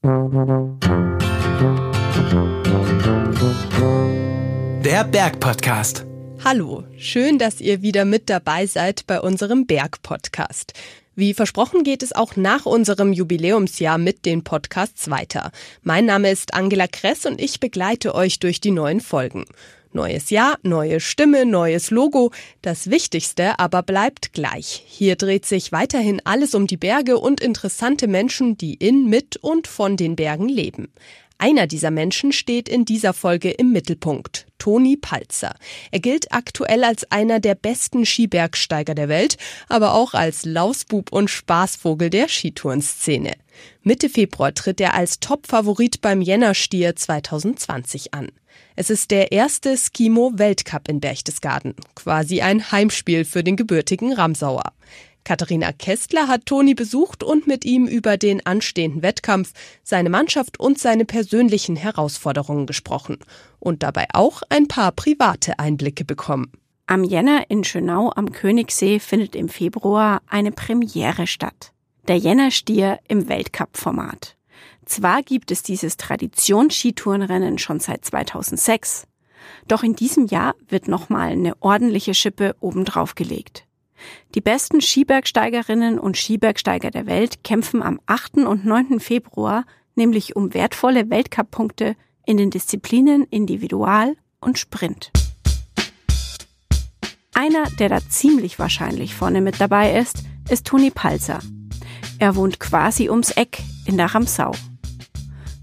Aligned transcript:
Der 0.00 0.12
Bergpodcast. 5.10 6.06
Hallo, 6.44 6.84
schön, 6.96 7.40
dass 7.40 7.60
ihr 7.60 7.82
wieder 7.82 8.04
mit 8.04 8.30
dabei 8.30 8.66
seid 8.66 9.08
bei 9.08 9.20
unserem 9.20 9.66
Bergpodcast. 9.66 10.74
Wie 11.16 11.34
versprochen 11.34 11.82
geht 11.82 12.04
es 12.04 12.12
auch 12.12 12.36
nach 12.36 12.64
unserem 12.64 13.12
Jubiläumsjahr 13.12 13.98
mit 13.98 14.24
den 14.24 14.44
Podcasts 14.44 15.10
weiter. 15.10 15.50
Mein 15.82 16.06
Name 16.06 16.30
ist 16.30 16.54
Angela 16.54 16.86
Kress 16.86 17.26
und 17.26 17.40
ich 17.40 17.58
begleite 17.58 18.14
euch 18.14 18.38
durch 18.38 18.60
die 18.60 18.70
neuen 18.70 19.00
Folgen. 19.00 19.46
Neues 19.92 20.30
Jahr, 20.30 20.58
neue 20.62 21.00
Stimme, 21.00 21.46
neues 21.46 21.90
Logo. 21.90 22.30
Das 22.60 22.90
Wichtigste 22.90 23.58
aber 23.58 23.82
bleibt 23.82 24.34
gleich. 24.34 24.84
Hier 24.86 25.16
dreht 25.16 25.46
sich 25.46 25.72
weiterhin 25.72 26.20
alles 26.24 26.54
um 26.54 26.66
die 26.66 26.76
Berge 26.76 27.18
und 27.18 27.40
interessante 27.40 28.06
Menschen, 28.06 28.58
die 28.58 28.74
in, 28.74 29.08
mit 29.08 29.36
und 29.38 29.66
von 29.66 29.96
den 29.96 30.14
Bergen 30.14 30.48
leben. 30.48 30.92
Einer 31.38 31.68
dieser 31.68 31.92
Menschen 31.92 32.32
steht 32.32 32.68
in 32.68 32.84
dieser 32.84 33.12
Folge 33.14 33.50
im 33.50 33.70
Mittelpunkt. 33.70 34.46
Toni 34.58 34.96
Palzer. 34.96 35.54
Er 35.92 36.00
gilt 36.00 36.32
aktuell 36.32 36.82
als 36.82 37.10
einer 37.12 37.38
der 37.38 37.54
besten 37.54 38.04
Skibergsteiger 38.04 38.94
der 38.94 39.08
Welt, 39.08 39.36
aber 39.68 39.94
auch 39.94 40.14
als 40.14 40.44
Lausbub 40.44 41.12
und 41.12 41.30
Spaßvogel 41.30 42.10
der 42.10 42.28
Skitourenszene. 42.28 43.32
Mitte 43.82 44.08
Februar 44.08 44.54
tritt 44.54 44.80
er 44.80 44.94
als 44.94 45.20
Top-Favorit 45.20 46.00
beim 46.00 46.20
Jännerstier 46.20 46.96
2020 46.96 48.14
an. 48.14 48.28
Es 48.76 48.90
ist 48.90 49.10
der 49.10 49.32
erste 49.32 49.76
Skimo-Weltcup 49.76 50.88
in 50.88 51.00
Berchtesgaden, 51.00 51.74
quasi 51.94 52.40
ein 52.40 52.70
Heimspiel 52.70 53.24
für 53.24 53.42
den 53.42 53.56
gebürtigen 53.56 54.12
Ramsauer. 54.12 54.72
Katharina 55.24 55.72
Kästler 55.72 56.26
hat 56.26 56.46
Toni 56.46 56.74
besucht 56.74 57.22
und 57.22 57.46
mit 57.46 57.64
ihm 57.64 57.86
über 57.86 58.16
den 58.16 58.46
anstehenden 58.46 59.02
Wettkampf, 59.02 59.52
seine 59.82 60.08
Mannschaft 60.08 60.58
und 60.58 60.78
seine 60.78 61.04
persönlichen 61.04 61.76
Herausforderungen 61.76 62.66
gesprochen 62.66 63.18
und 63.58 63.82
dabei 63.82 64.06
auch 64.14 64.42
ein 64.48 64.68
paar 64.68 64.92
private 64.92 65.58
Einblicke 65.58 66.04
bekommen. 66.04 66.52
Am 66.86 67.04
Jänner 67.04 67.50
in 67.50 67.64
Schönau 67.64 68.10
am 68.16 68.32
Königssee 68.32 68.98
findet 68.98 69.36
im 69.36 69.50
Februar 69.50 70.22
eine 70.26 70.52
Premiere 70.52 71.26
statt. 71.26 71.72
Der 72.08 72.16
Jännerstier 72.16 73.00
im 73.06 73.28
Weltcup-Format. 73.28 74.38
Zwar 74.86 75.22
gibt 75.22 75.50
es 75.50 75.62
dieses 75.62 75.98
Traditionsskitourenrennen 75.98 77.58
schon 77.58 77.80
seit 77.80 78.02
2006, 78.02 79.06
doch 79.68 79.82
in 79.82 79.94
diesem 79.94 80.24
Jahr 80.24 80.54
wird 80.68 80.88
nochmal 80.88 81.32
eine 81.32 81.52
ordentliche 81.60 82.14
Schippe 82.14 82.56
obendrauf 82.60 83.14
gelegt. 83.14 83.66
Die 84.34 84.40
besten 84.40 84.80
Skibergsteigerinnen 84.80 85.98
und 85.98 86.16
Skibergsteiger 86.16 86.90
der 86.90 87.04
Welt 87.04 87.44
kämpfen 87.44 87.82
am 87.82 88.00
8. 88.06 88.38
und 88.38 88.64
9. 88.64 89.00
Februar 89.00 89.66
nämlich 89.94 90.34
um 90.34 90.54
wertvolle 90.54 91.10
Weltcup-Punkte 91.10 91.94
in 92.24 92.38
den 92.38 92.48
Disziplinen 92.48 93.24
Individual 93.24 94.16
und 94.40 94.58
Sprint. 94.58 95.10
Einer, 97.34 97.64
der 97.78 97.90
da 97.90 97.98
ziemlich 98.08 98.58
wahrscheinlich 98.58 99.14
vorne 99.14 99.42
mit 99.42 99.60
dabei 99.60 99.98
ist, 99.98 100.22
ist 100.48 100.66
Toni 100.66 100.90
Palser. 100.90 101.40
Er 102.20 102.34
wohnt 102.34 102.58
quasi 102.58 103.08
ums 103.10 103.30
Eck 103.30 103.62
in 103.84 103.96
der 103.96 104.14
Ramsau. 104.14 104.52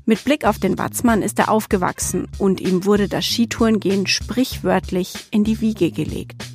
Mit 0.06 0.24
Blick 0.24 0.46
auf 0.46 0.58
den 0.58 0.78
Watzmann 0.78 1.22
ist 1.22 1.38
er 1.40 1.50
aufgewachsen 1.50 2.28
und 2.38 2.62
ihm 2.62 2.86
wurde 2.86 3.10
das 3.10 3.26
Skitourengehen 3.26 4.08
sprichwörtlich 4.08 5.14
in 5.32 5.44
die 5.44 5.60
Wiege 5.60 5.92
gelegt. 5.92 6.46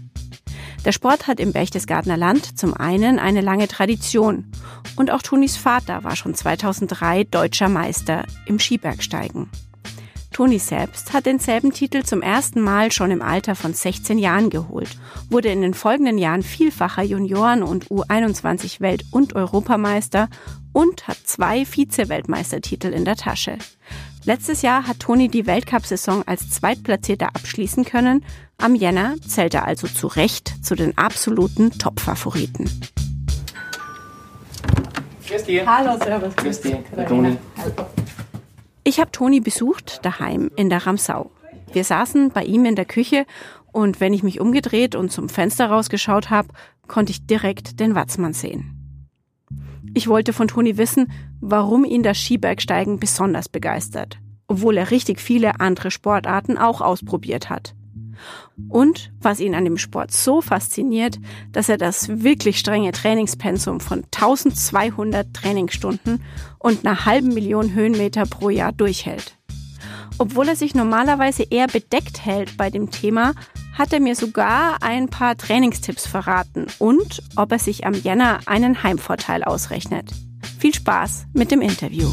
Der 0.87 0.93
Sport 0.93 1.27
hat 1.27 1.41
im 1.41 1.53
Berchtesgadener 1.53 2.17
Land 2.17 2.59
zum 2.59 2.73
einen 2.73 3.19
eine 3.19 3.43
lange 3.43 3.69
Tradition 3.69 4.51
und 4.97 5.11
auch 5.11 5.21
Tonis 5.21 5.59
Vater 5.59 6.03
war 6.03 6.17
schon 6.17 6.35
2003 6.35 7.25
deutscher 7.25 7.69
Meister 7.69 8.25
im 8.47 8.59
Skibergsteigen. 8.59 9.51
Toni 10.41 10.59
selbst 10.59 11.13
hat 11.13 11.27
denselben 11.27 11.71
Titel 11.71 12.03
zum 12.03 12.23
ersten 12.23 12.63
Mal 12.63 12.93
schon 12.93 13.11
im 13.11 13.21
Alter 13.21 13.55
von 13.55 13.75
16 13.75 14.17
Jahren 14.17 14.49
geholt, 14.49 14.89
wurde 15.29 15.51
in 15.51 15.61
den 15.61 15.75
folgenden 15.75 16.17
Jahren 16.17 16.43
vielfacher 16.43 17.03
Junioren- 17.03 17.63
und 17.63 17.89
U21 17.89 18.81
Welt- 18.81 19.05
und 19.11 19.37
Europameister 19.37 20.31
und 20.73 21.07
hat 21.07 21.19
zwei 21.25 21.67
Vize-Weltmeistertitel 21.67 22.87
in 22.87 23.05
der 23.05 23.17
Tasche. 23.17 23.59
Letztes 24.25 24.63
Jahr 24.63 24.87
hat 24.87 25.01
Toni 25.01 25.29
die 25.29 25.47
Weltcup-Saison 25.47 26.23
als 26.27 26.49
Zweitplatzierter 26.49 27.27
abschließen 27.27 27.85
können. 27.85 28.25
Am 28.57 28.75
Jänner 28.75 29.17
zählt 29.21 29.53
er 29.53 29.67
also 29.67 29.89
zu 29.89 30.07
Recht 30.07 30.65
zu 30.65 30.75
den 30.75 30.97
absoluten 30.97 31.73
Top-Favoriten. 31.73 32.65
Grüß 35.29 35.45
dich. 35.45 35.67
Hallo, 35.67 36.03
Servus. 36.03 36.35
Grüß 36.35 36.61
dich, 36.63 36.77
Toni. 37.07 37.37
Ich 38.83 38.99
habe 38.99 39.13
Toni 39.13 39.41
besucht 39.41 40.05
daheim 40.05 40.51
in 40.57 40.71
der 40.71 40.87
Ramsau. 40.87 41.31
Wir 41.73 41.85
saßen 41.85 42.31
bei 42.31 42.45
ihm 42.45 42.65
in 42.65 42.77
der 42.77 42.87
Küche 42.87 43.27
und 43.73 44.01
wenn 44.01 44.15
ich 44.15 44.23
mich 44.23 44.41
umgedreht 44.41 44.95
und 44.95 45.13
zum 45.13 45.29
Fenster 45.29 45.67
rausgeschaut 45.67 46.31
habe, 46.31 46.49
konnte 46.89 47.13
ich 47.13 47.27
direkt 47.27 47.79
den 47.79 47.95
Watzmann 47.95 48.33
sehen. 48.33 48.77
Ich 49.95 50.09
wollte 50.09 50.33
von 50.33 50.49
Toni 50.49 50.77
wissen, 50.77 51.13
warum 51.41 51.85
ihn 51.85 52.03
das 52.03 52.19
Skibergsteigen 52.19 52.99
besonders 52.99 53.49
begeistert, 53.49 54.19
obwohl 54.47 54.77
er 54.77 54.91
richtig 54.91 55.21
viele 55.21 55.61
andere 55.61 55.91
Sportarten 55.91 56.59
auch 56.59 56.81
ausprobiert 56.81 57.51
hat. 57.51 57.75
Und 58.69 59.13
was 59.21 59.41
ihn 59.41 59.55
an 59.55 59.65
dem 59.65 59.79
Sport 59.79 60.13
so 60.13 60.41
fasziniert, 60.41 61.19
dass 61.53 61.69
er 61.69 61.79
das 61.79 62.23
wirklich 62.23 62.59
strenge 62.59 62.93
Trainingspensum 62.93 63.81
von 63.81 64.05
1200 64.15 65.33
Trainingsstunden 65.33 66.23
und 66.59 66.85
einer 66.85 67.05
halben 67.05 67.29
Million 67.29 67.75
Höhenmeter 67.75 68.27
pro 68.27 68.51
Jahr 68.51 68.73
durchhält. 68.73 69.37
Obwohl 70.19 70.49
er 70.49 70.57
sich 70.57 70.75
normalerweise 70.75 71.45
eher 71.45 71.67
bedeckt 71.67 72.25
hält 72.25 72.59
bei 72.59 72.69
dem 72.69 72.91
Thema, 72.91 73.33
hat 73.73 73.95
er 73.95 74.01
mir 74.01 74.15
sogar 74.15 74.83
ein 74.83 75.09
paar 75.09 75.37
Trainingstipps 75.37 76.07
verraten 76.07 76.67
und 76.79 77.23
ob 77.37 77.53
er 77.53 77.59
sich 77.59 77.87
am 77.87 77.95
Jänner 77.95 78.41
einen 78.45 78.83
Heimvorteil 78.83 79.43
ausrechnet. 79.43 80.11
Viel 80.59 80.75
Spaß 80.75 81.27
mit 81.33 81.51
dem 81.51 81.63
Interview. 81.63 82.11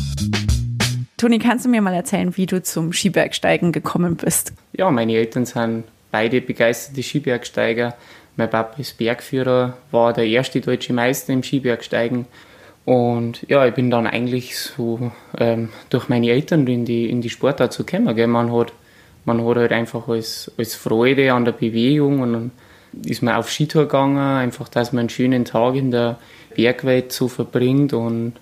Toni, 1.18 1.40
kannst 1.40 1.66
du 1.66 1.70
mir 1.70 1.82
mal 1.82 1.94
erzählen, 1.94 2.38
wie 2.38 2.46
du 2.46 2.64
zum 2.64 2.94
Skibergsteigen 2.94 3.74
gekommen 3.74 4.16
bist? 4.16 4.54
Ja, 4.72 4.90
meine 4.92 5.14
Eltern 5.14 5.46
sind 5.46 5.84
beide 6.12 6.42
begeisterte 6.42 7.04
Skibergsteiger. 7.04 7.96
Mein 8.36 8.50
Papa 8.50 8.80
ist 8.80 8.98
Bergführer, 8.98 9.78
war 9.92 10.14
der 10.14 10.26
erste 10.26 10.62
deutsche 10.62 10.94
Meister 10.94 11.34
im 11.34 11.44
Skibergsteigen. 11.44 12.26
Und 12.86 13.44
ja, 13.50 13.66
ich 13.66 13.74
bin 13.74 13.92
dann 13.92 14.08
eigentlich 14.08 14.58
so 14.58 15.12
ähm, 15.38 15.70
durch 15.90 16.08
meine 16.08 16.30
Eltern 16.30 16.66
in 16.68 16.86
die, 16.86 17.10
in 17.10 17.20
die 17.22 17.30
Sportart 17.30 17.74
so 17.74 17.84
gekommen. 17.84 18.16
Gell? 18.16 18.28
Man, 18.28 18.52
hat, 18.54 18.72
man 19.26 19.46
hat 19.46 19.58
halt 19.58 19.72
einfach 19.74 20.08
als, 20.08 20.52
als 20.58 20.76
Freude 20.76 21.34
an 21.34 21.44
der 21.44 21.52
Bewegung 21.52 22.22
und 22.22 22.34
dann 22.34 22.52
ist 23.06 23.22
man 23.22 23.36
auf 23.36 23.52
Skitour 23.52 23.84
gegangen, 23.84 24.18
einfach, 24.18 24.70
dass 24.70 24.94
man 24.94 25.02
einen 25.02 25.10
schönen 25.10 25.44
Tag 25.44 25.76
in 25.76 25.92
der 25.92 26.18
Bergwelt 26.56 27.12
so 27.12 27.28
verbringt. 27.28 27.92
Und 27.92 28.34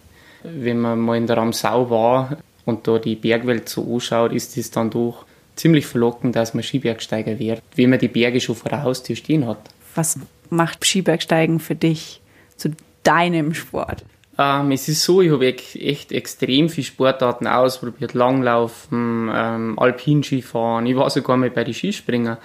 wenn 0.44 0.80
man 0.80 1.00
mal 1.00 1.18
in 1.18 1.28
der 1.28 1.38
Ramsau 1.38 1.90
war 1.90 2.38
und 2.66 2.88
da 2.88 3.00
die 3.00 3.16
Bergwelt 3.16 3.68
so 3.68 3.96
anschaut, 3.96 4.32
ist 4.32 4.58
es 4.58 4.70
dann 4.72 4.90
doch 4.90 5.26
ziemlich 5.56 5.86
verlockend, 5.86 6.36
dass 6.36 6.54
man 6.54 6.64
Skibergsteiger 6.64 7.40
wird, 7.40 7.62
wenn 7.76 7.90
man 7.90 8.00
die 8.00 8.08
Berge 8.08 8.42
schon 8.42 8.56
vor 8.56 8.70
der 8.70 8.84
Haustür 8.84 9.16
stehen 9.16 9.48
hat. 9.48 9.60
Was 9.96 10.20
macht 10.50 10.86
Skibergsteigen 10.86 11.60
für 11.60 11.76
dich 11.76 12.22
zu 12.58 12.72
deinem 13.04 13.54
Sport? 13.54 14.04
Ähm, 14.38 14.72
es 14.72 14.90
ist 14.90 15.04
so, 15.04 15.22
ich 15.22 15.32
habe 15.32 15.48
echt 15.48 16.12
extrem 16.12 16.68
viele 16.68 16.86
Sportarten 16.86 17.48
ausprobiert. 17.48 18.14
Langlaufen, 18.14 19.30
ähm, 19.34 19.80
Alpinskifahren, 19.80 20.86
ich 20.86 20.96
war 20.96 21.10
sogar 21.10 21.38
mal 21.38 21.50
bei 21.50 21.64
den 21.64 21.74
Skispringen. 21.74 22.38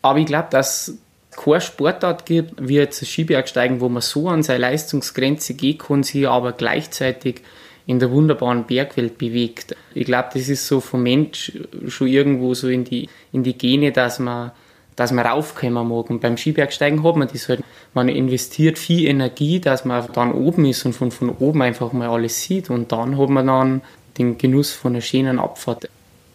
Aber 0.00 0.18
ich 0.18 0.26
glaube, 0.26 0.48
dass 0.50 0.88
es 0.88 0.98
keine 1.36 1.60
Sportart 1.60 2.24
gibt, 2.26 2.54
wie 2.66 2.76
jetzt 2.76 3.04
Skibergsteigen, 3.04 3.80
wo 3.80 3.88
man 3.88 4.02
so 4.02 4.28
an 4.28 4.42
seine 4.42 4.60
Leistungsgrenze 4.60 5.54
gehen 5.54 5.78
kann, 5.78 6.02
sich 6.02 6.26
aber 6.26 6.52
gleichzeitig 6.52 7.42
in 7.92 7.98
der 7.98 8.10
wunderbaren 8.10 8.64
Bergwelt 8.64 9.18
bewegt. 9.18 9.76
Ich 9.94 10.06
glaube, 10.06 10.30
das 10.32 10.48
ist 10.48 10.66
so 10.66 10.80
vom 10.80 11.02
Mensch 11.02 11.52
schon 11.88 12.08
irgendwo 12.08 12.54
so 12.54 12.68
in 12.68 12.84
die, 12.84 13.08
in 13.32 13.42
die 13.42 13.56
Gene, 13.56 13.92
dass 13.92 14.18
man 14.18 14.52
dass 14.96 15.10
man 15.10 15.26
raufkommen 15.26 15.88
mag. 15.88 16.10
Und 16.10 16.20
beim 16.20 16.36
Skibergsteigen 16.36 17.02
hat 17.02 17.16
man 17.16 17.28
das 17.28 17.48
halt. 17.48 17.62
Man 17.94 18.08
investiert 18.08 18.78
viel 18.78 19.06
Energie, 19.08 19.58
dass 19.58 19.84
man 19.84 20.06
dann 20.12 20.32
oben 20.32 20.66
ist 20.66 20.84
und 20.84 20.92
von, 20.92 21.10
von 21.10 21.30
oben 21.30 21.62
einfach 21.62 21.92
mal 21.92 22.08
alles 22.08 22.42
sieht. 22.42 22.68
Und 22.68 22.92
dann 22.92 23.18
hat 23.18 23.28
man 23.30 23.46
dann 23.46 23.82
den 24.18 24.36
Genuss 24.36 24.72
von 24.72 24.92
einer 24.92 25.00
schönen 25.00 25.38
Abfahrt. 25.38 25.88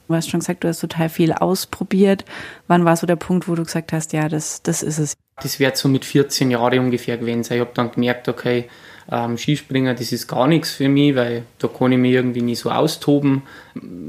Du 0.07 0.15
hast 0.15 0.29
schon 0.29 0.39
gesagt, 0.39 0.63
du 0.63 0.67
hast 0.67 0.79
total 0.79 1.09
viel 1.09 1.33
ausprobiert. 1.33 2.25
Wann 2.67 2.83
war 2.83 2.95
so 2.95 3.05
der 3.05 3.15
Punkt, 3.15 3.47
wo 3.47 3.55
du 3.55 3.63
gesagt 3.63 3.93
hast, 3.93 4.13
ja, 4.13 4.27
das, 4.27 4.63
das 4.63 4.81
ist 4.81 4.97
es? 4.97 5.13
Das 5.41 5.59
wird 5.59 5.77
so 5.77 5.87
mit 5.87 6.05
14 6.05 6.49
Jahren 6.49 6.79
ungefähr 6.79 7.17
gewesen 7.17 7.43
sein. 7.43 7.57
Ich 7.57 7.61
habe 7.61 7.73
dann 7.75 7.91
gemerkt, 7.91 8.27
okay, 8.27 8.69
ähm, 9.11 9.37
Skispringen, 9.37 9.95
das 9.95 10.11
ist 10.11 10.27
gar 10.27 10.47
nichts 10.47 10.71
für 10.71 10.89
mich, 10.89 11.15
weil 11.15 11.43
da 11.59 11.67
kann 11.67 11.91
ich 11.91 11.97
mich 11.97 12.13
irgendwie 12.13 12.41
nicht 12.41 12.59
so 12.59 12.71
austoben. 12.71 13.43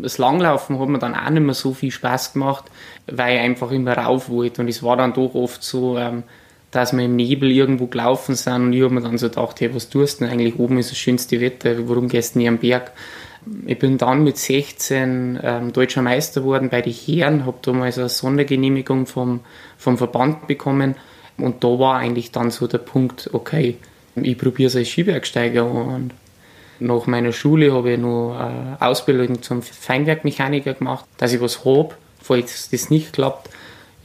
Das 0.02 0.18
Langlaufen 0.18 0.78
hat 0.78 0.88
mir 0.88 0.98
dann 0.98 1.14
auch 1.14 1.30
nicht 1.30 1.42
mehr 1.42 1.54
so 1.54 1.72
viel 1.72 1.90
Spaß 1.90 2.32
gemacht, 2.32 2.64
weil 3.06 3.36
ich 3.36 3.40
einfach 3.40 3.70
immer 3.70 3.96
rauf 3.96 4.28
wollte. 4.28 4.62
Und 4.62 4.68
es 4.68 4.82
war 4.82 4.96
dann 4.96 5.12
doch 5.12 5.34
oft 5.34 5.62
so, 5.62 5.96
ähm, 5.98 6.24
dass 6.70 6.92
wir 6.92 7.04
im 7.04 7.16
Nebel 7.16 7.50
irgendwo 7.50 7.86
gelaufen 7.86 8.34
sind 8.34 8.62
und 8.62 8.72
ich 8.72 8.82
habe 8.82 8.92
mir 8.92 9.00
dann 9.00 9.16
so 9.16 9.28
gedacht, 9.28 9.60
hey, 9.60 9.74
was 9.74 9.88
tust 9.88 10.20
du 10.20 10.24
denn 10.24 10.32
eigentlich? 10.32 10.58
Oben 10.58 10.78
ist 10.78 10.90
das 10.90 10.98
schönste 10.98 11.40
Wetter, 11.40 11.88
warum 11.88 12.08
gehst 12.08 12.34
du 12.34 12.40
nie 12.40 12.48
am 12.48 12.58
Berg? 12.58 12.92
Ich 13.66 13.78
bin 13.78 13.96
dann 13.96 14.24
mit 14.24 14.36
16 14.36 15.40
ähm, 15.42 15.72
deutscher 15.72 16.02
Meister 16.02 16.42
geworden 16.42 16.68
bei 16.68 16.82
den 16.82 16.92
Herren, 16.92 17.46
habe 17.46 17.58
damals 17.62 17.98
eine 17.98 18.10
Sondergenehmigung 18.10 19.06
vom, 19.06 19.40
vom 19.78 19.96
Verband 19.96 20.46
bekommen 20.46 20.96
und 21.38 21.64
da 21.64 21.68
war 21.78 21.98
eigentlich 21.98 22.32
dann 22.32 22.50
so 22.50 22.66
der 22.66 22.78
Punkt, 22.78 23.30
okay, 23.32 23.78
ich 24.24 24.38
probiere 24.38 24.68
es 24.68 24.76
als 24.76 24.88
Skibergsteiger 24.88 25.64
und 25.64 26.12
nach 26.80 27.06
meiner 27.06 27.32
Schule 27.32 27.72
habe 27.72 27.92
ich 27.92 27.98
noch 27.98 28.36
eine 28.38 28.76
Ausbildung 28.80 29.42
zum 29.42 29.62
Feinwerkmechaniker 29.62 30.74
gemacht, 30.74 31.06
dass 31.16 31.32
ich 31.32 31.40
was 31.40 31.64
habe, 31.64 31.94
falls 32.22 32.70
das 32.70 32.90
nicht 32.90 33.12
klappt. 33.12 33.50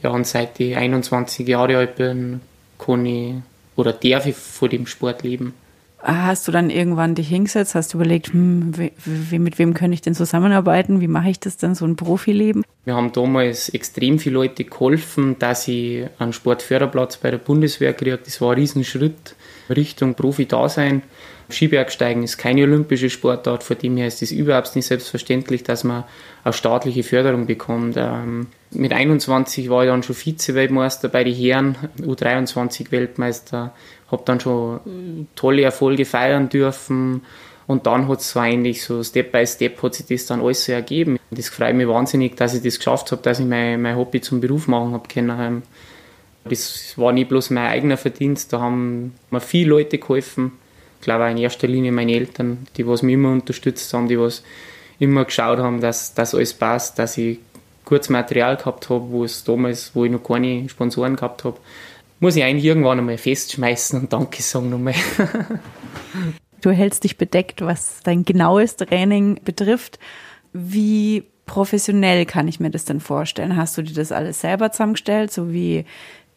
Ja, 0.02 0.10
und 0.10 0.26
seit 0.26 0.58
ich 0.60 0.76
21 0.76 1.46
Jahre 1.46 1.78
alt 1.78 1.96
bin, 1.96 2.40
kann 2.78 3.06
ich 3.06 3.34
oder 3.76 3.92
darf 3.92 4.26
ich 4.26 4.36
von 4.36 4.70
dem 4.70 4.86
Sport 4.86 5.22
leben. 5.22 5.54
Hast 5.98 6.46
du 6.46 6.52
dann 6.52 6.68
irgendwann 6.68 7.14
dich 7.14 7.28
hingesetzt, 7.28 7.74
hast 7.74 7.94
du 7.94 7.98
überlegt, 7.98 8.28
hm, 8.28 8.74
wie, 9.04 9.38
mit 9.38 9.58
wem 9.58 9.72
könnte 9.72 9.94
ich 9.94 10.02
denn 10.02 10.14
zusammenarbeiten? 10.14 11.00
Wie 11.00 11.08
mache 11.08 11.30
ich 11.30 11.40
das 11.40 11.56
denn, 11.56 11.74
so 11.74 11.86
ein 11.86 11.96
Profileben? 11.96 12.62
Wir 12.84 12.94
haben 12.94 13.12
damals 13.12 13.70
extrem 13.70 14.18
viele 14.18 14.34
Leute 14.34 14.64
geholfen, 14.64 15.38
dass 15.38 15.68
ich 15.68 16.06
einen 16.18 16.34
Sportförderplatz 16.34 17.16
bei 17.16 17.30
der 17.30 17.38
Bundeswehr 17.38 17.94
kriege. 17.94 18.18
Das 18.22 18.40
war 18.40 18.52
ein 18.52 18.58
Riesenschritt 18.58 19.36
Richtung 19.70 20.14
Profi-Dasein. 20.14 21.02
Skibergsteigen 21.50 22.22
ist 22.22 22.38
keine 22.38 22.62
olympische 22.62 23.10
Sportart, 23.10 23.62
von 23.62 23.78
dem 23.78 23.96
her 23.96 24.06
ist 24.06 24.22
es 24.22 24.32
überhaupt 24.32 24.74
nicht 24.76 24.86
selbstverständlich, 24.86 25.62
dass 25.62 25.84
man 25.84 26.04
eine 26.42 26.52
staatliche 26.52 27.02
Förderung 27.02 27.46
bekommt. 27.46 27.96
Ähm, 27.96 28.48
mit 28.70 28.92
21 28.92 29.68
war 29.68 29.84
ich 29.84 29.90
dann 29.90 30.02
schon 30.02 30.16
Vize-Weltmeister 30.16 31.08
bei 31.08 31.24
den 31.24 31.34
Herren, 31.34 31.76
U23-Weltmeister, 32.00 33.72
habe 34.10 34.22
dann 34.24 34.40
schon 34.40 35.28
tolle 35.36 35.62
Erfolge 35.62 36.04
feiern 36.04 36.48
dürfen. 36.48 37.22
Und 37.66 37.86
dann 37.86 38.08
hat 38.08 38.20
es 38.20 38.36
eigentlich 38.36 38.84
so 38.84 39.02
Step 39.02 39.32
by 39.32 39.46
Step 39.46 39.82
hat 39.82 39.94
sich 39.94 40.06
das 40.06 40.26
dann 40.26 40.42
alles 40.42 40.64
so 40.64 40.72
ergeben. 40.72 41.18
Das 41.30 41.48
freut 41.48 41.74
mich 41.74 41.88
wahnsinnig, 41.88 42.36
dass 42.36 42.54
ich 42.54 42.62
das 42.62 42.78
geschafft 42.78 43.10
habe, 43.12 43.22
dass 43.22 43.40
ich 43.40 43.46
mein, 43.46 43.80
mein 43.80 43.96
Hobby 43.96 44.20
zum 44.20 44.40
Beruf 44.40 44.68
machen 44.68 44.92
habe 44.92 45.08
können. 45.08 45.62
Das 46.44 46.92
war 46.96 47.12
nicht 47.12 47.30
bloß 47.30 47.50
mein 47.50 47.68
eigener 47.68 47.96
Verdienst, 47.96 48.52
da 48.52 48.60
haben 48.60 49.14
mir 49.30 49.40
viele 49.40 49.70
Leute 49.70 49.96
geholfen 49.96 50.52
glaube 51.04 51.26
auch 51.26 51.30
in 51.30 51.36
erster 51.36 51.68
Linie 51.68 51.92
meine 51.92 52.12
Eltern, 52.12 52.66
die 52.76 52.86
was 52.86 53.02
mich 53.02 53.14
immer 53.14 53.30
unterstützt 53.30 53.92
haben, 53.94 54.08
die 54.08 54.18
was 54.18 54.42
immer 54.98 55.24
geschaut 55.24 55.58
haben, 55.58 55.80
dass 55.80 56.14
das 56.14 56.34
alles 56.34 56.54
passt, 56.54 56.98
dass 56.98 57.18
ich 57.18 57.38
gutes 57.84 58.08
Material 58.08 58.56
gehabt 58.56 58.88
habe, 58.88 59.10
wo 59.10 59.24
es 59.24 59.44
damals, 59.44 59.94
wo 59.94 60.04
ich 60.04 60.10
noch 60.10 60.24
keine 60.24 60.68
Sponsoren 60.68 61.16
gehabt 61.16 61.44
habe, 61.44 61.58
muss 62.20 62.36
ich 62.36 62.42
eigentlich 62.42 62.64
irgendwann 62.64 62.98
einmal 62.98 63.18
festschmeißen 63.18 64.00
und 64.00 64.12
Danke 64.12 64.42
sagen 64.42 64.70
nochmal. 64.70 64.94
du 66.64 66.70
hältst 66.70 67.04
dich 67.04 67.18
bedeckt, 67.18 67.60
was 67.60 68.00
dein 68.02 68.24
genaues 68.24 68.76
Training 68.76 69.40
betrifft. 69.44 69.98
Wie 70.52 71.24
professionell 71.46 72.24
kann 72.26 72.48
ich 72.48 72.60
mir 72.60 72.70
das 72.70 72.84
denn 72.84 73.00
vorstellen? 73.00 73.56
Hast 73.56 73.76
du 73.76 73.82
dir 73.82 73.94
das 73.94 74.12
alles 74.12 74.40
selber 74.40 74.72
zusammengestellt, 74.72 75.32
so 75.32 75.52
wie 75.52 75.84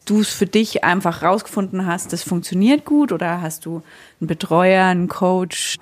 du 0.04 0.20
es 0.20 0.30
für 0.30 0.46
dich 0.46 0.84
einfach 0.84 1.22
rausgefunden 1.22 1.86
hast, 1.86 2.12
das 2.12 2.22
funktioniert 2.22 2.84
gut 2.84 3.12
oder 3.12 3.42
hast 3.42 3.66
du 3.66 3.82
einen 4.20 4.28
Betreuer, 4.28 4.86
einen 4.86 5.08
Coach, 5.08 5.78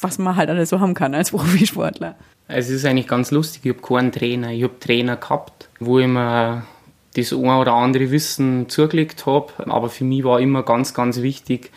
was 0.00 0.18
man 0.18 0.36
halt 0.36 0.48
alles 0.48 0.70
so 0.70 0.80
haben 0.80 0.94
kann 0.94 1.14
als 1.14 1.30
Profisportler? 1.32 2.16
Es 2.46 2.70
ist 2.70 2.84
eigentlich 2.84 3.08
ganz 3.08 3.30
lustig, 3.30 3.64
ich 3.64 3.72
habe 3.72 3.82
keinen 3.82 4.12
Trainer. 4.12 4.50
Ich 4.52 4.62
habe 4.62 4.78
Trainer 4.80 5.16
gehabt, 5.16 5.68
wo 5.80 5.98
ich 5.98 6.06
mir 6.06 6.64
das 7.14 7.32
ein 7.32 7.38
oder 7.38 7.74
andere 7.74 8.10
Wissen 8.10 8.68
zugelegt 8.68 9.26
habe, 9.26 9.52
aber 9.66 9.88
für 9.88 10.04
mich 10.04 10.24
war 10.24 10.40
immer 10.40 10.62
ganz, 10.62 10.94
ganz 10.94 11.20
wichtig, 11.20 11.70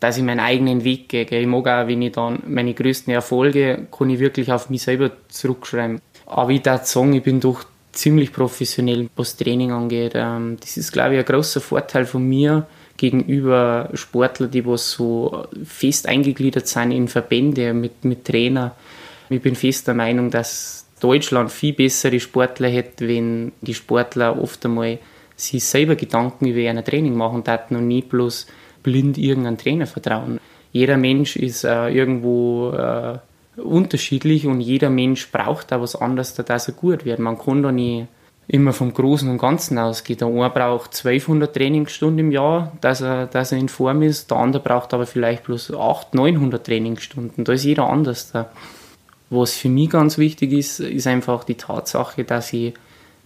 dass 0.00 0.16
ich 0.16 0.24
meinen 0.24 0.40
eigenen 0.40 0.82
Weg 0.82 1.10
gehe. 1.10 1.24
Ich 1.24 1.46
mag 1.46 1.68
auch, 1.68 1.86
wenn 1.86 2.02
ich 2.02 2.12
dann 2.12 2.42
meine 2.46 2.74
größten 2.74 3.12
Erfolge, 3.12 3.86
kann 3.96 4.10
ich 4.10 4.18
wirklich 4.18 4.50
auf 4.50 4.70
mich 4.70 4.82
selber 4.82 5.12
zurückschreiben. 5.28 6.00
Aber 6.26 6.50
ich 6.50 6.62
darf 6.62 6.86
sagen, 6.86 7.12
ich 7.12 7.22
bin 7.22 7.40
doch 7.40 7.64
ziemlich 7.92 8.32
professionell, 8.32 9.08
was 9.16 9.36
Training 9.36 9.72
angeht. 9.72 10.12
Ähm, 10.14 10.56
das 10.60 10.76
ist, 10.76 10.92
glaube 10.92 11.14
ich, 11.14 11.20
ein 11.20 11.26
großer 11.26 11.60
Vorteil 11.60 12.06
von 12.06 12.26
mir 12.26 12.66
gegenüber 12.96 13.90
Sportlern, 13.94 14.50
die 14.50 14.64
was 14.64 14.90
so 14.90 15.46
fest 15.64 16.06
eingegliedert 16.06 16.66
sind 16.66 16.92
in 16.92 17.08
Verbände 17.08 17.72
mit, 17.72 18.04
mit 18.04 18.24
Trainer. 18.24 18.74
Ich 19.28 19.40
bin 19.40 19.54
fest 19.54 19.86
der 19.86 19.94
Meinung, 19.94 20.30
dass 20.30 20.86
Deutschland 21.00 21.50
viel 21.50 21.72
bessere 21.72 22.20
Sportler 22.20 22.68
hätte, 22.68 23.08
wenn 23.08 23.52
die 23.60 23.74
Sportler 23.74 24.40
oft 24.40 24.64
einmal 24.66 24.98
sich 25.34 25.64
selber 25.64 25.96
Gedanken 25.96 26.46
über 26.46 26.68
ein 26.68 26.84
Training 26.84 27.16
machen 27.16 27.42
taten 27.42 27.76
und 27.76 27.88
nicht 27.88 28.10
bloß 28.10 28.46
blind 28.82 29.18
irgendeinen 29.18 29.58
Trainer 29.58 29.86
vertrauen. 29.86 30.40
Jeder 30.72 30.96
Mensch 30.96 31.36
ist 31.36 31.64
äh, 31.64 31.88
irgendwo 31.88 32.72
äh, 32.72 33.18
unterschiedlich 33.60 34.46
und 34.46 34.60
jeder 34.60 34.90
Mensch 34.90 35.30
braucht 35.30 35.72
da 35.72 35.80
was 35.80 35.96
anderes, 35.96 36.34
dass 36.34 36.68
er 36.68 36.74
gut 36.74 37.04
wird. 37.04 37.18
Man 37.18 37.38
kann 37.38 37.62
da 37.62 37.72
nicht 37.72 38.06
immer 38.50 38.72
vom 38.72 38.92
Großen 38.92 39.28
und 39.28 39.38
Ganzen 39.38 39.78
ausgehen. 39.78 40.18
Der 40.18 40.28
eine 40.28 40.50
braucht 40.50 40.96
1200 40.96 41.54
Trainingsstunden 41.54 42.18
im 42.18 42.32
Jahr, 42.32 42.72
dass 42.80 43.00
er, 43.00 43.26
dass 43.26 43.52
er 43.52 43.58
in 43.58 43.68
Form 43.68 44.02
ist. 44.02 44.30
Der 44.30 44.38
andere 44.38 44.62
braucht 44.62 44.92
aber 44.92 45.06
vielleicht 45.06 45.44
bloß 45.44 45.72
800, 45.72 46.14
900 46.14 46.66
Trainingsstunden. 46.66 47.44
Da 47.44 47.52
ist 47.52 47.64
jeder 47.64 47.88
anders 47.88 48.32
da. 48.32 48.50
Was 49.30 49.54
für 49.54 49.68
mich 49.68 49.90
ganz 49.90 50.18
wichtig 50.18 50.52
ist, 50.52 50.80
ist 50.80 51.06
einfach 51.06 51.44
die 51.44 51.54
Tatsache, 51.54 52.24
dass 52.24 52.52
ich 52.52 52.74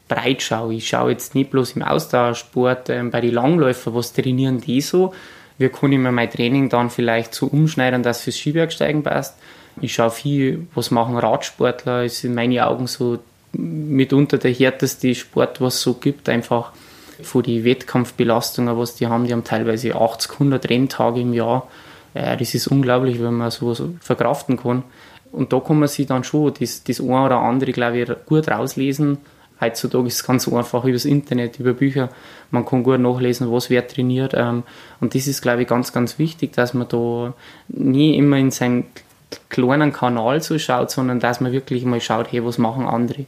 breit 0.08 0.42
schaue. 0.42 0.74
Ich 0.74 0.88
schaue 0.88 1.12
jetzt 1.12 1.34
nicht 1.34 1.50
bloß 1.50 1.72
im 1.72 1.82
Ausdauersport 1.82 2.90
äh, 2.90 3.02
bei 3.04 3.22
den 3.22 3.32
Langläufern, 3.32 3.94
was 3.94 4.12
trainieren 4.12 4.60
die 4.60 4.82
so. 4.82 5.14
Wie 5.58 5.68
kann 5.68 5.92
ich 5.92 5.98
mir 5.98 6.12
mein 6.12 6.30
Training 6.30 6.68
dann 6.68 6.90
vielleicht 6.90 7.34
so 7.34 7.46
umschneiden, 7.46 8.02
dass 8.02 8.18
es 8.18 8.24
fürs 8.24 8.38
Skibergsteigen 8.38 9.02
passt, 9.02 9.36
ich 9.80 9.94
schaue 9.94 10.10
viel, 10.10 10.66
was 10.74 10.90
machen 10.90 11.16
Radsportler, 11.16 12.04
ist 12.04 12.24
in 12.24 12.34
meinen 12.34 12.58
Augen 12.60 12.86
so 12.86 13.18
mitunter 13.52 14.38
der 14.38 14.52
härteste 14.52 15.14
Sport, 15.14 15.60
was 15.60 15.74
es 15.74 15.82
so 15.82 15.94
gibt, 15.94 16.28
einfach 16.28 16.72
von 17.22 17.42
die 17.42 17.64
Wettkampfbelastungen, 17.64 18.76
was 18.76 18.96
die 18.96 19.06
haben, 19.06 19.26
die 19.26 19.32
haben 19.32 19.44
teilweise 19.44 19.94
80, 19.94 20.32
100 20.32 20.68
Renntage 20.68 21.20
im 21.20 21.32
Jahr. 21.32 21.68
Ja, 22.14 22.36
das 22.36 22.54
ist 22.54 22.66
unglaublich, 22.68 23.20
wenn 23.20 23.34
man 23.34 23.50
sowas 23.50 23.82
verkraften 24.00 24.56
kann. 24.56 24.84
Und 25.32 25.52
da 25.52 25.58
kann 25.58 25.80
man 25.80 25.88
sich 25.88 26.06
dann 26.06 26.22
schon 26.22 26.54
das, 26.58 26.84
das 26.84 27.00
eine 27.00 27.24
oder 27.24 27.40
andere, 27.40 27.72
glaube 27.72 27.98
ich, 27.98 28.08
gut 28.26 28.48
rauslesen. 28.48 29.18
Heutzutage 29.64 30.08
ist 30.08 30.16
es 30.16 30.24
ganz 30.24 30.46
einfach 30.48 30.84
über 30.84 30.92
das 30.92 31.04
Internet, 31.04 31.58
über 31.58 31.72
Bücher. 31.72 32.10
Man 32.50 32.64
kann 32.64 32.82
gut 32.82 33.00
nachlesen, 33.00 33.50
was 33.50 33.70
wer 33.70 33.86
trainiert. 33.86 34.32
Ähm, 34.36 34.62
und 35.00 35.14
das 35.14 35.26
ist, 35.26 35.42
glaube 35.42 35.62
ich, 35.62 35.68
ganz, 35.68 35.92
ganz 35.92 36.18
wichtig, 36.18 36.52
dass 36.52 36.74
man 36.74 36.88
da 36.88 37.34
nie 37.68 38.16
immer 38.16 38.36
in 38.36 38.50
sein 38.50 38.84
kleinen 39.48 39.92
Kanal 39.92 40.42
zuschaut, 40.42 40.90
sondern 40.90 41.20
dass 41.20 41.40
man 41.40 41.52
wirklich 41.52 41.84
mal 41.84 42.00
schaut, 42.00 42.30
hey, 42.30 42.44
was 42.44 42.58
machen 42.58 42.86
andere. 42.86 43.26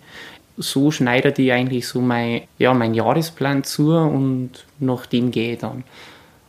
So 0.57 0.91
schneidet 0.91 1.39
ich 1.39 1.53
eigentlich 1.53 1.87
so 1.87 2.01
mein, 2.01 2.43
ja, 2.59 2.73
mein 2.73 2.95
Jahresplan 2.95 3.65
zu 3.65 3.93
und 3.93 4.51
nach 4.79 5.07
dem 5.07 5.31
gehe 5.31 5.55
ich 5.55 5.59
dann. 5.59 5.85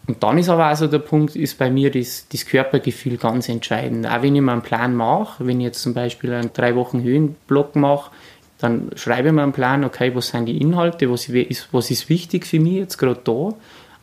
Und 0.08 0.24
dann 0.24 0.38
ist 0.38 0.48
aber 0.48 0.66
also 0.66 0.88
der 0.88 1.00
Punkt, 1.00 1.36
ist 1.36 1.58
bei 1.58 1.70
mir 1.70 1.92
das, 1.92 2.28
das 2.32 2.46
Körpergefühl 2.46 3.18
ganz 3.18 3.50
entscheidend. 3.50 4.08
Auch 4.08 4.22
wenn 4.22 4.36
ich 4.36 4.42
mir 4.42 4.54
einen 4.54 4.62
Plan 4.62 4.96
mache, 4.96 5.46
wenn 5.46 5.60
ich 5.60 5.66
jetzt 5.66 5.82
zum 5.82 5.94
Beispiel 5.94 6.32
einen 6.32 6.54
drei 6.54 6.76
Wochen 6.76 7.04
Höhenblock 7.04 7.76
mache, 7.76 8.12
dann 8.60 8.90
schreibe 8.96 9.28
ich 9.28 9.34
mir 9.34 9.44
einen 9.44 9.54
Plan, 9.54 9.84
okay, 9.84 10.14
was 10.16 10.30
sind 10.30 10.48
die 10.48 10.60
Inhalte, 10.60 11.12
was 11.12 11.30
ist, 11.30 11.70
was 11.72 11.92
ist 11.92 12.10
wichtig 12.10 12.46
für 12.46 12.60
mich 12.60 12.74
jetzt 12.74 12.98
gerade 12.98 13.20
da 13.24 13.54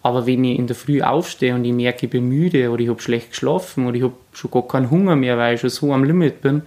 aber 0.05 0.27
wenn 0.27 0.45
ich 0.45 0.59
in 0.59 0.67
der 0.67 0.77
Früh 0.77 1.01
aufstehe 1.01 1.55
und 1.55 1.65
ich 1.65 1.73
merke, 1.73 2.05
ich 2.05 2.13
bin 2.13 2.29
müde 2.29 2.71
oder 2.71 2.83
ich 2.83 2.91
habe 2.91 3.01
schlecht 3.01 3.31
geschlafen 3.31 3.87
oder 3.87 3.97
ich 3.97 4.03
habe 4.03 4.13
schon 4.35 4.51
gar 4.51 4.69
keinen 4.69 4.91
Hunger 4.91 5.17
mehr, 5.17 5.39
weil 5.39 5.55
ich 5.55 5.63
schon 5.63 5.71
so 5.71 5.95
am 5.95 6.05
Limit 6.05 6.43
bin, 6.43 6.61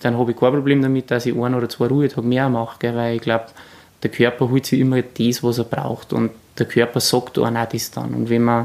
dann 0.00 0.16
habe 0.16 0.30
ich 0.30 0.36
kein 0.38 0.54
Problem 0.54 0.80
damit, 0.80 1.10
dass 1.10 1.26
ich 1.26 1.36
ein 1.36 1.54
oder 1.54 1.68
zwei 1.68 1.88
Ruhetage 1.88 2.26
mehr 2.26 2.48
mache, 2.48 2.94
weil 2.94 3.16
ich 3.16 3.20
glaube, 3.20 3.48
der 4.02 4.10
Körper 4.10 4.48
holt 4.48 4.64
sich 4.64 4.80
immer 4.80 5.02
das, 5.02 5.42
was 5.42 5.58
er 5.58 5.64
braucht 5.64 6.14
und 6.14 6.30
der 6.58 6.64
Körper 6.64 7.00
sagt 7.00 7.38
auch 7.38 7.50
das 7.70 7.90
dann. 7.90 8.14
Und 8.14 8.30
wenn 8.30 8.44
man, 8.44 8.64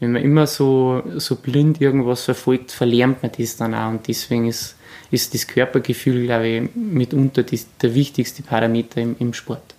wenn 0.00 0.12
man 0.12 0.22
immer 0.22 0.46
so, 0.46 1.02
so 1.16 1.36
blind 1.36 1.80
irgendwas 1.80 2.24
verfolgt, 2.24 2.72
verlernt 2.72 3.22
man 3.22 3.30
das 3.36 3.56
dann 3.56 3.74
auch 3.74 3.90
und 3.90 4.08
deswegen 4.08 4.48
ist, 4.48 4.76
ist 5.10 5.34
das 5.34 5.46
Körpergefühl, 5.46 6.24
glaube 6.24 6.48
ich, 6.48 6.74
mitunter 6.74 7.42
das, 7.42 7.66
der 7.80 7.94
wichtigste 7.94 8.42
Parameter 8.42 9.00
im, 9.00 9.14
im 9.18 9.34
Sport. 9.34 9.74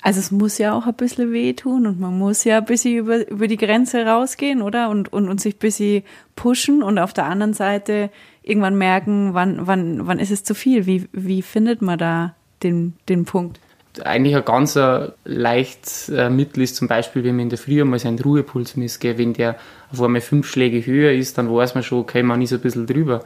Also 0.00 0.20
es 0.20 0.30
muss 0.30 0.58
ja 0.58 0.74
auch 0.74 0.86
ein 0.86 0.94
bisschen 0.94 1.32
wehtun 1.32 1.86
und 1.86 1.98
man 1.98 2.16
muss 2.18 2.44
ja 2.44 2.58
ein 2.58 2.66
bisschen 2.66 2.94
über, 2.94 3.26
über 3.28 3.48
die 3.48 3.56
Grenze 3.56 4.04
rausgehen, 4.04 4.60
oder? 4.60 4.90
Und, 4.90 5.12
und, 5.12 5.28
und 5.28 5.40
sich 5.40 5.56
ein 5.56 5.60
bisschen 5.60 6.02
pushen 6.36 6.82
und 6.82 6.98
auf 6.98 7.14
der 7.14 7.24
anderen 7.24 7.54
Seite 7.54 8.10
irgendwann 8.42 8.76
merken, 8.76 9.32
wann, 9.32 9.66
wann, 9.66 10.06
wann 10.06 10.18
ist 10.18 10.30
es 10.30 10.44
zu 10.44 10.54
viel? 10.54 10.84
Wie, 10.84 11.08
wie 11.12 11.40
findet 11.40 11.80
man 11.80 11.98
da 11.98 12.34
den, 12.62 12.92
den 13.08 13.24
Punkt? 13.24 13.58
Eigentlich 14.02 14.34
ein 14.34 14.44
ganz 14.44 14.78
leichtes 15.24 16.08
äh, 16.08 16.28
Mittel 16.28 16.62
ist 16.62 16.76
zum 16.76 16.88
Beispiel, 16.88 17.22
wenn 17.22 17.36
man 17.36 17.44
in 17.44 17.48
der 17.50 17.58
Früh 17.58 17.82
mal 17.84 17.98
seinen 17.98 18.18
Ruhepuls 18.18 18.76
misst. 18.76 19.04
Wenn 19.04 19.34
der 19.34 19.56
auf 19.92 20.02
einmal 20.02 20.20
fünf 20.20 20.48
Schläge 20.48 20.84
höher 20.84 21.12
ist, 21.12 21.38
dann 21.38 21.52
weiß 21.52 21.74
man 21.74 21.84
schon, 21.84 22.00
okay, 22.00 22.22
man 22.22 22.42
ist 22.42 22.52
ein 22.52 22.60
bisschen 22.60 22.86
drüber. 22.86 23.24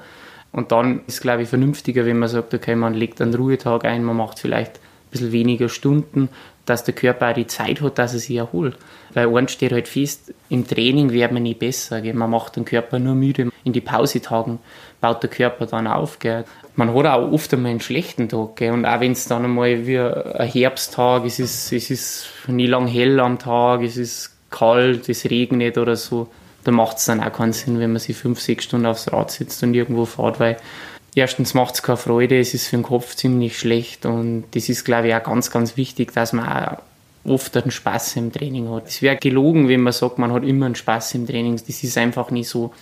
Und 0.53 0.73
dann 0.73 1.03
ist, 1.07 1.21
glaube 1.21 1.43
ich, 1.43 1.49
vernünftiger, 1.49 2.07
wenn 2.07 2.19
man 2.19 2.29
sagt, 2.29 2.55
okay, 2.55 2.75
man 2.75 2.95
legt 2.95 3.21
einen 3.21 3.35
Ruhetag 3.35 3.85
ein, 3.85 4.05
man 4.05 4.17
macht 4.17 4.39
vielleicht 4.39 4.77
ein 4.77 5.11
bisschen 5.11 5.33
weniger 5.33 5.69
Stunden, 5.69 6.29
dass 6.67 6.85
der 6.85 6.95
Körper 6.95 7.31
auch 7.31 7.35
die 7.35 7.47
Zeit 7.47 7.81
hat, 7.81 7.99
dass 7.99 8.13
er 8.13 8.19
sich 8.19 8.37
erholt. 8.37 8.77
Weil 9.15 9.35
eins 9.35 9.53
steht 9.53 9.73
halt 9.73 9.89
fest, 9.89 10.35
im 10.49 10.67
Training 10.67 11.13
wird 11.13 11.33
man 11.33 11.43
nicht 11.43 11.59
besser. 11.59 12.01
Gell? 12.01 12.15
Man 12.15 12.31
macht 12.31 12.57
den 12.57 12.65
Körper 12.65 12.99
nur 12.99 13.15
müde. 13.15 13.51
In 13.65 13.73
die 13.73 13.81
Pausetagen 13.81 14.59
baut 15.00 15.23
der 15.23 15.31
Körper 15.31 15.67
dann 15.67 15.87
auf. 15.87 16.19
Gell? 16.19 16.45
Man 16.75 16.95
hat 16.95 17.07
auch 17.07 17.33
oft 17.33 17.52
einmal 17.55 17.71
einen 17.71 17.81
schlechten 17.81 18.28
Tag. 18.28 18.57
Gell? 18.57 18.73
Und 18.73 18.85
auch 18.85 19.00
wenn 19.00 19.12
es 19.12 19.26
dann 19.26 19.45
einmal 19.45 19.87
wie 19.87 19.99
ein 19.99 20.49
Herbsttag, 20.49 21.25
es 21.25 21.38
ist, 21.38 21.73
es 21.73 21.90
ist 21.90 22.28
nie 22.47 22.67
lang 22.67 22.87
hell 22.87 23.19
am 23.21 23.38
Tag, 23.38 23.83
es 23.83 23.97
ist 23.97 24.37
kalt, 24.50 25.09
es 25.09 25.25
regnet 25.26 25.78
oder 25.78 25.97
so, 25.97 26.28
da 26.64 26.73
macht 26.73 26.99
es 26.99 27.05
dann 27.05 27.23
auch 27.23 27.33
keinen 27.33 27.52
Sinn, 27.52 27.78
wenn 27.78 27.93
man 27.93 28.00
sich 28.00 28.17
fünf, 28.17 28.40
sechs 28.40 28.64
Stunden 28.64 28.87
aufs 28.87 29.12
Rad 29.12 29.31
sitzt 29.31 29.62
und 29.62 29.75
irgendwo 29.75 30.05
fährt, 30.05 30.40
weil 30.40 30.57
erstens 31.14 31.55
macht 31.55 31.75
es 31.75 31.83
keine 31.83 31.97
Freude, 31.97 32.38
es 32.38 32.55
ist 32.55 32.69
für 32.69 32.76
den 32.76 32.83
Kopf 32.83 33.14
ziemlich 33.14 33.59
schlecht 33.59 34.07
und 34.07 34.45
das 34.52 34.69
ist, 34.69 34.85
glaube 34.85 35.09
ich, 35.09 35.14
auch 35.14 35.23
ganz, 35.23 35.50
ganz 35.50 35.76
wichtig, 35.76 36.12
dass 36.12 36.33
man 36.33 36.49
auch 36.49 36.78
oft 37.25 37.57
einen 37.57 37.71
Spaß 37.71 38.17
im 38.17 38.33
Training 38.33 38.71
hat. 38.71 38.88
Es 38.88 39.02
wäre 39.02 39.17
gelogen, 39.17 39.69
wenn 39.69 39.81
man 39.81 39.93
sagt, 39.93 40.19
man 40.19 40.33
hat 40.33 40.45
immer 40.45 40.67
einen 40.67 40.75
Spaß 40.75 41.14
im 41.14 41.26
Training. 41.26 41.61
Das 41.67 41.83
ist 41.83 41.99
einfach 41.99 42.31
nicht 42.31 42.49
so. 42.49 42.73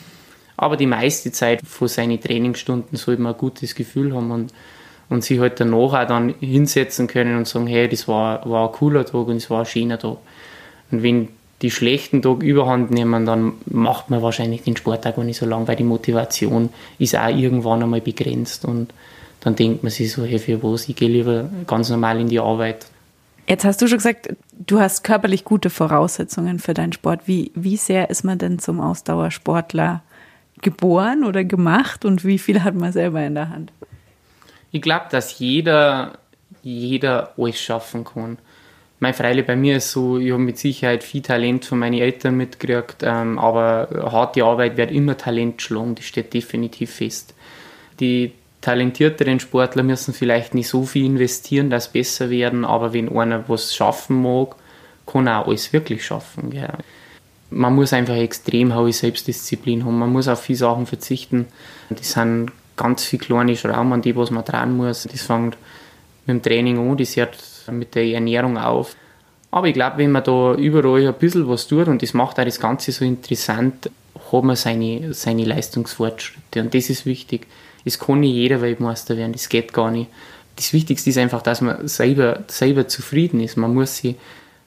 Aber 0.57 0.77
die 0.77 0.87
meiste 0.87 1.33
Zeit 1.33 1.61
von 1.67 1.89
seinen 1.89 2.21
Trainingsstunden 2.21 2.97
sollte 2.97 3.23
man 3.23 3.35
ein 3.35 3.39
gutes 3.39 3.75
Gefühl 3.75 4.15
haben 4.15 4.31
und, 4.31 4.53
und 5.09 5.23
sich 5.23 5.39
halt 5.39 5.61
danach 5.61 5.93
auch 5.93 6.07
dann 6.07 6.35
hinsetzen 6.41 7.07
können 7.07 7.37
und 7.37 7.47
sagen, 7.47 7.67
hey, 7.67 7.89
das 7.89 8.09
war, 8.09 8.49
war 8.49 8.69
ein 8.69 8.73
cooler 8.73 9.05
Tag 9.05 9.27
und 9.27 9.37
es 9.37 9.51
war 9.51 9.61
ein 9.61 9.67
schöner 9.67 9.99
Tag. 9.99 10.17
Und 10.91 11.03
wenn 11.03 11.29
die 11.63 11.71
schlechten 11.71 12.23
Tage 12.23 12.45
überhand 12.47 12.91
nehmen, 12.91 13.25
dann 13.27 13.55
macht 13.67 14.11
man 14.11 14.23
wahrscheinlich 14.23 14.63
den 14.63 14.77
Sporttag 14.77 15.19
auch 15.19 15.23
nicht 15.23 15.39
so 15.39 15.47
lang, 15.47 15.67
weil 15.67 15.77
die 15.77 15.85
Motivation 15.85 16.71
ist 16.99 17.17
auch 17.17 17.29
irgendwann 17.29 17.83
einmal 17.83 18.01
begrenzt 18.01 18.65
und 18.65 18.93
dann 19.41 19.57
denkt 19.57 19.83
man 19.83 19.91
sich 19.91 20.13
so, 20.13 20.25
hey, 20.25 20.39
für 20.39 20.63
was, 20.63 20.89
ich 20.89 20.97
gehe 20.97 21.09
lieber 21.09 21.49
ganz 21.67 21.89
normal 21.89 22.21
in 22.21 22.29
die 22.29 22.41
Arbeit. 22.41 22.87
Jetzt 23.49 23.65
hast 23.65 23.81
du 23.81 23.87
schon 23.87 23.99
gesagt, 23.99 24.35
du 24.53 24.81
hast 24.81 25.05
körperlich 25.05 25.45
gute 25.45 25.71
Voraussetzungen 25.71 26.59
für 26.59 26.75
deinen 26.75 26.93
Sport. 26.93 27.21
Wie, 27.27 27.53
wie 27.55 27.77
sehr 27.77 28.11
ist 28.11 28.25
man 28.25 28.39
denn 28.39 28.59
zum 28.59 28.81
Ausdauersportler 28.81 30.03
geboren 30.63 31.25
oder 31.25 31.45
gemacht 31.45 32.05
und 32.05 32.25
wie 32.25 32.39
viel 32.39 32.63
hat 32.65 32.75
man 32.75 32.93
selber 32.93 33.23
in 33.25 33.35
der 33.35 33.51
Hand? 33.51 33.73
Ich 34.73 34.83
glaube, 34.83 35.07
dass 35.11 35.39
jeder, 35.39 36.19
jeder 36.63 37.33
alles 37.37 37.61
schaffen 37.61 38.05
kann. 38.05 38.39
Mein 38.99 39.15
Freilich 39.15 39.47
bei 39.47 39.57
mir 39.57 39.77
ist 39.77 39.93
so, 39.93 40.19
ich 40.19 40.33
habe 40.33 40.43
mit 40.43 40.59
Sicherheit 40.59 41.05
viel 41.05 41.21
Talent 41.21 41.67
von 41.67 41.79
meinen 41.79 42.01
Eltern 42.01 42.37
mitgekriegt, 42.37 43.03
ähm, 43.03 43.39
aber 43.39 43.89
harte 44.11 44.43
Arbeit 44.43 44.79
wird 44.79 44.91
immer 44.91 45.19
Talent 45.19 45.61
schlagen, 45.61 45.95
das 45.95 46.07
steht 46.07 46.33
definitiv 46.33 46.95
fest. 46.95 47.35
Die 48.01 48.33
talentierteren 48.63 49.39
Sportler 49.39 49.83
müssen 49.83 50.15
vielleicht 50.15 50.55
nicht 50.55 50.69
so 50.69 50.85
viel 50.85 51.05
investieren, 51.05 51.69
dass 51.69 51.85
sie 51.85 51.99
besser 51.99 52.31
werden, 52.31 52.65
aber 52.65 52.95
wenn 52.95 53.15
einer 53.15 53.49
was 53.49 53.75
schaffen 53.75 54.23
mag, 54.23 54.57
kann 55.07 55.27
er 55.27 55.43
auch 55.43 55.49
alles 55.49 55.73
wirklich 55.73 56.05
schaffen. 56.05 56.51
Gell. 56.51 56.69
Man 57.51 57.75
muss 57.75 57.93
einfach 57.93 58.17
extrem 58.17 58.75
hohe 58.75 58.93
Selbstdisziplin 58.93 59.85
haben, 59.85 59.99
man 59.99 60.13
muss 60.13 60.29
auf 60.29 60.43
viele 60.43 60.59
Sachen 60.59 60.87
verzichten. 60.87 61.47
Das 61.91 62.13
sind 62.13 62.51
ganz 62.77 63.05
viele 63.05 63.25
kleine 63.25 63.57
Schrauben, 63.57 63.93
an 63.93 64.03
die 64.03 64.17
was 64.17 64.31
man 64.31 64.45
dran 64.45 64.77
muss. 64.77 65.05
Das 65.11 65.23
fängt 65.23 65.57
mit 66.27 66.35
dem 66.35 66.43
Training 66.43 66.79
an, 66.79 66.97
das 66.97 67.17
hört 67.17 67.39
mit 67.71 67.95
der 67.95 68.05
Ernährung 68.05 68.59
auf. 68.59 68.97
Aber 69.51 69.69
ich 69.69 69.75
glaube, 69.75 69.99
wenn 69.99 70.13
man 70.13 70.25
da 70.25 70.55
überall 70.55 71.07
ein 71.07 71.15
bisschen 71.15 71.49
was 71.49 71.67
tut 71.67 71.89
und 71.89 72.03
das 72.03 72.15
macht 72.15 72.39
auch 72.39 72.45
das 72.45 72.61
Ganze 72.61 72.93
so 72.93 73.05
interessant, 73.05 73.91
hat 74.33 74.45
man 74.45 74.57
seine, 74.57 75.15
seine 75.15 75.45
Leistungsfortschritte. 75.45 76.61
Und 76.61 76.75
das 76.75 76.91
ist 76.91 77.07
wichtig. 77.07 77.47
Es 77.85 77.99
kann 77.99 78.21
nicht 78.21 78.35
jeder 78.35 78.61
Weltmeister 78.61 79.17
werden, 79.17 79.33
das 79.33 79.49
geht 79.49 79.73
gar 79.73 79.91
nicht. 79.91 80.11
Das 80.57 80.73
Wichtigste 80.73 81.11
ist 81.11 81.19
einfach, 81.19 81.43
dass 81.43 81.61
man 81.61 81.87
selber, 81.87 82.45
selber 82.49 82.89
zufrieden 82.89 83.41
ist. 83.41 83.57
Man 83.57 83.75
muss 83.75 83.99
sich 83.99 84.17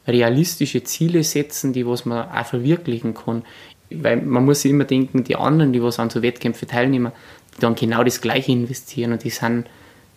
realistische 0.09 0.83
Ziele 0.83 1.23
setzen, 1.23 1.73
die 1.73 1.85
was 1.85 2.05
man 2.05 2.29
auch 2.29 2.45
verwirklichen 2.45 3.13
kann. 3.13 3.43
Weil 3.89 4.17
man 4.17 4.45
muss 4.45 4.61
sich 4.61 4.71
immer 4.71 4.83
denken, 4.83 5.23
die 5.23 5.35
anderen, 5.35 5.73
die 5.73 5.81
was 5.81 5.99
an 5.99 6.09
so 6.09 6.21
Wettkämpfen 6.21 6.67
teilnehmen, 6.67 7.11
die 7.55 7.61
dann 7.61 7.75
genau 7.75 8.03
das 8.03 8.21
Gleiche 8.21 8.51
investieren 8.51 9.13
und 9.13 9.23
die 9.23 9.29
sind 9.29 9.65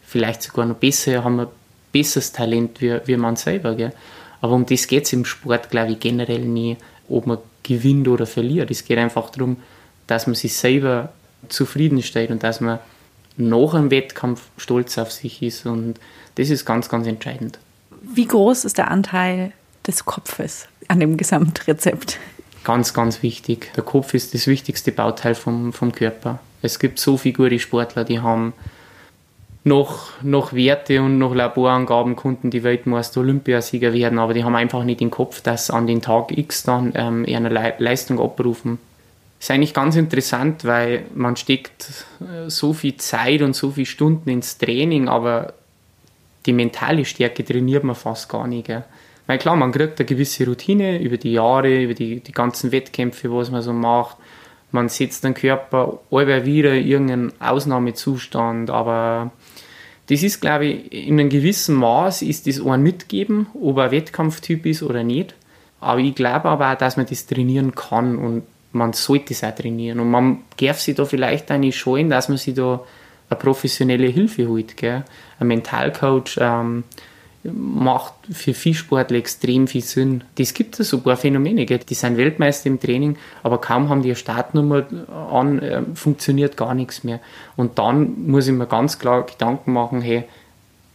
vielleicht 0.03 0.43
sogar 0.43 0.67
noch 0.67 0.77
besser, 0.77 1.25
haben 1.25 1.41
ein 1.41 1.47
besseres 1.91 2.33
Talent 2.33 2.81
wie, 2.81 3.01
wie 3.07 3.17
man 3.17 3.37
selber. 3.37 3.75
Gell? 3.75 3.93
Aber 4.41 4.55
um 4.55 4.67
das 4.67 4.87
geht 4.87 5.05
es 5.05 5.13
im 5.13 5.25
Sport, 5.25 5.71
glaube 5.71 5.93
ich, 5.93 6.01
generell 6.01 6.41
nie, 6.41 6.77
ob 7.09 7.27
man 7.27 7.39
gewinnt 7.63 8.09
oder 8.09 8.27
verliert. 8.27 8.71
Es 8.71 8.85
geht 8.85 8.99
einfach 8.99 9.31
darum, 9.31 9.57
dass 10.07 10.27
man 10.27 10.35
sich 10.35 10.55
selber 10.55 11.13
zufriedenstellt 11.49 12.31
und 12.31 12.43
dass 12.43 12.61
man 12.61 12.79
nach 13.37 13.75
einem 13.75 13.91
Wettkampf 13.91 14.43
stolz 14.57 14.99
auf 14.99 15.13
sich 15.13 15.43
ist. 15.43 15.65
Und 15.65 15.95
das 16.35 16.51
ist 16.51 16.65
ganz, 16.65 16.89
ganz 16.89 17.07
entscheidend. 17.07 17.59
Wie 18.03 18.27
groß 18.27 18.65
ist 18.65 18.79
der 18.79 18.91
Anteil 18.91 19.53
des 19.87 20.05
Kopfes 20.05 20.69
an 20.89 21.01
dem 21.01 21.17
Gesamtrezept? 21.17 22.19
Ganz, 22.65 22.95
ganz 22.95 23.23
wichtig. 23.23 23.73
Der 23.75 23.83
Kopf 23.83 24.15
ist 24.15 24.35
das 24.35 24.47
wichtigste 24.47 24.93
Bauteil 24.93 25.35
vom, 25.35 25.73
vom 25.73 25.93
Körper. 25.93 26.39
Es 26.63 26.79
gibt 26.79 27.01
so 27.01 27.17
viele 27.17 27.35
gute 27.35 27.59
Sportler, 27.59 28.05
die 28.05 28.21
haben 28.21 28.53
noch, 29.65 30.11
noch 30.23 30.53
Werte 30.53 31.03
und 31.03 31.19
noch 31.19 31.35
Laborangaben 31.35 32.17
konnten 32.17 32.51
die 32.51 32.65
Weltmeister 32.65 33.21
Olympiasieger 33.21 33.93
werden, 33.93 34.19
aber 34.19 34.35
die 34.35 34.45
haben 34.45 34.57
einfach 34.57 34.85
nicht 34.85 35.01
den 35.01 35.11
Kopf, 35.11 35.41
dass 35.41 35.71
an 35.71 35.87
den 35.87 36.03
Tag 36.03 36.37
X 36.37 36.65
dann 36.65 36.93
ähm, 36.95 37.25
eine 37.29 37.49
Le 37.49 37.75
Leistung 37.79 38.21
abrufen. 38.21 38.79
Ist 39.39 39.51
eigentlich 39.51 39.75
ganz 39.75 39.97
interessant, 39.97 40.65
weil 40.65 41.05
man 41.15 41.37
steckt 41.37 42.07
äh, 42.21 42.49
so 42.49 42.73
viel 42.73 42.97
Zeit 42.97 43.43
und 43.43 43.55
so 43.55 43.71
viele 43.71 43.87
Stunden 43.87 44.29
ins 44.31 44.59
Training, 44.59 45.09
aber 45.09 45.55
die 46.47 46.53
mentale 46.53 47.05
Stärke 47.05 47.45
trainiert 47.45 47.85
man 47.85 47.95
fast 47.95 48.29
gar 48.29 48.47
nicht. 48.49 48.67
Gell? 48.67 48.85
Weil 49.33 49.39
klar, 49.39 49.57
man 49.57 49.73
kriegt 49.73 49.99
eine 49.99 50.07
gewisse 50.07 50.45
Routine 50.45 51.01
über 51.01 51.17
die 51.17 51.33
Jahre, 51.33 51.83
über 51.83 51.95
die, 51.95 52.21
die 52.21 52.33
ganzen 52.33 52.71
Wettkämpfe, 52.71 53.33
was 53.33 53.51
man 53.51 53.63
so 53.63 53.73
macht. 53.73 54.19
Man 54.73 54.91
setzt 54.91 55.25
den 55.25 55.33
Körper 55.33 56.01
immer 56.11 56.45
wieder 56.45 56.75
in 56.75 56.87
irgendeinen 56.87 57.33
Ausnahmezustand, 57.41 58.69
aber 58.69 59.33
das 60.09 60.23
ist, 60.23 60.43
glaube 60.43 60.67
ich, 60.67 61.09
in 61.09 61.19
einem 61.19 61.31
gewissen 61.31 61.77
Maß 61.77 62.21
ist 62.21 62.47
das 62.47 62.61
ein 62.61 62.83
Mitgeben, 62.83 63.47
ob 63.59 63.79
er 63.79 63.91
Wettkampftyp 63.91 64.67
ist 64.67 64.83
oder 64.83 65.03
nicht. 65.03 65.35
Aber 65.81 66.01
ich 66.01 66.15
glaube 66.15 66.51
aber 66.51 66.71
auch, 66.71 66.77
dass 66.77 66.99
man 66.99 67.07
das 67.07 67.25
trainieren 67.25 67.75
kann 67.75 68.19
und 68.19 68.43
man 68.73 68.93
sollte 68.93 69.33
es 69.33 69.43
auch 69.43 69.55
trainieren. 69.55 69.99
Und 69.99 70.11
man 70.11 70.41
darf 70.61 70.79
sich 70.79 70.95
da 70.95 71.07
vielleicht 71.07 71.51
auch 71.51 71.57
nicht 71.57 71.79
scheuen, 71.79 72.11
dass 72.11 72.29
man 72.29 72.37
sich 72.37 72.53
da 72.53 72.85
eine 73.31 73.39
professionelle 73.39 74.09
Hilfe 74.09 74.47
holt. 74.47 74.77
Gell? 74.77 75.05
Ein 75.39 75.47
Mentalcoach, 75.47 76.37
ähm, 76.39 76.85
macht 77.45 78.15
für 78.31 78.55
viele 78.55 78.77
Sportler 78.77 79.19
extrem 79.19 79.67
viel 79.67 79.83
Sinn. 79.83 80.23
Das 80.37 80.55
gibt 80.55 80.79
es 80.79 80.91
so 80.91 80.99
ein 80.99 81.03
paar 81.03 81.17
Phänomene, 81.17 81.67
gell? 81.67 81.79
die 81.79 81.95
sind 81.95 82.17
Weltmeister 82.17 82.69
im 82.69 82.79
Training, 82.79 83.17
aber 83.43 83.61
kaum 83.61 83.89
haben 83.89 84.03
die 84.03 84.11
eine 84.11 84.17
Startnummer 84.17 84.87
an, 85.31 85.59
äh, 85.59 85.83
funktioniert 85.95 86.57
gar 86.57 86.75
nichts 86.75 87.03
mehr. 87.03 87.21
Und 87.57 87.79
dann 87.79 88.29
muss 88.29 88.47
ich 88.47 88.53
mir 88.53 88.67
ganz 88.67 88.99
klar 88.99 89.27
Gedanken 89.27 89.73
machen, 89.73 90.03
hey, 90.03 90.25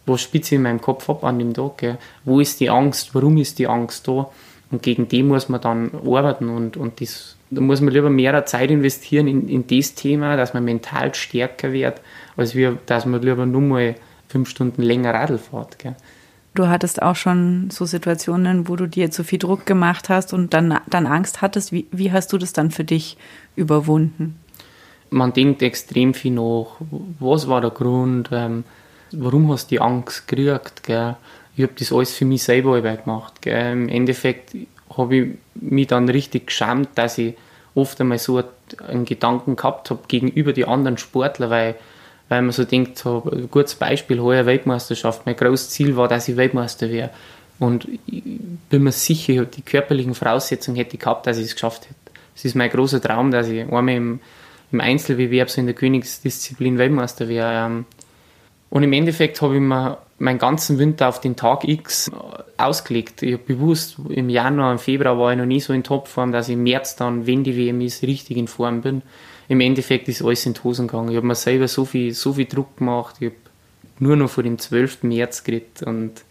was 0.06 0.22
spitze 0.22 0.56
ich 0.56 0.58
in 0.58 0.64
meinem 0.64 0.80
Kopf 0.80 1.10
ab 1.10 1.26
an 1.26 1.38
dem 1.38 1.54
Tag? 1.54 1.80
Gell? 1.80 1.98
Wo 2.24 2.40
ist 2.40 2.62
die 2.62 2.70
Angst? 2.70 3.14
Warum 3.14 3.36
ist 3.36 3.60
die 3.60 3.68
Angst 3.68 4.08
da? 4.08 4.30
Und 4.72 4.84
gegen 4.84 5.10
die 5.10 5.24
muss 5.24 5.50
man 5.50 5.60
dann 5.60 5.92
arbeiten 6.06 6.50
und, 6.50 6.78
und 6.78 7.02
das, 7.02 7.36
da 7.50 7.62
muss 7.62 7.82
man 7.82 7.94
lieber 7.94 8.10
mehr 8.10 8.46
Zeit 8.46 8.72
investieren 8.72 9.28
in, 9.28 9.50
in 9.50 9.68
das 9.68 9.96
Thema, 9.96 10.38
dass 10.38 10.54
man 10.54 10.64
mental 10.64 11.14
stärker 11.14 11.74
wird, 11.74 12.02
als 12.38 12.56
wir, 12.56 12.78
dass 12.86 13.06
man 13.06 13.22
lieber 13.22 13.46
nur 13.46 13.62
mal 13.62 13.96
fünf 14.28 14.50
Stunden 14.50 14.82
länger 14.82 15.14
Radl 15.14 15.38
fährt. 15.38 15.80
Gell? 15.80 15.96
Du 16.58 16.70
hattest 16.70 17.04
auch 17.04 17.16
schon 17.16 17.70
so 17.70 17.86
Situationen, 17.86 18.68
wo 18.68 18.76
du 18.76 18.88
dir 18.88 19.12
zu 19.12 19.24
viel 19.24 19.38
Druck 19.38 19.68
gemacht 19.68 20.10
hast 20.10 20.34
und 20.34 20.56
dann, 20.56 20.80
dann 20.88 21.06
Angst 21.06 21.44
hattest. 21.44 21.72
Wie, 21.72 21.86
wie 21.92 22.12
hast 22.12 22.34
du 22.34 22.40
das 22.40 22.52
dann 22.52 22.72
für 22.72 22.84
dich 22.84 23.16
überwunden? 23.56 24.40
Man 25.12 25.34
denkt 25.34 25.62
extrem 25.62 26.16
viel 26.16 26.32
nach. 26.32 26.78
Was 27.20 27.48
war 27.48 27.62
der 27.62 27.70
Grund? 27.70 28.30
Ähm, 28.32 28.64
warum 29.12 29.52
hast 29.52 29.68
du 29.68 29.76
die 29.76 29.82
Angst 29.82 30.28
gekriegt? 30.28 30.82
Gell? 30.82 31.16
Ich 31.56 31.62
habe 31.62 31.74
das 31.78 31.94
alles 31.94 32.16
für 32.16 32.26
mich 32.26 32.42
selber 32.42 32.82
gemacht. 32.82 33.40
Gell? 33.44 33.74
Im 33.74 33.88
Endeffekt 33.88 34.56
habe 34.98 35.16
ich 35.16 35.28
mich 35.54 35.86
dann 35.86 36.10
richtig 36.10 36.48
geschämt, 36.48 36.90
dass 36.96 37.20
ich 37.20 37.36
oft 37.76 38.02
einmal 38.02 38.18
so 38.18 38.42
einen 38.88 39.06
Gedanken 39.06 39.58
gehabt 39.58 39.92
habe 39.92 40.00
gegenüber 40.08 40.54
den 40.54 40.66
anderen 40.66 40.98
Sportlern, 40.98 41.52
weil 41.52 41.76
weil 42.30 42.42
man 42.42 42.52
so 42.52 42.66
denkt, 42.66 42.98
so 42.98 43.24
ein 43.32 43.50
gutes 43.50 43.76
Beispiel, 43.76 44.20
heuer 44.22 44.46
Weltmeisterschaft, 44.46 45.26
mein 45.26 45.36
großes 45.36 45.70
Ziel 45.70 45.96
war, 45.96 46.08
dass 46.08 46.28
ich 46.28 46.36
Weltmeister 46.36 46.90
wäre. 46.90 47.10
Und 47.60 47.88
ich 48.06 48.24
bin 48.70 48.84
mir 48.84 48.92
sicher, 48.92 49.46
die 49.46 49.62
körperlichen 49.62 50.14
Voraussetzungen 50.14 50.78
hätte 50.78 50.96
ich 50.96 51.00
gehabt, 51.00 51.26
dass 51.26 51.38
ich 51.38 51.46
es 51.46 51.54
geschafft 51.54 51.86
hätte. 51.86 51.96
Es 52.36 52.46
ist 52.46 52.56
mein 52.56 52.70
großer 52.70 53.02
Traum, 53.02 53.32
dass 53.32 53.48
ich 53.48 53.62
einmal 53.62 53.90
im, 53.90 54.20
im 54.72 54.82
Einzelbewerb, 54.82 55.50
so 55.50 55.60
in 55.60 55.68
der 55.68 55.76
Königsdisziplin 55.76 56.78
Weltmeister 56.78 57.28
wäre. 57.28 57.66
Ähm. 57.66 57.86
Und 58.70 58.84
im 58.84 58.94
Endeffekt 58.94 59.42
habe 59.42 59.56
ich 59.56 59.62
mir 59.62 59.98
meinen 60.20 60.38
ganzen 60.38 60.78
Winter 60.78 61.08
auf 61.08 61.22
den 61.22 61.36
Tag 61.36 61.64
X 61.64 62.12
ausgelegt. 62.58 63.24
Ich 63.24 63.34
habe 63.34 63.44
bewusst, 63.44 63.98
im 64.10 64.30
Januar, 64.30 64.72
im 64.74 64.80
Februar 64.80 65.18
war 65.18 65.32
ich 65.32 65.38
noch 65.38 65.46
nie 65.46 65.62
so 65.62 65.74
in 65.74 65.84
Topform, 65.84 66.32
dass 66.32 66.50
ich 66.50 66.54
im 66.54 66.64
März 66.64 66.96
dann, 66.96 67.26
wenn 67.26 67.44
die 67.44 67.56
WM 67.56 67.82
ist, 67.82 68.04
richtig 68.04 68.38
in 68.38 68.48
Form 68.48 68.82
bin 68.82 69.02
im 69.48 69.62
Endeffekt 69.62 70.08
ist 70.10 70.22
alles 70.22 70.46
in 70.46 70.54
die 70.54 70.64
Hosen 70.64 70.88
gegangen. 70.88 71.10
Ich 71.10 71.16
habe 71.16 71.26
mir 71.26 71.36
selber 71.36 71.68
so 71.68 71.86
viel, 71.86 72.14
so 72.14 72.34
viel 72.34 72.46
Druck 72.46 72.78
gemacht. 72.78 73.16
Ich 73.20 73.28
habe 73.28 73.36
nur 74.00 74.16
noch 74.16 74.30
vor 74.30 74.44
dem 74.44 74.60
12. 74.60 75.04
März 75.04 75.44
geredet 75.44 75.84
und 75.84 76.24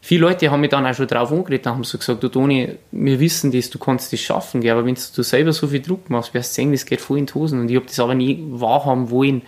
viele 0.00 0.22
Leute 0.22 0.50
haben 0.50 0.60
mich 0.60 0.70
dann 0.70 0.86
auch 0.86 0.94
schon 0.94 1.08
drauf 1.08 1.32
angeredet, 1.32 1.66
haben 1.66 1.84
so 1.84 1.98
gesagt, 1.98 2.22
du 2.22 2.28
Toni, 2.28 2.70
wir 2.92 3.20
wissen 3.20 3.50
das, 3.50 3.70
du 3.70 3.78
kannst 3.78 4.12
das 4.12 4.20
schaffen, 4.20 4.60
gell? 4.60 4.72
aber 4.72 4.86
wenn 4.86 4.94
du 4.94 5.22
selber 5.22 5.52
so 5.52 5.66
viel 5.66 5.80
Druck 5.80 6.08
machst, 6.08 6.32
wirst 6.32 6.52
du 6.52 6.54
sehen, 6.54 6.72
das 6.72 6.86
geht 6.86 7.00
voll 7.00 7.18
in 7.18 7.26
die 7.26 7.34
Hosen. 7.34 7.60
Und 7.60 7.68
ich 7.68 7.76
habe 7.76 7.86
das 7.86 7.98
aber 7.98 8.14
nie 8.14 8.42
wahrhaben 8.48 9.10
wollen, 9.10 9.42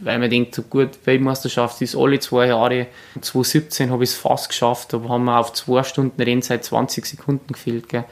weil 0.00 0.18
man 0.18 0.28
denkt, 0.28 0.60
gut, 0.68 0.90
Weltmeisterschaft 1.04 1.80
ist 1.80 1.94
alle 1.94 2.18
zwei 2.18 2.48
Jahre. 2.48 2.88
2017 3.20 3.90
habe 3.90 4.02
ich 4.02 4.10
es 4.10 4.16
fast 4.16 4.48
geschafft, 4.48 4.92
aber 4.94 5.08
haben 5.08 5.24
wir 5.24 5.38
auf 5.38 5.52
zwei 5.52 5.84
Stunden 5.84 6.20
Rennzeit 6.20 6.64
20 6.64 7.06
Sekunden 7.06 7.52
gefehlt. 7.52 7.88
Gell? 7.88 8.04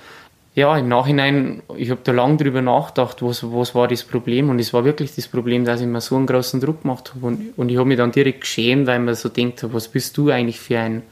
Ja, 0.57 0.77
im 0.77 0.89
Nachhinein, 0.89 1.63
ich 1.77 1.91
habe 1.91 2.01
da 2.03 2.11
lange 2.11 2.39
drüber 2.39 2.61
nachgedacht, 2.61 3.23
was, 3.23 3.45
was 3.53 3.75
war 3.75 3.87
das 3.87 4.03
Problem. 4.03 4.51
Und 4.51 4.59
es 4.59 4.73
war 4.73 4.85
wirklich 4.85 5.15
das 5.15 5.29
Problem, 5.29 5.65
dass 5.65 5.81
ich 5.81 5.87
mir 5.87 6.01
so 6.01 6.17
einen 6.17 6.27
großen 6.27 6.61
Druck 6.61 6.83
gemacht 6.83 7.13
habe. 7.15 7.27
Und, 7.27 7.57
und 7.57 7.69
ich 7.69 7.77
habe 7.77 7.87
mich 7.87 7.99
dann 7.99 8.11
direkt 8.11 8.41
geschämt, 8.41 8.89
weil 8.89 8.99
man 8.99 9.15
so 9.15 9.29
denkt, 9.29 9.65
was 9.73 9.87
bist 9.87 10.17
du 10.17 10.31
eigentlich 10.31 10.59
für 10.59 10.79
ein 10.79 11.03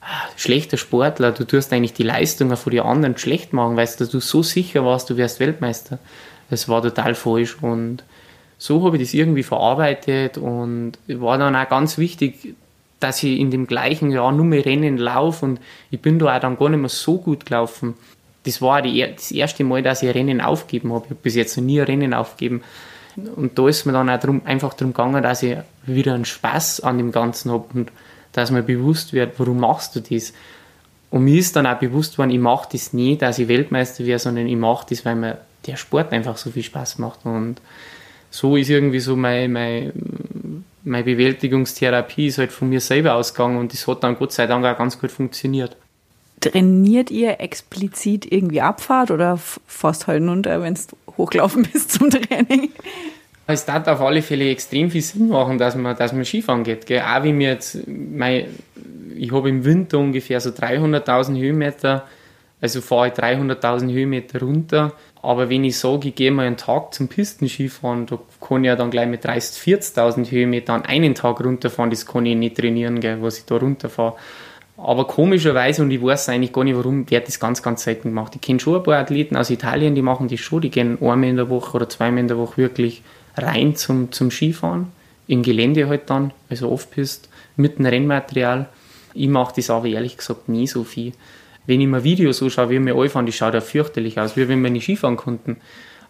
ah, 0.00 0.28
schlechter 0.36 0.78
Sportler? 0.78 1.30
Du 1.30 1.44
tust 1.44 1.72
eigentlich 1.72 1.92
die 1.92 2.02
Leistungen 2.02 2.56
von 2.56 2.72
den 2.72 2.82
anderen 2.82 3.16
schlecht 3.16 3.52
machen, 3.52 3.76
weil 3.76 3.88
du 3.98 4.18
so 4.18 4.42
sicher 4.42 4.84
warst, 4.84 5.08
du 5.10 5.16
wärst 5.16 5.38
Weltmeister. 5.38 6.00
Das 6.50 6.68
war 6.68 6.82
total 6.82 7.14
falsch. 7.14 7.58
Und 7.62 8.02
so 8.58 8.84
habe 8.84 8.96
ich 8.96 9.02
das 9.04 9.14
irgendwie 9.14 9.44
verarbeitet 9.44 10.38
und 10.38 10.94
war 11.06 11.38
dann 11.38 11.54
auch 11.54 11.68
ganz 11.68 11.98
wichtig, 11.98 12.56
dass 12.98 13.22
ich 13.22 13.38
in 13.38 13.52
dem 13.52 13.68
gleichen 13.68 14.10
Jahr 14.10 14.32
nur 14.32 14.44
mehr 14.44 14.64
Rennen 14.64 14.96
laufe 14.96 15.44
und 15.44 15.60
ich 15.90 16.00
bin 16.00 16.18
da 16.18 16.36
auch 16.36 16.40
dann 16.40 16.56
gar 16.56 16.68
nicht 16.68 16.80
mehr 16.80 16.88
so 16.88 17.18
gut 17.18 17.46
gelaufen. 17.46 17.94
Das 18.44 18.60
war 18.60 18.82
die, 18.82 19.06
das 19.14 19.30
erste 19.30 19.64
Mal, 19.64 19.82
dass 19.82 20.02
ich 20.02 20.14
Rennen 20.14 20.40
aufgeben 20.40 20.92
habe. 20.92 21.04
Ich 21.04 21.10
habe 21.10 21.20
bis 21.22 21.34
jetzt 21.34 21.56
noch 21.56 21.64
nie 21.64 21.80
Rennen 21.80 22.14
aufgegeben. 22.14 22.62
Und 23.36 23.58
da 23.58 23.68
ist 23.68 23.84
mir 23.84 23.92
dann 23.92 24.10
auch 24.10 24.18
drum, 24.18 24.42
einfach 24.44 24.74
darum 24.74 24.92
gegangen, 24.92 25.22
dass 25.22 25.42
ich 25.42 25.58
wieder 25.84 26.14
einen 26.14 26.24
Spaß 26.24 26.80
an 26.80 26.98
dem 26.98 27.12
Ganzen 27.12 27.52
habe 27.52 27.66
und 27.74 27.92
dass 28.32 28.50
mir 28.50 28.62
bewusst 28.62 29.12
wird, 29.12 29.38
warum 29.38 29.60
machst 29.60 29.94
du 29.94 30.00
das? 30.00 30.32
Und 31.10 31.24
mir 31.24 31.38
ist 31.38 31.54
dann 31.54 31.66
auch 31.66 31.78
bewusst 31.78 32.16
worden, 32.16 32.30
ich 32.30 32.38
mache 32.38 32.70
das 32.72 32.94
nie, 32.94 33.18
dass 33.18 33.38
ich 33.38 33.48
Weltmeister 33.48 34.06
wäre, 34.06 34.18
sondern 34.18 34.46
ich 34.46 34.56
mache 34.56 34.86
das, 34.88 35.04
weil 35.04 35.14
mir 35.14 35.38
der 35.66 35.76
Sport 35.76 36.10
einfach 36.12 36.38
so 36.38 36.50
viel 36.50 36.62
Spaß 36.62 36.98
macht. 36.98 37.26
Und 37.26 37.60
so 38.30 38.56
ist 38.56 38.70
irgendwie 38.70 39.00
so 39.00 39.14
meine, 39.14 39.48
meine, 39.48 39.92
meine 40.84 41.04
Bewältigungstherapie 41.04 42.28
ist 42.28 42.38
halt 42.38 42.50
von 42.50 42.70
mir 42.70 42.80
selber 42.80 43.14
ausgegangen 43.14 43.58
und 43.58 43.74
das 43.74 43.86
hat 43.86 44.02
dann 44.02 44.16
Gott 44.16 44.32
sei 44.32 44.46
Dank 44.46 44.64
auch 44.64 44.78
ganz 44.78 44.98
gut 44.98 45.12
funktioniert. 45.12 45.76
Trainiert 46.42 47.10
ihr 47.10 47.40
explizit 47.40 48.30
irgendwie 48.30 48.60
Abfahrt 48.60 49.10
oder 49.10 49.38
fast 49.38 50.06
halt 50.06 50.22
runter, 50.22 50.62
wenn 50.62 50.74
es 50.74 50.88
hochlaufen 51.16 51.62
bist 51.72 51.92
zum 51.92 52.10
Training? 52.10 52.70
Es 53.46 53.64
darf 53.64 53.88
auf 53.88 54.00
alle 54.00 54.22
Fälle 54.22 54.50
extrem 54.50 54.90
viel 54.90 55.02
Sinn 55.02 55.28
machen, 55.28 55.58
dass 55.58 55.74
man, 55.74 55.96
dass 55.96 56.12
man 56.12 56.24
Skifahren 56.24 56.62
geht. 56.64 56.86
Gell? 56.86 57.02
Auch 57.02 57.24
wie 57.24 57.32
mir 57.32 57.50
jetzt, 57.50 57.78
mein, 57.86 58.46
ich 59.16 59.32
habe 59.32 59.48
im 59.48 59.64
Winter 59.64 59.98
ungefähr 59.98 60.40
so 60.40 60.50
300.000 60.50 61.38
Höhenmeter, 61.38 62.04
also 62.60 62.80
fahre 62.80 63.08
ich 63.08 63.14
300.000 63.14 63.92
Höhenmeter 63.92 64.40
runter 64.40 64.92
aber 65.22 65.48
wenn 65.48 65.62
ich 65.62 65.78
sage, 65.78 66.08
ich 66.08 66.16
gehe 66.16 66.32
mal 66.32 66.46
einen 66.46 66.56
Tag 66.56 66.92
zum 66.92 67.06
Pistenskifahren, 67.06 68.06
da 68.06 68.18
kann 68.40 68.64
ich 68.64 68.66
ja 68.66 68.74
dann 68.76 68.90
gleich 68.90 69.06
mit 69.06 69.24
30.000, 69.24 69.94
40.000 69.94 70.30
Höhenmeter 70.32 70.74
an 70.74 70.84
einen 70.84 71.14
Tag 71.14 71.40
runterfahren, 71.40 71.90
das 71.90 72.06
kann 72.06 72.26
ich 72.26 72.36
nicht 72.36 72.56
trainieren, 72.56 72.98
gell, 72.98 73.22
was 73.22 73.38
ich 73.38 73.44
da 73.44 73.56
runterfahre. 73.56 74.16
Aber 74.84 75.06
komischerweise, 75.06 75.82
und 75.82 75.90
ich 75.90 76.02
weiß 76.02 76.28
eigentlich 76.28 76.52
gar 76.52 76.64
nicht 76.64 76.76
warum, 76.76 77.08
wird 77.08 77.28
das 77.28 77.38
ganz, 77.38 77.62
ganz 77.62 77.84
selten 77.84 78.08
gemacht. 78.08 78.34
Ich 78.34 78.40
kenne 78.40 78.60
schon 78.60 78.76
ein 78.76 78.82
paar 78.82 78.98
Athleten 78.98 79.36
aus 79.36 79.50
Italien, 79.50 79.94
die 79.94 80.02
machen 80.02 80.28
das 80.28 80.40
schon, 80.40 80.60
die 80.60 80.70
gehen 80.70 80.98
einmal 81.00 81.24
in 81.24 81.36
der 81.36 81.48
Woche 81.48 81.76
oder 81.76 81.88
zweimal 81.88 82.20
in 82.20 82.28
der 82.28 82.38
Woche 82.38 82.56
wirklich 82.56 83.02
rein 83.36 83.76
zum, 83.76 84.10
zum 84.12 84.30
Skifahren, 84.30 84.92
im 85.28 85.42
Gelände 85.42 85.88
halt 85.88 86.10
dann, 86.10 86.32
also 86.50 86.70
Off-Pist, 86.70 87.28
mit 87.56 87.78
dem 87.78 87.86
Rennmaterial. 87.86 88.68
Ich 89.14 89.28
mache 89.28 89.54
das 89.56 89.70
aber 89.70 89.86
ehrlich 89.86 90.16
gesagt 90.16 90.48
nie 90.48 90.66
so 90.66 90.84
viel 90.84 91.12
wenn 91.66 91.80
ich 91.80 91.86
mir 91.86 92.04
Videos 92.04 92.38
so 92.38 92.50
schaue, 92.50 92.70
wie 92.70 92.84
wir 92.84 92.96
alle 92.96 93.08
fahren, 93.08 93.26
die 93.26 93.32
schaut 93.32 93.54
ja 93.54 93.60
fürchterlich 93.60 94.18
aus, 94.18 94.36
wie 94.36 94.48
wenn 94.48 94.62
wir 94.62 94.70
nicht 94.70 94.84
Skifahren 94.84 95.16
konnten. 95.16 95.58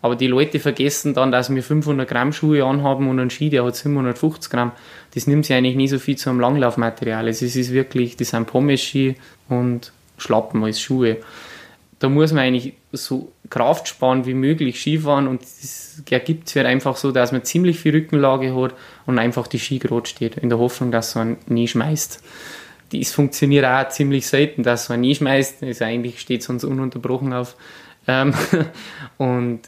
Aber 0.03 0.17
die 0.17 0.27
Leute 0.27 0.59
vergessen 0.59 1.15
dann, 1.15 1.33
dass 1.33 1.55
wir 1.55 1.63
500 1.63 2.09
Gramm 2.09 2.33
Schuhe 2.33 2.65
anhaben 2.65 3.09
und 3.09 3.19
ein 3.21 3.31
Ski, 3.31 3.51
der 3.51 3.65
hat 3.65 3.77
750 3.77 4.51
Gramm. 4.51 4.73
Das 5.15 5.27
nimmt 5.27 5.47
sich 5.47 5.57
eigentlich 5.57 5.77
nie 5.77 5.89
so 5.89 5.99
viel 5.99 6.17
zu 6.17 6.29
einem 6.29 6.41
Langlaufmaterial. 6.41 7.29
Es 7.29 7.41
ist 7.41 7.73
wirklich, 7.73 8.17
das 8.17 8.31
sind 8.31 8.47
Pommes-Ski 8.47 9.15
und 9.49 9.93
Schlappen 10.19 10.63
als 10.65 10.81
Schuhe. 10.81 11.19
Da 12.01 12.09
muss 12.09 12.33
man 12.33 12.43
eigentlich 12.43 12.75
so 12.91 13.33
Kraft 13.49 13.87
sparen 13.87 14.27
wie 14.27 14.35
möglich 14.35 14.81
Skifahren 14.81 15.29
und 15.29 15.43
das 15.43 16.03
ergibt 16.11 16.49
sich 16.49 16.57
halt 16.57 16.67
einfach 16.67 16.97
so, 16.97 17.13
dass 17.13 17.31
man 17.31 17.45
ziemlich 17.45 17.79
viel 17.79 17.95
Rückenlage 17.95 18.55
hat 18.55 18.75
und 19.07 19.19
einfach 19.21 19.47
die 19.47 19.61
Ski 19.61 19.79
gerade 19.79 20.07
steht, 20.07 20.37
in 20.37 20.49
der 20.49 20.59
Hoffnung, 20.59 20.91
dass 20.91 21.15
man 21.15 21.37
nie 21.47 21.69
schmeißt 21.69 22.21
das 23.01 23.13
funktioniert 23.13 23.65
auch 23.65 23.89
ziemlich 23.89 24.27
selten, 24.27 24.63
dass 24.63 24.89
man 24.89 25.01
nie 25.01 25.15
schmeißt. 25.15 25.63
Also 25.63 25.85
eigentlich 25.85 26.21
steht 26.21 26.43
sonst 26.43 26.65
ununterbrochen 26.65 27.33
auf. 27.33 27.57
Ähm, 28.07 28.35
und 29.19 29.61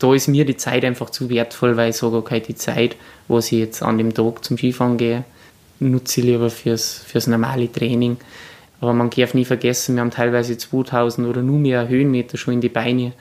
da 0.00 0.14
ist 0.14 0.28
mir 0.28 0.44
die 0.44 0.56
Zeit 0.56 0.84
einfach 0.84 1.10
zu 1.10 1.28
wertvoll, 1.28 1.76
weil 1.76 1.90
ich 1.90 1.96
sage, 1.96 2.16
okay, 2.16 2.40
die 2.40 2.54
Zeit, 2.54 2.96
wo 3.28 3.38
ich 3.38 3.50
jetzt 3.52 3.82
an 3.82 3.98
dem 3.98 4.14
Tag 4.14 4.42
zum 4.42 4.56
Skifahren 4.56 4.96
gehe, 4.96 5.24
nutze 5.78 6.20
ich 6.20 6.26
lieber 6.26 6.50
fürs, 6.50 6.98
fürs 7.06 7.26
normale 7.26 7.70
Training. 7.70 8.16
Aber 8.80 8.94
man 8.94 9.10
darf 9.10 9.34
nie 9.34 9.44
vergessen, 9.44 9.96
wir 9.96 10.00
haben 10.00 10.10
teilweise 10.10 10.56
2000 10.56 11.28
oder 11.28 11.42
nur 11.42 11.58
mehr 11.58 11.86
Höhenmeter 11.86 12.38
schon 12.38 12.54
in 12.54 12.60
die 12.62 12.70
Beine. 12.70 13.12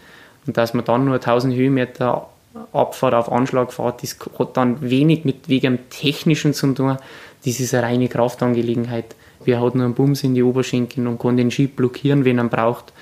Und 0.47 0.55
dass 0.55 0.73
man 0.73 0.85
dann 0.85 1.03
nur 1.03 1.15
1000 1.15 1.53
Höhenmeter 1.53 2.27
Abfahrt 2.71 3.13
auf 3.13 3.31
Anschlag 3.31 3.73
fährt, 3.73 4.01
das 4.01 4.17
hat 4.39 4.55
dann 4.55 4.81
wenig 4.81 5.25
mit 5.25 5.49
wegen 5.49 5.79
Technischen 5.89 6.53
zu 6.53 6.73
tun. 6.73 6.97
Das 7.45 7.59
ist 7.59 7.73
eine 7.73 7.83
reine 7.83 8.07
Kraftangelegenheit. 8.07 9.15
Wer 9.43 9.61
hat 9.61 9.75
nur 9.75 9.83
einen 9.83 9.93
Bums 9.95 10.23
in 10.23 10.33
die 10.33 10.43
Oberschenkel 10.43 11.05
und 11.07 11.19
kann 11.19 11.35
den 11.35 11.51
Ski 11.51 11.67
blockieren, 11.67 12.23
wenn 12.23 12.37
er 12.37 12.45
braucht. 12.45 12.93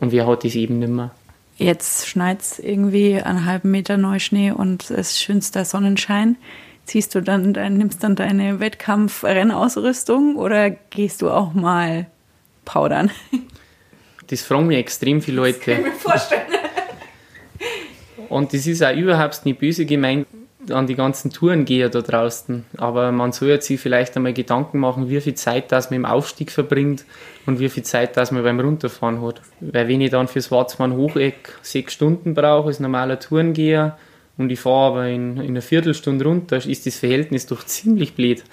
Und 0.00 0.10
wer 0.12 0.26
hat 0.26 0.44
das 0.44 0.54
eben 0.54 0.78
nicht 0.78 0.90
mehr. 0.90 1.10
Jetzt 1.56 2.06
schneit 2.06 2.42
es 2.42 2.58
irgendwie 2.58 3.20
einen 3.20 3.46
halben 3.46 3.70
Meter 3.70 3.96
Neuschnee 3.96 4.50
und 4.50 4.90
es 4.90 5.12
ist 5.12 5.22
schönster 5.22 5.64
Sonnenschein. 5.64 6.36
Ziehst 6.84 7.14
du 7.14 7.22
dann, 7.22 7.54
dann 7.54 7.78
nimmst 7.78 8.04
dann 8.04 8.14
deine 8.14 8.60
Wettkampf-Rennausrüstung 8.60 10.36
oder 10.36 10.70
gehst 10.70 11.22
du 11.22 11.30
auch 11.30 11.54
mal 11.54 12.06
powdern? 12.64 13.10
Das 14.28 14.42
fragen 14.42 14.66
mir 14.66 14.78
extrem 14.78 15.22
viele 15.22 15.36
Leute. 15.36 15.58
Das 15.58 15.64
kann 15.64 15.78
ich 15.78 15.84
mir 15.84 15.92
vorstellen. 15.92 16.42
Und 18.28 18.52
das 18.52 18.66
ist 18.66 18.82
auch 18.82 18.92
überhaupt 18.92 19.44
nicht 19.44 19.60
böse 19.60 19.86
gemeint 19.86 20.26
an 20.70 20.86
die 20.86 20.94
ganzen 20.94 21.30
Tourengeher 21.30 21.88
da 21.88 22.00
draußen. 22.00 22.64
Aber 22.76 23.12
man 23.12 23.32
sollte 23.32 23.64
sich 23.64 23.80
vielleicht 23.80 24.16
einmal 24.16 24.32
Gedanken 24.32 24.78
machen, 24.78 25.08
wie 25.08 25.20
viel 25.20 25.34
Zeit 25.34 25.72
das 25.72 25.90
man 25.90 25.98
im 25.98 26.04
Aufstieg 26.04 26.50
verbringt 26.50 27.04
und 27.46 27.60
wie 27.60 27.68
viel 27.68 27.82
Zeit 27.82 28.16
das 28.16 28.30
man 28.30 28.42
beim 28.42 28.60
Runterfahren 28.60 29.22
hat. 29.22 29.40
Weil 29.60 29.88
wenn 29.88 30.00
ich 30.00 30.10
dann 30.10 30.28
fürs 30.28 30.50
Watzmann 30.50 30.96
Hocheck 30.96 31.54
sechs 31.62 31.92
Stunden 31.94 32.34
brauche 32.34 32.68
als 32.68 32.80
normaler 32.80 33.18
Tourengeher 33.18 33.98
und 34.38 34.50
ich 34.50 34.60
fahre 34.60 34.92
aber 34.92 35.06
in, 35.08 35.38
in 35.38 35.48
einer 35.48 35.62
Viertelstunde 35.62 36.24
runter, 36.24 36.64
ist 36.64 36.86
das 36.86 36.98
Verhältnis 36.98 37.46
doch 37.46 37.64
ziemlich 37.66 38.14
blöd. 38.14 38.44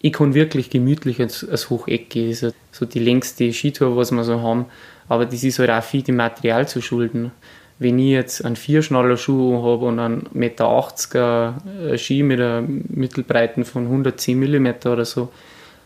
Ich 0.00 0.12
kann 0.12 0.34
wirklich 0.34 0.70
gemütlich 0.70 1.20
als, 1.20 1.48
als 1.48 1.70
Hocheck 1.70 2.10
gehen. 2.10 2.28
Also 2.28 2.52
so 2.70 2.86
die 2.86 3.00
längste 3.00 3.52
Skitour, 3.52 3.96
was 3.96 4.12
wir 4.12 4.22
so 4.22 4.40
haben. 4.40 4.66
Aber 5.08 5.26
das 5.26 5.42
ist 5.42 5.58
halt 5.58 5.70
auch 5.70 5.82
viel 5.82 6.02
dem 6.02 6.16
Material 6.16 6.68
zu 6.68 6.80
schulden 6.80 7.32
wenn 7.78 7.98
ich 7.98 8.10
jetzt 8.10 8.44
einen 8.44 8.56
Vierschnaller 8.56 9.16
Schuh 9.16 9.62
habe 9.62 9.86
und 9.86 9.98
einen 9.98 10.22
1,80 10.22 10.34
Meter 10.34 11.54
äh, 11.86 11.98
Ski 11.98 12.22
mit 12.22 12.40
einer 12.40 12.62
Mittelbreiten 12.62 13.64
von 13.64 13.84
110 13.84 14.38
mm 14.38 14.66
oder 14.86 15.04
so, 15.04 15.30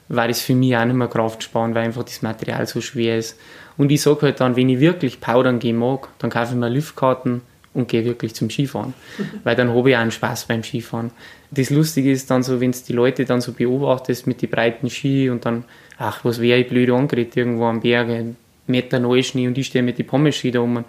war 0.09 0.28
das 0.28 0.40
für 0.40 0.55
mich 0.55 0.76
auch 0.76 0.85
nicht 0.85 0.96
mehr 0.96 1.09
kraftsparen, 1.09 1.74
weil 1.74 1.85
einfach 1.85 2.02
das 2.05 2.22
Material 2.22 2.66
so 2.66 2.81
schwer 2.81 3.18
ist. 3.18 3.38
Und 3.76 3.90
ich 3.90 4.02
sage 4.02 4.22
halt 4.22 4.40
dann, 4.40 4.57
wenn 4.57 4.68
ich 4.68 4.81
wirklich 4.81 5.20
powdern 5.20 5.59
gehen 5.59 5.76
mag, 5.76 6.09
dann 6.18 6.31
kaufe 6.31 6.52
ich 6.52 6.59
mir 6.59 6.68
Liftkarten 6.68 7.42
und 7.74 7.88
gehe 7.88 8.05
wirklich 8.05 8.35
zum 8.35 8.50
Skifahren. 8.50 8.94
Weil 9.44 9.57
dann 9.57 9.74
habe 9.74 9.90
ich 9.90 9.96
auch 9.96 10.00
einen 10.00 10.11
Spaß 10.11 10.46
beim 10.46 10.62
Skifahren. 10.62 11.11
Das 11.50 11.70
Lustige 11.70 12.11
ist 12.11 12.31
dann 12.31 12.42
so, 12.42 12.61
wenn 12.61 12.72
du 12.72 12.78
die 12.87 12.92
Leute 12.92 13.24
dann 13.24 13.40
so 13.40 13.52
beobachtest 13.52 14.26
mit 14.26 14.42
den 14.42 14.50
breiten 14.50 14.90
Ski 14.90 15.31
und 15.31 15.46
dann, 15.46 15.64
ach, 15.98 16.24
was 16.24 16.40
wäre 16.40 16.61
ich 16.61 16.68
blöd 16.68 16.90
angeregt 16.90 17.37
irgendwo 17.37 17.64
am 17.64 17.81
Berg, 17.81 18.09
Meter 18.66 19.00
Neuschnee 19.00 19.48
und 19.48 19.59
ich 19.59 19.66
stehe 19.66 19.83
mit 19.83 19.98
den 19.98 20.07
Pommes-Ski 20.07 20.50
da 20.50 20.61
oben 20.61 20.85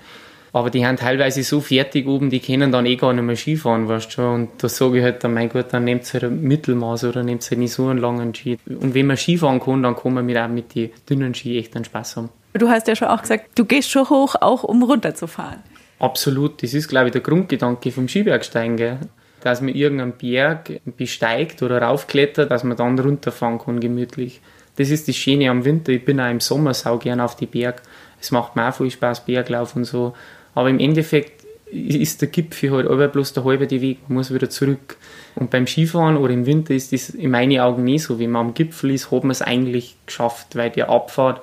aber 0.53 0.69
die 0.69 0.85
haben 0.85 0.97
teilweise 0.97 1.43
so 1.43 1.61
fertig 1.61 2.07
oben, 2.07 2.29
die 2.29 2.39
können 2.39 2.71
dann 2.71 2.85
eh 2.85 2.95
gar 2.95 3.11
nicht 3.11 3.23
mehr 3.23 3.35
Skifahren, 3.35 3.87
weißt 3.87 4.05
du 4.05 4.11
schon. 4.11 4.33
Und 4.35 4.49
da 4.59 4.69
sage 4.69 4.99
ich 4.99 5.03
halt 5.03 5.23
dann, 5.23 5.33
mein 5.33 5.49
Gott, 5.49 5.67
dann 5.71 5.83
nehmt 5.83 6.11
halt 6.13 6.23
ein 6.23 6.43
Mittelmaß 6.43 7.05
oder 7.05 7.23
nehmt 7.23 7.41
halt 7.49 7.59
nicht 7.59 7.73
so 7.73 7.87
einen 7.87 7.99
langen 7.99 8.35
Ski. 8.35 8.59
Und 8.67 8.93
wenn 8.93 9.07
man 9.07 9.17
Skifahren 9.17 9.59
kann, 9.59 9.81
dann 9.81 9.95
kann 9.95 10.13
man 10.13 10.25
mit, 10.25 10.37
auch 10.37 10.47
mit 10.47 10.75
den 10.75 10.91
dünnen 11.09 11.33
Ski 11.33 11.57
echt 11.57 11.75
einen 11.75 11.85
Spaß 11.85 12.17
haben. 12.17 12.29
Du 12.53 12.69
hast 12.69 12.87
ja 12.87 12.95
schon 12.95 13.07
auch 13.07 13.21
gesagt, 13.21 13.49
du 13.55 13.65
gehst 13.65 13.89
schon 13.89 14.07
hoch, 14.09 14.35
auch 14.39 14.63
um 14.63 14.83
runterzufahren. 14.83 15.59
Absolut, 15.97 16.61
das 16.61 16.75
ist, 16.75 16.87
glaube 16.87 17.07
ich, 17.07 17.13
der 17.13 17.21
Grundgedanke 17.21 17.91
vom 17.91 18.07
Skibergsteigen, 18.07 18.77
gell? 18.77 18.99
dass 19.41 19.59
man 19.59 19.73
irgendeinen 19.73 20.13
Berg 20.13 20.81
besteigt 20.97 21.63
oder 21.63 21.81
raufklettert, 21.81 22.49
dass 22.49 22.63
man 22.63 22.77
dann 22.77 22.97
runterfahren 22.97 23.57
kann, 23.57 23.79
gemütlich. 23.79 24.39
Das 24.77 24.89
ist 24.89 25.07
das 25.07 25.15
Schöne 25.15 25.49
am 25.49 25.65
Winter. 25.65 25.91
Ich 25.91 26.05
bin 26.05 26.19
auch 26.19 26.29
im 26.29 26.39
Sommer 26.39 26.73
sau 26.73 26.97
gern 26.97 27.19
auf 27.19 27.35
die 27.35 27.45
Berg. 27.45 27.81
Es 28.21 28.31
macht 28.31 28.55
mir 28.55 28.69
auch 28.69 28.73
viel 28.73 28.89
Spaß, 28.89 29.25
Berglauf 29.25 29.75
und 29.75 29.83
so. 29.83 30.13
Aber 30.55 30.69
im 30.69 30.79
Endeffekt 30.79 31.43
ist 31.73 32.21
der 32.21 32.29
Gipfel 32.29 32.71
halt 32.71 32.87
aber 32.87 33.07
bloß 33.07 33.33
der 33.33 33.43
halbe 33.43 33.69
Weg, 33.69 33.99
man 34.07 34.17
muss 34.17 34.33
wieder 34.33 34.49
zurück. 34.49 34.97
Und 35.35 35.49
beim 35.49 35.65
Skifahren 35.65 36.17
oder 36.17 36.33
im 36.33 36.45
Winter 36.45 36.73
ist 36.73 36.93
das 36.93 37.09
in 37.09 37.31
meinen 37.31 37.59
Augen 37.59 37.83
nie 37.83 37.97
so. 37.97 38.19
Wenn 38.19 38.31
man 38.31 38.47
am 38.47 38.53
Gipfel 38.53 38.91
ist, 38.91 39.11
hat 39.11 39.23
man 39.23 39.31
es 39.31 39.41
eigentlich 39.41 39.95
geschafft, 40.05 40.55
weil 40.55 40.69
die 40.69 40.83
Abfahrt 40.83 41.41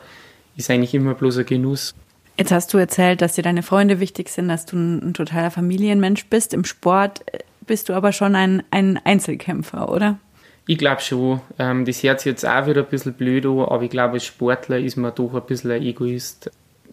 ist 0.56 0.70
eigentlich 0.70 0.94
immer 0.94 1.14
bloß 1.14 1.38
ein 1.38 1.46
Genuss. 1.46 1.94
Jetzt 2.38 2.52
hast 2.52 2.72
du 2.72 2.78
erzählt, 2.78 3.20
dass 3.20 3.34
dir 3.34 3.42
deine 3.42 3.62
Freunde 3.62 4.00
wichtig 4.00 4.28
sind, 4.28 4.48
dass 4.48 4.66
du 4.66 4.76
ein, 4.76 5.10
ein 5.10 5.14
totaler 5.14 5.50
Familienmensch 5.50 6.26
bist. 6.26 6.54
Im 6.54 6.64
Sport 6.64 7.22
äh, 7.32 7.40
bist 7.66 7.88
du 7.88 7.92
aber 7.92 8.12
schon 8.12 8.34
ein, 8.34 8.62
ein 8.70 8.98
Einzelkämpfer, 9.04 9.92
oder? 9.92 10.18
Ich 10.66 10.78
glaube 10.78 11.00
schon. 11.00 11.40
Ähm, 11.58 11.84
das 11.84 12.02
hört 12.02 12.20
sich 12.20 12.30
jetzt 12.30 12.46
auch 12.46 12.66
wieder 12.66 12.82
ein 12.82 12.88
bisschen 12.88 13.14
blöd 13.14 13.44
an, 13.44 13.58
aber 13.60 13.82
ich 13.82 13.90
glaube, 13.90 14.14
als 14.14 14.24
Sportler 14.24 14.78
ist 14.78 14.96
man 14.96 15.14
doch 15.14 15.34
ein 15.34 15.42
bisschen 15.42 15.72
ein 15.72 15.82
Egoist. 15.82 16.50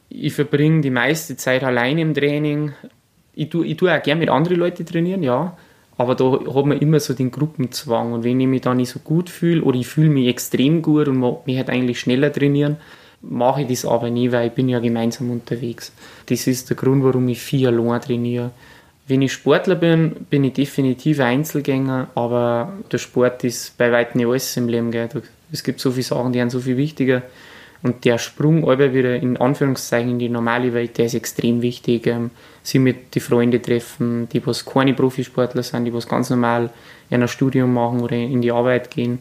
Ich 0.09 0.33
verbringe 0.33 0.81
die 0.81 0.89
meiste 0.89 1.35
Zeit 1.37 1.63
allein 1.63 1.97
im 1.97 2.13
Training. 2.13 2.73
Ich 3.33 3.49
tue, 3.49 3.65
ich 3.65 3.77
tue 3.77 3.93
auch 3.93 4.01
gerne 4.01 4.19
mit 4.19 4.29
anderen 4.29 4.57
Leuten 4.57 4.85
trainieren, 4.85 5.23
ja. 5.23 5.57
Aber 5.97 6.15
da 6.15 6.31
hat 6.31 6.65
man 6.65 6.79
immer 6.79 6.99
so 6.99 7.13
den 7.13 7.31
Gruppenzwang. 7.31 8.13
Und 8.13 8.23
wenn 8.23 8.39
ich 8.39 8.47
mich 8.47 8.61
da 8.61 8.73
nicht 8.73 8.89
so 8.89 8.99
gut 8.99 9.29
fühle 9.29 9.63
oder 9.63 9.77
ich 9.77 9.87
fühle 9.87 10.09
mich 10.09 10.27
extrem 10.27 10.81
gut 10.81 11.07
und 11.07 11.45
mich 11.45 11.57
halt 11.57 11.69
eigentlich 11.69 11.99
schneller 11.99 12.31
trainieren, 12.31 12.77
mache 13.21 13.63
ich 13.63 13.67
das 13.67 13.85
aber 13.85 14.09
nie, 14.09 14.31
weil 14.31 14.47
ich 14.47 14.53
bin 14.53 14.69
ja 14.69 14.79
gemeinsam 14.79 15.31
unterwegs. 15.31 15.91
Das 16.27 16.45
ist 16.47 16.69
der 16.69 16.77
Grund, 16.77 17.03
warum 17.03 17.27
ich 17.29 17.39
viel 17.39 17.67
allein 17.67 18.01
trainiere. 18.01 18.51
Wenn 19.07 19.21
ich 19.21 19.33
Sportler 19.33 19.75
bin, 19.75 20.27
bin 20.29 20.43
ich 20.43 20.53
definitiv 20.53 21.19
Einzelgänger, 21.19 22.09
aber 22.13 22.73
der 22.91 22.97
Sport 22.97 23.43
ist 23.43 23.77
bei 23.77 23.91
weitem 23.91 24.19
nicht 24.19 24.27
alles 24.27 24.57
im 24.57 24.67
Leben. 24.67 24.91
Gell. 24.91 25.09
Es 25.51 25.63
gibt 25.63 25.79
so 25.79 25.91
viele 25.91 26.03
Sachen, 26.03 26.33
die 26.33 26.39
sind 26.39 26.51
so 26.51 26.59
viel 26.59 26.77
wichtiger. 26.77 27.23
Und 27.83 28.05
der 28.05 28.17
Sprung 28.17 28.69
aber 28.69 28.93
wieder 28.93 29.15
in 29.15 29.37
Anführungszeichen 29.37 30.11
in 30.11 30.19
die 30.19 30.29
normale 30.29 30.73
Welt, 30.73 30.97
der 30.97 31.05
ist 31.05 31.13
extrem 31.13 31.61
wichtig. 31.61 32.07
Ähm, 32.07 32.31
sie 32.63 32.79
mit 32.79 33.13
die 33.15 33.19
Freunde 33.19 33.61
treffen, 33.61 34.27
die 34.29 34.45
was 34.45 34.65
keine 34.65 34.93
Profisportler 34.93 35.63
sind, 35.63 35.85
die 35.85 35.93
was 35.93 36.07
ganz 36.07 36.29
normal 36.29 36.69
in 37.09 37.21
ein 37.21 37.27
Studium 37.27 37.73
machen 37.73 38.01
oder 38.01 38.15
in 38.15 38.41
die 38.41 38.51
Arbeit 38.51 38.91
gehen. 38.91 39.19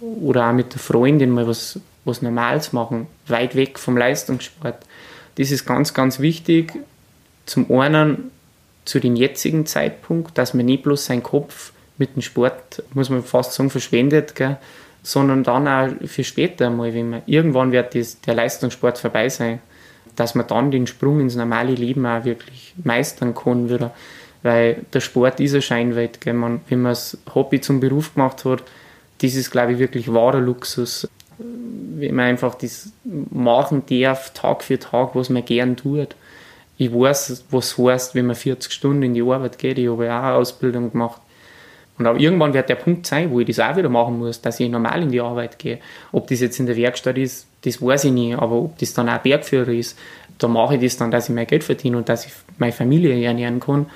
Oder 0.00 0.48
auch 0.48 0.52
mit 0.52 0.72
der 0.72 0.80
Freundin 0.80 1.30
mal 1.30 1.46
was, 1.46 1.78
was 2.04 2.22
Normales 2.22 2.72
machen, 2.72 3.06
weit 3.28 3.54
weg 3.54 3.78
vom 3.78 3.96
Leistungssport. 3.96 4.84
Das 5.36 5.50
ist 5.50 5.64
ganz, 5.64 5.94
ganz 5.94 6.18
wichtig. 6.18 6.72
Zum 7.46 7.70
einen 7.70 8.30
zu 8.84 8.98
dem 8.98 9.16
jetzigen 9.16 9.64
Zeitpunkt, 9.64 10.36
dass 10.36 10.54
man 10.54 10.66
nicht 10.66 10.82
bloß 10.82 11.06
seinen 11.06 11.22
Kopf 11.22 11.72
mit 11.98 12.16
dem 12.16 12.22
Sport, 12.22 12.82
muss 12.94 13.10
man 13.10 13.22
fast 13.22 13.52
sagen, 13.52 13.70
verschwendet, 13.70 14.34
gell, 14.34 14.58
sondern 15.02 15.42
dann 15.42 15.68
auch 15.68 15.88
für 16.06 16.24
später 16.24 16.70
mal, 16.70 16.94
wenn 16.94 17.10
man 17.10 17.22
irgendwann 17.26 17.72
wird 17.72 17.94
das, 17.94 18.20
der 18.20 18.34
Leistungssport 18.34 18.98
vorbei 18.98 19.28
sein, 19.28 19.60
dass 20.16 20.34
man 20.34 20.46
dann 20.46 20.70
den 20.70 20.86
Sprung 20.86 21.20
ins 21.20 21.36
normale 21.36 21.74
Leben 21.74 22.06
auch 22.06 22.24
wirklich 22.24 22.74
meistern 22.84 23.34
kann 23.34 23.68
wieder. 23.68 23.92
Weil 24.42 24.84
der 24.92 25.00
Sport 25.00 25.40
ist 25.40 25.52
eine 25.52 25.62
Scheinwelt. 25.62 26.20
Gell? 26.20 26.34
Man, 26.34 26.60
wenn 26.68 26.82
man 26.82 26.92
das 26.92 27.18
Hobby 27.34 27.60
zum 27.60 27.80
Beruf 27.80 28.14
gemacht 28.14 28.44
hat, 28.44 28.62
das 29.18 29.34
ist, 29.34 29.50
glaube 29.50 29.72
ich, 29.72 29.78
wirklich 29.78 30.12
wahrer 30.12 30.40
Luxus. 30.40 31.08
Wenn 31.38 32.14
man 32.14 32.26
einfach 32.26 32.56
das 32.56 32.92
machen 33.30 33.84
darf, 33.88 34.32
Tag 34.32 34.62
für 34.62 34.78
Tag, 34.78 35.14
was 35.14 35.30
man 35.30 35.44
gern 35.44 35.76
tut. 35.76 36.16
Ich 36.76 36.92
weiß, 36.92 37.44
was 37.50 37.78
heißt, 37.78 38.14
wenn 38.14 38.26
man 38.26 38.36
40 38.36 38.72
Stunden 38.72 39.02
in 39.04 39.14
die 39.14 39.22
Arbeit 39.22 39.58
geht. 39.58 39.78
Ich 39.78 39.88
habe 39.88 40.06
ja 40.06 40.18
auch 40.18 40.24
eine 40.24 40.34
Ausbildung 40.34 40.90
gemacht. 40.90 41.20
Und 42.02 42.08
aber 42.08 42.18
irgendwann 42.18 42.52
wird 42.52 42.68
der 42.68 42.74
Punkt 42.74 43.06
sein, 43.06 43.30
wo 43.30 43.38
ich 43.38 43.46
das 43.46 43.60
auch 43.60 43.76
wieder 43.76 43.88
machen 43.88 44.18
muss, 44.18 44.40
dass 44.40 44.58
ich 44.58 44.68
normal 44.68 45.02
in 45.02 45.10
die 45.10 45.20
Arbeit 45.20 45.58
gehe. 45.58 45.78
Ob 46.10 46.26
das 46.26 46.40
jetzt 46.40 46.58
in 46.58 46.66
der 46.66 46.76
Werkstatt 46.76 47.16
ist, 47.16 47.46
das 47.64 47.80
weiß 47.80 48.04
ich 48.04 48.12
nicht. 48.12 48.36
Aber 48.36 48.56
ob 48.56 48.76
das 48.78 48.92
dann 48.92 49.08
auch 49.08 49.18
Bergführer 49.18 49.68
ist, 49.68 49.96
da 50.38 50.48
mache 50.48 50.74
ich 50.74 50.82
das 50.82 50.96
dann, 50.96 51.12
dass 51.12 51.28
ich 51.28 51.34
mein 51.34 51.46
Geld 51.46 51.62
verdiene 51.62 51.96
und 51.96 52.08
dass 52.08 52.26
ich 52.26 52.32
meine 52.58 52.72
Familie 52.72 53.24
ernähren 53.24 53.60
kann. 53.60 53.86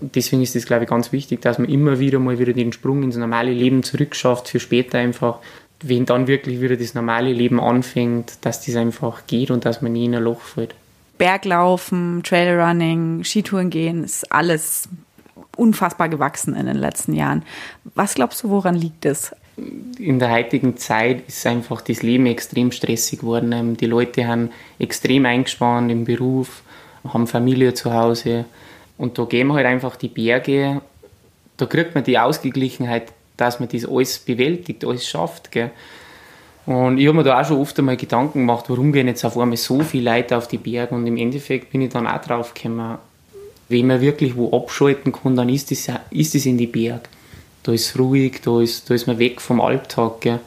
Deswegen 0.00 0.42
ist 0.42 0.56
es, 0.56 0.66
glaube 0.66 0.84
ich, 0.84 0.90
ganz 0.90 1.12
wichtig, 1.12 1.40
dass 1.42 1.58
man 1.58 1.68
immer 1.68 2.00
wieder 2.00 2.18
mal 2.18 2.40
wieder 2.40 2.52
den 2.52 2.72
Sprung 2.72 3.04
ins 3.04 3.16
normale 3.16 3.52
Leben 3.52 3.84
zurückschafft 3.84 4.48
für 4.48 4.58
später 4.58 4.98
einfach, 4.98 5.38
wenn 5.82 6.06
dann 6.06 6.26
wirklich 6.26 6.60
wieder 6.60 6.76
das 6.76 6.94
normale 6.94 7.32
Leben 7.32 7.60
anfängt, 7.60 8.32
dass 8.40 8.64
das 8.66 8.74
einfach 8.74 9.28
geht 9.28 9.52
und 9.52 9.64
dass 9.64 9.80
man 9.80 9.92
nie 9.92 10.06
in 10.06 10.16
ein 10.16 10.22
Loch 10.24 10.40
fällt. 10.40 10.74
Berglaufen, 11.18 12.22
Trailrunning, 12.24 13.22
Skitouren 13.22 13.70
gehen, 13.70 14.04
ist 14.04 14.30
alles 14.32 14.88
unfassbar 15.56 16.08
gewachsen 16.08 16.54
in 16.54 16.66
den 16.66 16.76
letzten 16.76 17.14
Jahren. 17.14 17.42
Was 17.94 18.14
glaubst 18.14 18.42
du, 18.42 18.50
woran 18.50 18.74
liegt 18.74 19.04
es? 19.04 19.34
In 19.98 20.18
der 20.18 20.30
heutigen 20.30 20.76
Zeit 20.76 21.26
ist 21.26 21.46
einfach 21.46 21.80
das 21.80 22.02
Leben 22.02 22.26
extrem 22.26 22.70
stressig 22.70 23.20
geworden. 23.20 23.52
Ähm, 23.52 23.76
die 23.76 23.86
Leute 23.86 24.26
haben 24.26 24.50
extrem 24.78 25.26
eingespannt 25.26 25.90
im 25.90 26.04
Beruf, 26.04 26.62
haben 27.04 27.26
Familie 27.26 27.74
zu 27.74 27.92
Hause. 27.92 28.44
Und 28.96 29.18
da 29.18 29.24
gehen 29.24 29.48
wir 29.48 29.54
halt 29.54 29.66
einfach 29.66 29.96
die 29.96 30.08
Berge, 30.08 30.80
da 31.56 31.66
kriegt 31.66 31.94
man 31.94 32.04
die 32.04 32.18
Ausgeglichenheit, 32.18 33.12
dass 33.36 33.60
man 33.60 33.68
das 33.68 33.84
alles 33.84 34.18
bewältigt, 34.18 34.84
alles 34.84 35.06
schafft. 35.06 35.50
Gell? 35.50 35.70
Und 36.66 36.98
ich 36.98 37.06
habe 37.06 37.16
mir 37.16 37.24
da 37.24 37.40
auch 37.40 37.44
schon 37.44 37.60
oft 37.60 37.78
einmal 37.78 37.96
Gedanken 37.96 38.40
gemacht, 38.40 38.66
warum 38.68 38.92
gehen 38.92 39.06
jetzt 39.06 39.24
auf 39.24 39.36
einmal 39.38 39.56
so 39.56 39.80
viele 39.80 40.12
Leute 40.12 40.36
auf 40.36 40.48
die 40.48 40.58
Berge. 40.58 40.94
Und 40.94 41.06
im 41.06 41.16
Endeffekt 41.16 41.70
bin 41.70 41.82
ich 41.82 41.90
dann 41.90 42.06
auch 42.06 42.20
drauf 42.20 42.54
gekommen, 42.54 42.98
wenn 43.68 43.86
man 43.86 44.00
wirklich 44.00 44.36
wo 44.36 44.56
abschalten 44.56 45.12
kann, 45.12 45.36
dann 45.36 45.48
ist 45.48 45.70
es 45.72 45.90
ist 46.10 46.34
das 46.34 46.46
in 46.46 46.58
die 46.58 46.66
Berg. 46.66 47.08
Da 47.62 47.72
ist 47.72 47.90
es 47.90 47.98
ruhig, 47.98 48.40
da 48.42 48.60
ist, 48.60 48.88
da 48.88 48.94
ist 48.94 49.06
man 49.06 49.18
weg 49.18 49.40
vom 49.40 49.60
Alltag. 49.60 50.20
Gell. 50.22 50.40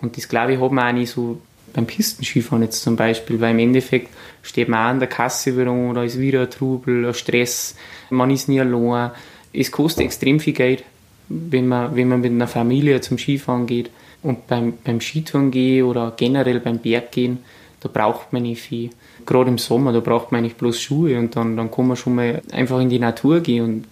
Und 0.00 0.16
das 0.16 0.28
glaube 0.28 0.54
ich 0.54 0.60
hat 0.60 0.70
man 0.70 0.88
auch 0.88 0.98
nicht 0.98 1.10
so 1.10 1.40
beim 1.72 1.86
Pistenskifahren 1.86 2.62
jetzt 2.62 2.82
zum 2.82 2.96
Beispiel, 2.96 3.40
weil 3.40 3.50
im 3.50 3.58
Endeffekt 3.58 4.08
steht 4.42 4.68
man 4.68 4.80
auch 4.80 4.90
an 4.90 4.98
der 5.00 5.08
Kasse 5.08 5.56
wieder 5.56 5.70
an, 5.70 5.94
da 5.94 6.02
ist 6.02 6.18
wieder 6.18 6.42
ein 6.42 6.50
Trubel, 6.50 7.06
ein 7.06 7.14
Stress, 7.14 7.74
man 8.10 8.30
ist 8.30 8.48
nie 8.48 8.60
allein. 8.60 9.10
Es 9.52 9.70
kostet 9.70 10.04
extrem 10.04 10.40
viel 10.40 10.54
Geld, 10.54 10.84
wenn 11.28 11.68
man, 11.68 11.94
wenn 11.94 12.08
man 12.08 12.20
mit 12.20 12.32
einer 12.32 12.48
Familie 12.48 13.00
zum 13.00 13.18
Skifahren 13.18 13.66
geht. 13.66 13.90
Und 14.22 14.46
beim, 14.48 14.74
beim 14.82 15.00
Skitouren 15.00 15.50
gehen 15.50 15.84
oder 15.84 16.12
generell 16.16 16.60
beim 16.60 16.78
Berggehen, 16.78 17.38
da 17.80 17.88
braucht 17.88 18.32
man 18.32 18.42
nicht 18.42 18.62
viel 18.62 18.90
gerade 19.28 19.50
im 19.50 19.58
Sommer, 19.58 19.92
da 19.92 20.00
braucht 20.00 20.32
man 20.32 20.40
eigentlich 20.40 20.56
bloß 20.56 20.80
Schuhe 20.80 21.18
und 21.18 21.36
dann, 21.36 21.56
dann 21.56 21.70
kann 21.70 21.86
man 21.86 21.96
schon 21.96 22.14
mal 22.14 22.40
einfach 22.50 22.80
in 22.80 22.88
die 22.88 22.98
Natur 22.98 23.40
gehen 23.40 23.64
und 23.64 23.86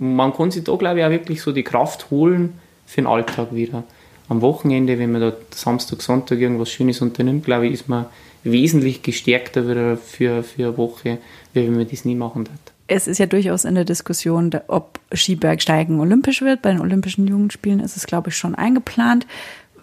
man 0.00 0.32
kann 0.32 0.50
sich 0.50 0.64
da, 0.64 0.74
glaube 0.74 0.98
ich, 1.00 1.04
auch 1.04 1.10
wirklich 1.10 1.40
so 1.40 1.52
die 1.52 1.62
Kraft 1.62 2.10
holen 2.10 2.54
für 2.86 3.00
den 3.00 3.06
Alltag 3.06 3.54
wieder. 3.54 3.84
Am 4.28 4.42
Wochenende, 4.42 4.98
wenn 4.98 5.12
man 5.12 5.20
da 5.22 5.32
Samstag, 5.50 6.02
Sonntag 6.02 6.38
irgendwas 6.38 6.70
Schönes 6.70 7.00
unternimmt, 7.00 7.44
glaube 7.44 7.66
ich, 7.66 7.74
ist 7.74 7.88
man 7.88 8.06
wesentlich 8.44 9.02
gestärkter 9.02 9.68
wieder 9.68 9.96
für, 9.96 10.42
für 10.42 10.68
eine 10.68 10.76
Woche, 10.76 11.18
wie 11.52 11.66
wenn 11.66 11.76
man 11.76 11.88
das 11.88 12.04
nie 12.04 12.14
machen 12.14 12.44
darf. 12.44 12.56
Es 12.88 13.06
ist 13.06 13.18
ja 13.18 13.26
durchaus 13.26 13.64
in 13.64 13.74
der 13.74 13.84
Diskussion, 13.84 14.50
ob 14.66 14.98
Skibergsteigen 15.12 16.00
olympisch 16.00 16.40
wird. 16.40 16.62
Bei 16.62 16.70
den 16.70 16.80
Olympischen 16.80 17.26
Jugendspielen 17.26 17.80
ist 17.80 17.96
es, 17.96 18.06
glaube 18.06 18.30
ich, 18.30 18.36
schon 18.36 18.54
eingeplant. 18.54 19.26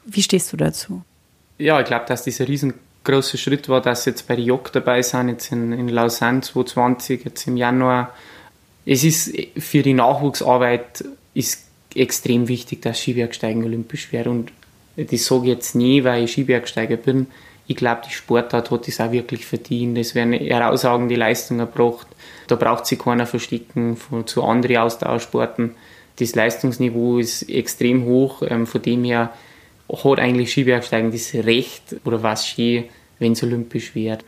Wie 0.06 0.24
stehst 0.24 0.52
du 0.52 0.58
dazu? 0.58 1.04
Ja, 1.58 1.80
ich 1.80 1.86
glaube, 1.86 2.06
dass 2.08 2.24
dieser 2.24 2.48
riesen 2.48 2.74
großer 3.06 3.38
Schritt 3.38 3.70
war, 3.70 3.82
dass 3.82 4.06
jetzt 4.06 4.28
bei 4.28 4.36
JOC 4.36 4.72
dabei 4.74 5.02
sind, 5.02 5.30
jetzt 5.30 5.52
in, 5.52 5.72
in 5.72 5.88
Lausanne 5.88 6.42
2020, 6.42 7.24
jetzt 7.24 7.48
im 7.48 7.58
Januar. 7.58 8.14
Es 8.86 9.04
ist 9.04 9.34
für 9.58 9.82
die 9.82 9.94
Nachwuchsarbeit 9.94 11.06
ist 11.34 11.66
extrem 11.96 12.48
wichtig, 12.48 12.82
dass 12.82 13.00
Skibergsteigen 13.00 13.64
olympisch 13.64 14.12
wird. 14.12 14.28
Und 14.28 14.52
das 14.98 15.26
sage 15.26 15.44
ich 15.44 15.50
jetzt 15.50 15.76
nie, 15.76 16.04
weil 16.04 16.26
ich 16.26 16.34
Skibergsteiger 16.34 16.98
bin. 16.98 17.28
Ich 17.68 17.76
glaube, 17.76 18.02
die 18.08 18.14
Sportart 18.14 18.70
hat 18.70 18.88
das 18.88 19.02
auch 19.02 19.12
wirklich 19.12 19.46
verdient. 19.46 19.98
Es 19.98 20.14
werden 20.14 20.34
herausragende 20.34 21.16
Leistungen 21.16 21.62
erbracht. 21.62 22.08
Da 22.48 22.56
braucht 22.56 22.86
sich 22.86 23.00
keiner 23.00 23.26
verstecken 23.26 23.98
zu 24.26 24.44
anderen 24.44 24.78
Ausdauersporten. 24.78 25.76
Das 26.18 26.36
Leistungsniveau 26.36 27.18
ist 27.18 27.50
extrem 27.50 28.06
hoch. 28.06 28.44
Ähm, 28.48 28.68
von 28.68 28.82
dem 28.82 29.04
her 29.04 29.34
hat 29.90 30.20
eigentlich 30.20 30.52
Skibergsteigen 30.52 31.12
das 31.12 31.34
Recht 31.34 31.96
oder 32.06 32.24
was 32.24 32.48
Ski, 32.48 32.86
wenn 33.20 33.34
es 33.34 33.44
olympisch 33.44 33.96
wird. 33.96 34.24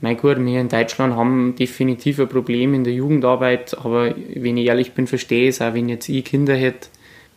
Mein 0.00 0.16
gut, 0.16 0.36
wir 0.38 0.60
in 0.60 0.68
Deutschland 0.68 1.16
haben 1.16 1.54
definitiv 1.56 2.18
ein 2.18 2.28
Problem 2.28 2.74
in 2.74 2.84
der 2.84 2.92
Jugendarbeit, 2.92 3.76
aber 3.78 4.14
wenn 4.34 4.56
ich 4.56 4.66
ehrlich 4.66 4.92
bin, 4.92 5.06
verstehe 5.06 5.44
ich 5.44 5.56
es 5.56 5.62
auch, 5.62 5.72
wenn 5.72 5.88
jetzt 5.88 6.08
ich 6.08 6.24
Kinder 6.24 6.54
hätte. 6.54 6.88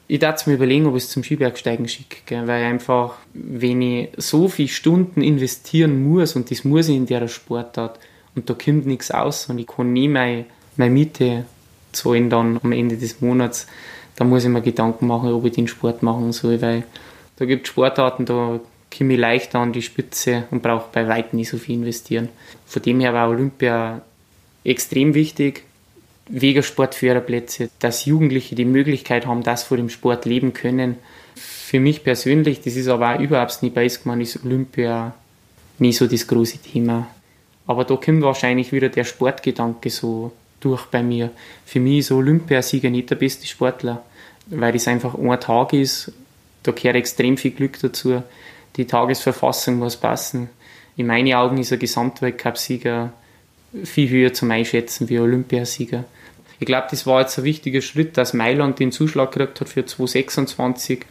Ich 0.10 0.20
darf 0.20 0.48
mir 0.48 0.56
überlegen, 0.56 0.86
ob 0.86 0.96
ich 0.96 1.04
es 1.04 1.10
zum 1.10 1.24
Skibergsteigen 1.24 1.88
schicke, 1.88 2.46
weil 2.46 2.66
einfach, 2.66 3.16
wenn 3.34 3.82
ich 3.82 4.10
so 4.18 4.48
viele 4.48 4.70
Stunden 4.70 5.22
investieren 5.22 6.04
muss 6.04 6.36
und 6.36 6.50
das 6.50 6.64
muss 6.64 6.90
ich 6.90 6.96
in 6.96 7.06
der 7.06 7.28
Sportart 7.28 8.00
und 8.36 8.50
da 8.50 8.54
kommt 8.54 8.86
nichts 8.86 9.12
aus 9.12 9.48
und 9.48 9.60
ich 9.60 9.68
kann 9.68 9.94
nie 9.94 10.08
meine, 10.08 10.46
meine 10.76 10.92
Miete 10.92 11.46
zahlen 11.92 12.30
dann 12.30 12.60
am 12.64 12.72
Ende 12.72 12.98
des 12.98 13.22
Monats, 13.22 13.68
da 14.16 14.24
muss 14.24 14.44
ich 14.44 14.50
mir 14.50 14.62
Gedanken 14.62 15.08
machen, 15.08 15.32
ob 15.32 15.46
ich 15.46 15.54
den 15.54 15.68
Sport 15.68 16.04
machen 16.04 16.32
soll, 16.32 16.62
weil 16.62 16.84
da 17.38 17.46
gibt 17.46 17.68
es 17.68 17.72
Sportarten, 17.72 18.26
da 18.26 18.60
komme 18.96 19.14
ich 19.14 19.20
leichter 19.20 19.60
an 19.60 19.74
die 19.74 19.82
Spitze 19.82 20.44
und 20.52 20.64
brauche 20.64 20.90
bei 20.92 21.08
weitem 21.08 21.38
nicht 21.38 21.50
so 21.50 21.58
viel 21.58 21.76
investieren. 21.76 22.30
Von 22.66 22.82
dem 22.82 23.00
her 23.00 23.14
war 23.14 23.30
Olympia 23.30 24.02
extrem 24.64 25.14
wichtig. 25.14 25.64
Wegen 26.30 26.62
Sportförderplätze, 26.62 27.70
dass 27.80 28.06
Jugendliche 28.06 28.56
die 28.56 28.66
Möglichkeit 28.66 29.26
haben, 29.26 29.44
dass 29.44 29.64
vor 29.64 29.78
dem 29.78 29.90
Sport 29.90 30.26
leben 30.26 30.54
können. 30.54 30.98
Für 31.36 31.80
mich 31.80 32.04
persönlich, 32.04 32.60
das 32.62 32.76
ist 32.76 32.90
aber 32.90 33.16
auch 33.16 33.20
überhaupt 33.20 33.64
nicht 33.64 33.74
bei 33.74 33.86
Isgman, 33.86 34.20
ist 34.20 34.44
Olympia 34.44 35.14
nie 35.80 35.94
so 35.94 36.06
das 36.06 36.28
große 36.28 36.58
Thema. 36.58 37.08
Aber 37.66 37.86
da 37.86 37.96
kommt 37.96 38.24
wahrscheinlich 38.24 38.74
wieder 38.74 38.90
der 38.90 39.06
Sportgedanke 39.06 39.90
so 39.90 40.34
durch 40.60 40.86
bei 40.88 41.04
mir. 41.04 41.32
Für 41.66 41.80
mich 41.80 42.00
ist 42.00 42.12
Olympiasieger 42.12 42.90
nicht 42.90 43.10
der 43.10 43.16
beste 43.16 43.48
Sportler, 43.48 44.04
weil 44.48 44.76
es 44.76 44.88
einfach 44.88 45.16
ein 45.16 45.40
Tag 45.40 45.74
ist, 45.74 46.12
da 46.64 46.72
gehört 46.72 46.96
extrem 46.96 47.38
viel 47.38 47.52
Glück 47.52 47.80
dazu. 47.80 48.24
Die 48.76 48.86
Tagesverfassung 48.86 49.80
muss 49.80 49.98
passen. 49.98 50.50
In 50.96 51.08
meinen 51.08 51.34
Augen 51.34 51.58
ist 51.58 51.72
ein 51.72 51.80
Gesamtweltcup-Sieger 51.80 53.14
viel 53.84 54.10
höher 54.10 54.34
zum 54.34 54.52
Einschätzen 54.52 55.10
wie 55.10 55.20
Olympiasieger. 55.20 56.06
Ich 56.60 56.66
glaube, 56.66 56.88
das 56.90 57.06
war 57.06 57.22
jetzt 57.22 57.38
ein 57.38 57.44
wichtiger 57.44 57.82
Schritt, 57.82 58.18
dass 58.18 58.34
Mailand 58.34 58.80
den 58.80 58.92
Zuschlag 58.92 59.32
gekriegt 59.32 59.62
hat 59.62 59.70
für 59.70 59.86
2026. 59.86 61.06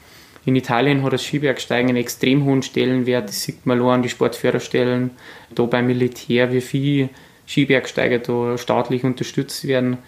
In 0.45 0.57
Italien 0.57 1.03
hat 1.03 1.13
das 1.13 1.25
Skibergsteigen 1.25 1.91
einen 1.91 1.99
extrem 1.99 2.45
hohen 2.45 2.63
Stellenwert. 2.63 3.29
Das 3.29 3.43
sieht 3.43 3.67
man 3.67 3.81
auch 3.81 3.91
an 3.91 4.03
die 4.03 4.09
Sportförderstellen, 4.09 5.11
da 5.55 5.65
beim 5.65 5.87
Militär, 5.87 6.53
wie 6.53 6.61
viele 6.61 7.11
Skibergsteiger 7.47 8.19
da 8.19 8.59
staatlich 8.59 9.05
unterstützt 9.05 9.67
werden. 9.67 9.99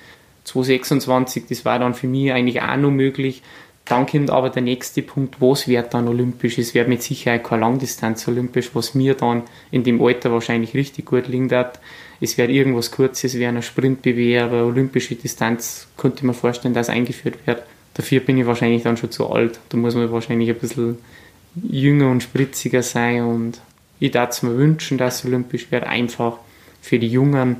2026, 0.45 1.45
das 1.49 1.65
war 1.65 1.79
dann 1.79 1.95
für 1.95 2.07
mich 2.07 2.33
eigentlich 2.33 2.63
auch 2.63 2.77
noch 2.77 2.91
möglich. 2.91 3.43
Dann 3.89 4.07
kommt 4.07 4.31
aber 4.31 4.51
der 4.51 4.63
nächste 4.63 5.03
Punkt, 5.03 5.41
was 5.41 5.67
wird 5.67 5.95
dann 5.95 6.09
olympisch? 6.09 6.59
Es 6.59 6.75
wird 6.75 6.89
mit 6.89 7.03
Sicherheit 7.03 7.45
keine 7.45 7.63
Langdistanz 7.63 8.29
olympisch, 8.29 8.71
was 8.75 8.95
mir 8.95 9.15
dann 9.15 9.43
in 9.71 9.83
dem 9.83 10.03
Alter 10.03 10.31
wahrscheinlich 10.31 10.75
richtig 10.75 11.07
gut 11.07 11.27
liegen 11.27 11.51
wird. 11.51 11.81
Es 12.21 12.37
wird 12.37 12.51
irgendwas 12.51 12.91
Kurzes 12.91 13.39
werden, 13.39 13.57
ein 13.57 13.63
Sprintbewerb, 13.63 14.53
olympische 14.53 15.15
Distanz, 15.15 15.89
könnte 15.97 16.27
man 16.27 16.35
vorstellen, 16.35 16.75
dass 16.75 16.91
eingeführt 16.91 17.39
wird. 17.47 17.63
Dafür 17.95 18.21
bin 18.21 18.37
ich 18.37 18.47
wahrscheinlich 18.47 18.83
dann 18.83 18.99
schon 18.99 19.11
zu 19.11 19.31
alt. 19.31 19.59
Da 19.71 19.79
muss 19.79 19.95
man 19.95 20.13
wahrscheinlich 20.13 20.51
ein 20.51 20.59
bisschen 20.59 20.99
jünger 21.55 22.11
und 22.11 22.23
spritziger 22.23 22.83
sein 22.83 23.23
und 23.23 23.61
ich 24.01 24.11
darf 24.11 24.31
es 24.31 24.43
mir 24.43 24.57
wünschen, 24.57 24.99
dass 24.99 25.21
es 25.21 25.25
olympisch 25.25 25.73
wird, 25.73 25.85
einfach 25.85 26.37
für 26.83 26.99
die 26.99 27.09
Jungen, 27.09 27.57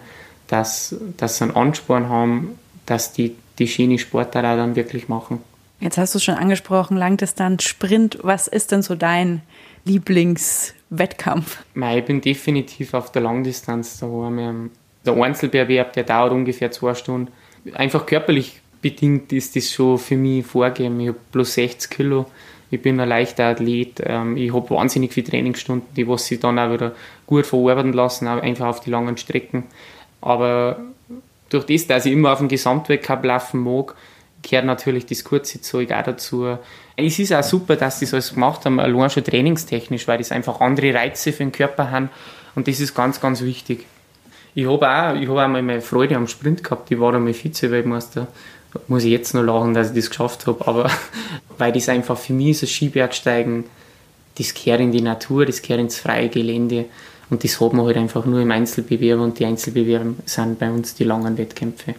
dass, 0.47 0.95
dass 1.17 1.39
sie 1.39 1.45
einen 1.45 1.57
Ansporn 1.57 2.09
haben, 2.09 2.59
dass 2.87 3.13
die 3.13 3.35
die 3.59 3.67
schöne 3.67 3.97
auch 4.13 4.31
dann 4.31 4.77
wirklich 4.77 5.09
machen. 5.09 5.41
Jetzt 5.81 5.97
hast 5.97 6.15
du 6.15 6.19
schon 6.19 6.35
angesprochen, 6.35 6.97
Langdistanz, 6.97 7.63
Sprint. 7.65 8.19
Was 8.23 8.49
ist 8.49 8.73
denn 8.73 8.83
so 8.83 8.97
dein 8.97 9.43
Lieblingswettkampf? 9.85 11.59
Ich 11.75 12.05
bin 12.05 12.21
definitiv 12.21 12.95
auf 12.95 13.13
der 13.13 13.23
Langdistanz 13.23 13.99
daheim. 14.01 14.71
Der 15.07 15.15
Einzelbewerb, 15.15 15.93
der 15.93 16.03
dauert 16.03 16.33
ungefähr 16.33 16.71
zwei 16.73 16.95
Stunden. 16.95 17.33
Einfach 17.75 18.07
körperlich 18.07 18.61
bedingt 18.83 19.33
ist 19.33 19.55
das 19.55 19.71
schon 19.71 19.99
für 19.99 20.17
mich 20.17 20.45
vorgegeben. 20.47 20.99
Ich 21.01 21.09
habe 21.09 21.19
plus 21.31 21.55
60 21.55 21.91
Kilo. 21.91 22.27
Ich 22.71 22.83
bin 22.83 23.01
ein 23.01 23.09
leichter 23.09 23.47
Athlet. 23.47 24.03
Ähm, 24.05 24.37
ich 24.37 24.53
habe 24.53 24.69
wahnsinnig 24.71 25.13
viele 25.13 25.29
Trainingsstunden, 25.29 25.89
die 25.95 26.07
was 26.09 26.27
sich 26.27 26.41
dann 26.41 26.59
auch 26.59 26.73
wieder 26.73 26.93
gut 27.27 27.47
verarbeiten 27.47 27.93
lassen, 27.93 28.27
einfach 28.27 28.67
auf 28.67 28.81
die 28.81 28.91
langen 28.91 29.17
Strecken. 29.17 29.65
Aber 30.21 30.81
durch 31.49 31.65
das, 31.65 31.87
dass 31.87 32.05
ich 32.05 32.13
immer 32.13 32.33
auf 32.33 32.39
dem 32.39 32.49
Gesamtweltcup 32.49 33.25
laufen 33.25 33.61
mag, 33.61 33.95
gehört 34.43 34.67
natürlich 34.67 35.07
das 35.07 35.25
kurze 35.25 35.61
Zeug 35.61 35.93
auch 35.93 36.03
dazu. 36.03 36.59
Es 36.97 37.19
ist 37.19 37.33
auch 37.33 37.43
super, 37.43 37.77
dass 37.77 37.99
sie 37.99 38.07
das 38.07 38.15
alles 38.15 38.35
gemacht 38.35 38.65
haben, 38.65 38.81
allein 38.81 39.11
schon 39.11 39.25
trainingstechnisch, 39.25 40.09
weil 40.09 40.19
das 40.19 40.33
einfach 40.33 40.61
andere 40.61 40.95
Reize 40.95 41.33
für 41.33 41.45
den 41.45 41.53
Körper 41.53 41.91
haben 41.91 42.11
und 42.55 42.67
das 42.67 42.81
ist 42.81 42.95
ganz, 42.95 43.21
ganz 43.21 43.43
wichtig. 43.43 43.87
Ich 44.55 44.67
habe 44.67 44.89
auch, 44.89 45.15
hab 45.15 45.29
auch 45.29 45.49
mal 45.49 45.63
meine 45.63 45.81
Freude 45.81 46.17
am 46.17 46.27
Sprint 46.27 46.65
gehabt, 46.65 46.91
ich 46.91 46.99
war 46.99 47.15
einmal 47.15 47.35
Vize-Weltmeister. 47.35 48.27
Muss 48.87 49.05
ich 49.05 49.11
jetzt 49.11 49.33
noch 49.33 49.43
lachen, 49.43 49.73
dass 49.73 49.91
ich 49.91 49.97
das 49.97 50.11
geschafft 50.11 50.47
habe, 50.47 50.67
aber 50.67 50.91
weil 51.59 51.73
das 51.73 51.89
einfach 51.89 52.19
für 52.19 52.33
mich 52.33 52.51
ist, 52.51 52.65
ein 52.65 52.67
Skibergsteigen, 52.67 53.65
das 54.37 54.55
gehört 54.55 54.81
in 54.81 54.93
die 54.93 55.01
Natur, 55.01 55.47
das 55.47 55.63
gehört 55.63 55.81
ins 55.81 55.99
freie 55.99 56.29
Gelände 56.29 56.87
und 57.31 57.45
das 57.45 57.61
hat 57.61 57.73
man 57.73 57.87
halt 57.87 57.97
einfach 57.97 58.25
nur 58.25 58.41
im 58.41 58.51
Einzelbewerb 58.51 59.21
und 59.21 59.39
die 59.39 59.47
Einzelbewerbe 59.47 60.15
sind 60.27 60.59
bei 60.59 60.71
uns 60.71 60.95
die 60.95 61.05
langen 61.05 61.39
Wettkämpfe. 61.39 61.95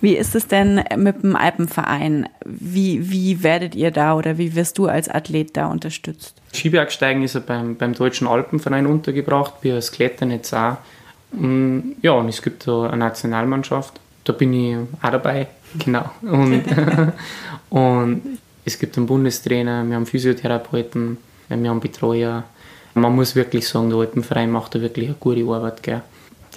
Wie 0.00 0.16
ist 0.16 0.34
es 0.34 0.46
denn 0.46 0.82
mit 0.96 1.22
dem 1.22 1.36
Alpenverein? 1.36 2.28
Wie, 2.44 3.10
wie 3.10 3.42
werdet 3.42 3.74
ihr 3.74 3.90
da 3.90 4.14
oder 4.14 4.36
wie 4.36 4.54
wirst 4.54 4.76
du 4.78 4.86
als 4.86 5.08
Athlet 5.08 5.56
da 5.56 5.66
unterstützt? 5.68 6.34
Skibergsteigen 6.54 7.22
ist 7.22 7.34
er 7.34 7.40
beim, 7.40 7.76
beim 7.76 7.94
Deutschen 7.94 8.26
Alpenverein 8.26 8.86
untergebracht, 8.86 9.54
wie 9.62 9.70
das 9.70 9.92
Klettern 9.92 10.30
jetzt 10.30 10.52
auch. 10.52 10.76
Mm, 11.32 11.92
ja, 12.02 12.12
und 12.12 12.28
es 12.28 12.42
gibt 12.42 12.66
da 12.66 12.88
eine 12.88 12.98
Nationalmannschaft, 12.98 13.98
da 14.24 14.32
bin 14.32 14.52
ich 14.52 14.76
auch 15.02 15.10
dabei, 15.10 15.48
genau. 15.78 16.10
Und, 16.22 16.64
und 17.70 18.38
es 18.64 18.78
gibt 18.78 18.98
einen 18.98 19.06
Bundestrainer, 19.06 19.84
wir 19.86 19.96
haben 19.96 20.06
Physiotherapeuten, 20.06 21.16
wir 21.48 21.70
haben 21.70 21.80
Betreuer. 21.80 22.44
Man 22.94 23.14
muss 23.14 23.36
wirklich 23.36 23.68
sagen, 23.68 23.90
der 23.90 23.98
Alpenverein 23.98 24.50
macht 24.50 24.74
da 24.74 24.80
wirklich 24.80 25.06
eine 25.06 25.16
gute 25.18 25.44
Arbeit. 25.44 25.82
Gell. 25.82 26.02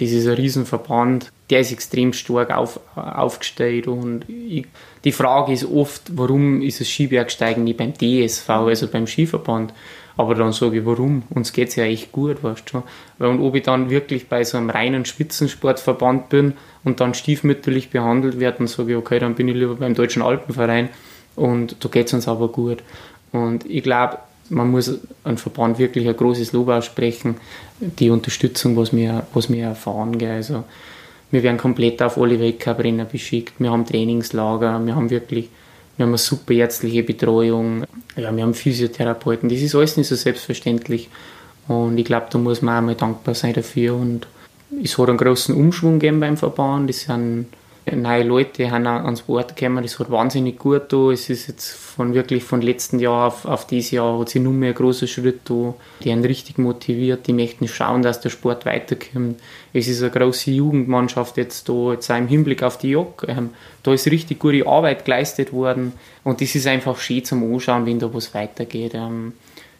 Das 0.00 0.12
ist 0.12 0.26
ein 0.26 0.32
Riesenverband, 0.32 1.30
der 1.50 1.60
ist 1.60 1.72
extrem 1.72 2.14
stark 2.14 2.56
auf, 2.56 2.80
aufgestellt 2.96 3.86
und 3.86 4.24
ich, 4.28 4.64
die 5.04 5.12
Frage 5.12 5.52
ist 5.52 5.66
oft, 5.66 6.16
warum 6.16 6.62
ist 6.62 6.80
das 6.80 6.88
Skibergsteigen 6.88 7.64
nicht 7.64 7.76
beim 7.76 7.92
DSV, 7.92 8.48
also 8.48 8.88
beim 8.88 9.06
Skiverband? 9.06 9.74
Aber 10.16 10.34
dann 10.34 10.52
sage 10.52 10.78
ich, 10.78 10.86
warum? 10.86 11.22
Uns 11.28 11.52
geht 11.52 11.68
es 11.68 11.76
ja 11.76 11.84
echt 11.84 12.12
gut, 12.12 12.42
weißt 12.42 12.72
du. 12.72 12.82
Und 13.24 13.40
ob 13.40 13.54
ich 13.54 13.62
dann 13.62 13.90
wirklich 13.90 14.28
bei 14.28 14.42
so 14.42 14.56
einem 14.56 14.70
reinen 14.70 15.04
Spitzensportverband 15.04 16.30
bin 16.30 16.54
und 16.82 17.00
dann 17.00 17.12
stiefmütterlich 17.12 17.90
behandelt 17.90 18.40
werde, 18.40 18.58
dann 18.58 18.66
sage 18.68 18.92
ich, 18.92 18.96
okay, 18.96 19.18
dann 19.18 19.34
bin 19.34 19.48
ich 19.48 19.54
lieber 19.54 19.76
beim 19.76 19.94
Deutschen 19.94 20.22
Alpenverein 20.22 20.88
und 21.36 21.76
da 21.84 21.88
geht 21.90 22.06
es 22.06 22.14
uns 22.14 22.26
aber 22.26 22.48
gut. 22.48 22.82
Und 23.32 23.68
ich 23.68 23.82
glaube, 23.82 24.18
man 24.50 24.70
muss 24.70 24.92
einem 25.24 25.38
Verband 25.38 25.78
wirklich 25.78 26.06
ein 26.08 26.16
großes 26.16 26.52
Lob 26.52 26.68
aussprechen, 26.68 27.36
die 27.80 28.10
Unterstützung, 28.10 28.76
was 28.76 28.94
wir, 28.94 29.26
was 29.32 29.50
wir 29.50 29.64
erfahren. 29.64 30.18
Gell. 30.18 30.32
Also, 30.32 30.64
wir 31.30 31.42
werden 31.42 31.58
komplett 31.58 32.02
auf 32.02 32.18
alle 32.18 32.38
Weltcuprennen 32.40 33.06
beschickt, 33.08 33.54
wir 33.58 33.70
haben 33.70 33.86
Trainingslager, 33.86 34.84
wir 34.84 34.94
haben 34.94 35.10
wirklich 35.10 35.48
wir 36.00 36.04
haben 36.04 36.12
eine 36.12 36.18
super 36.18 36.54
ärztliche 36.54 37.02
Betreuung, 37.02 37.84
ja, 38.16 38.34
wir 38.34 38.42
haben 38.42 38.54
Physiotherapeuten, 38.54 39.50
das 39.50 39.60
ist 39.60 39.74
alles 39.74 39.98
nicht 39.98 40.08
so 40.08 40.14
selbstverständlich. 40.16 41.10
Und 41.68 41.98
ich 41.98 42.06
glaube, 42.06 42.28
da 42.30 42.38
muss 42.38 42.62
man 42.62 42.78
auch 42.78 42.86
mal 42.86 42.94
dankbar 42.94 43.34
sein 43.34 43.52
dafür. 43.52 43.96
Und 43.96 44.26
es 44.82 44.96
hat 44.96 45.10
einen 45.10 45.18
großen 45.18 45.54
Umschwung 45.54 45.98
gegeben 45.98 46.18
beim 46.18 46.38
Verband. 46.38 46.88
Es 46.88 47.02
sind 47.02 47.48
neue 47.96 48.22
Leute 48.22 48.70
haben 48.70 48.86
ans 48.86 49.28
Wort 49.28 49.56
gekommen, 49.56 49.82
das 49.82 49.98
hat 49.98 50.10
wahnsinnig 50.10 50.58
gut 50.58 50.92
da. 50.92 51.10
Es 51.10 51.30
ist 51.30 51.48
jetzt 51.48 51.70
von 51.70 52.14
wirklich 52.14 52.44
von 52.44 52.62
letzten 52.62 52.98
Jahr 52.98 53.28
auf, 53.28 53.44
auf 53.44 53.66
dieses 53.66 53.90
Jahr 53.90 54.18
hat 54.18 54.28
sich 54.28 54.40
nur 54.42 54.52
mehr 54.52 54.70
ein 54.70 54.74
großer 54.74 55.06
Schritt 55.06 55.40
da. 55.44 55.74
Die 56.02 56.12
haben 56.12 56.24
richtig 56.24 56.58
motiviert, 56.58 57.26
die 57.26 57.32
möchten 57.32 57.68
schauen, 57.68 58.02
dass 58.02 58.20
der 58.20 58.30
Sport 58.30 58.66
weiterkommt. 58.66 59.40
Es 59.72 59.88
ist 59.88 60.02
eine 60.02 60.10
große 60.10 60.50
Jugendmannschaft 60.50 61.36
jetzt 61.36 61.68
da, 61.68 61.92
jetzt 61.92 62.10
auch 62.10 62.16
im 62.16 62.28
Hinblick 62.28 62.62
auf 62.62 62.78
die 62.78 62.90
Jog. 62.90 63.24
Ähm, 63.28 63.50
da 63.82 63.92
ist 63.92 64.06
richtig 64.06 64.38
gute 64.38 64.66
Arbeit 64.66 65.04
geleistet 65.04 65.52
worden 65.52 65.92
und 66.24 66.40
das 66.40 66.54
ist 66.54 66.66
einfach 66.66 66.98
schön 66.98 67.24
zum 67.24 67.52
Anschauen, 67.52 67.86
wenn 67.86 67.98
da 67.98 68.12
was 68.12 68.34
weitergeht. 68.34 68.92
Ähm, 68.94 69.32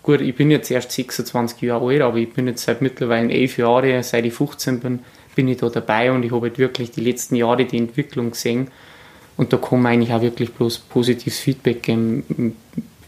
gut, 0.02 0.20
ich 0.20 0.34
bin 0.34 0.50
jetzt 0.50 0.70
erst 0.70 0.92
26 0.92 1.60
Jahre 1.62 1.86
alt, 1.86 2.02
aber 2.02 2.16
ich 2.16 2.32
bin 2.32 2.46
jetzt 2.46 2.64
seit 2.64 2.82
mittlerweile 2.82 3.32
elf 3.32 3.58
Jahren, 3.58 4.02
seit 4.02 4.24
ich 4.24 4.34
15 4.34 4.80
bin, 4.80 4.98
bin 5.40 5.48
ich 5.48 5.56
da 5.56 5.70
dabei 5.70 6.12
und 6.12 6.22
ich 6.22 6.32
habe 6.32 6.48
halt 6.48 6.58
wirklich 6.58 6.90
die 6.90 7.00
letzten 7.00 7.34
Jahre 7.34 7.64
die 7.64 7.78
Entwicklung 7.78 8.32
gesehen. 8.32 8.68
Und 9.38 9.54
da 9.54 9.56
kann 9.56 9.80
man 9.80 9.92
eigentlich 9.92 10.12
auch 10.12 10.20
wirklich 10.20 10.52
bloß 10.52 10.80
positives 10.80 11.38
Feedback 11.38 11.82
geben, 11.82 12.54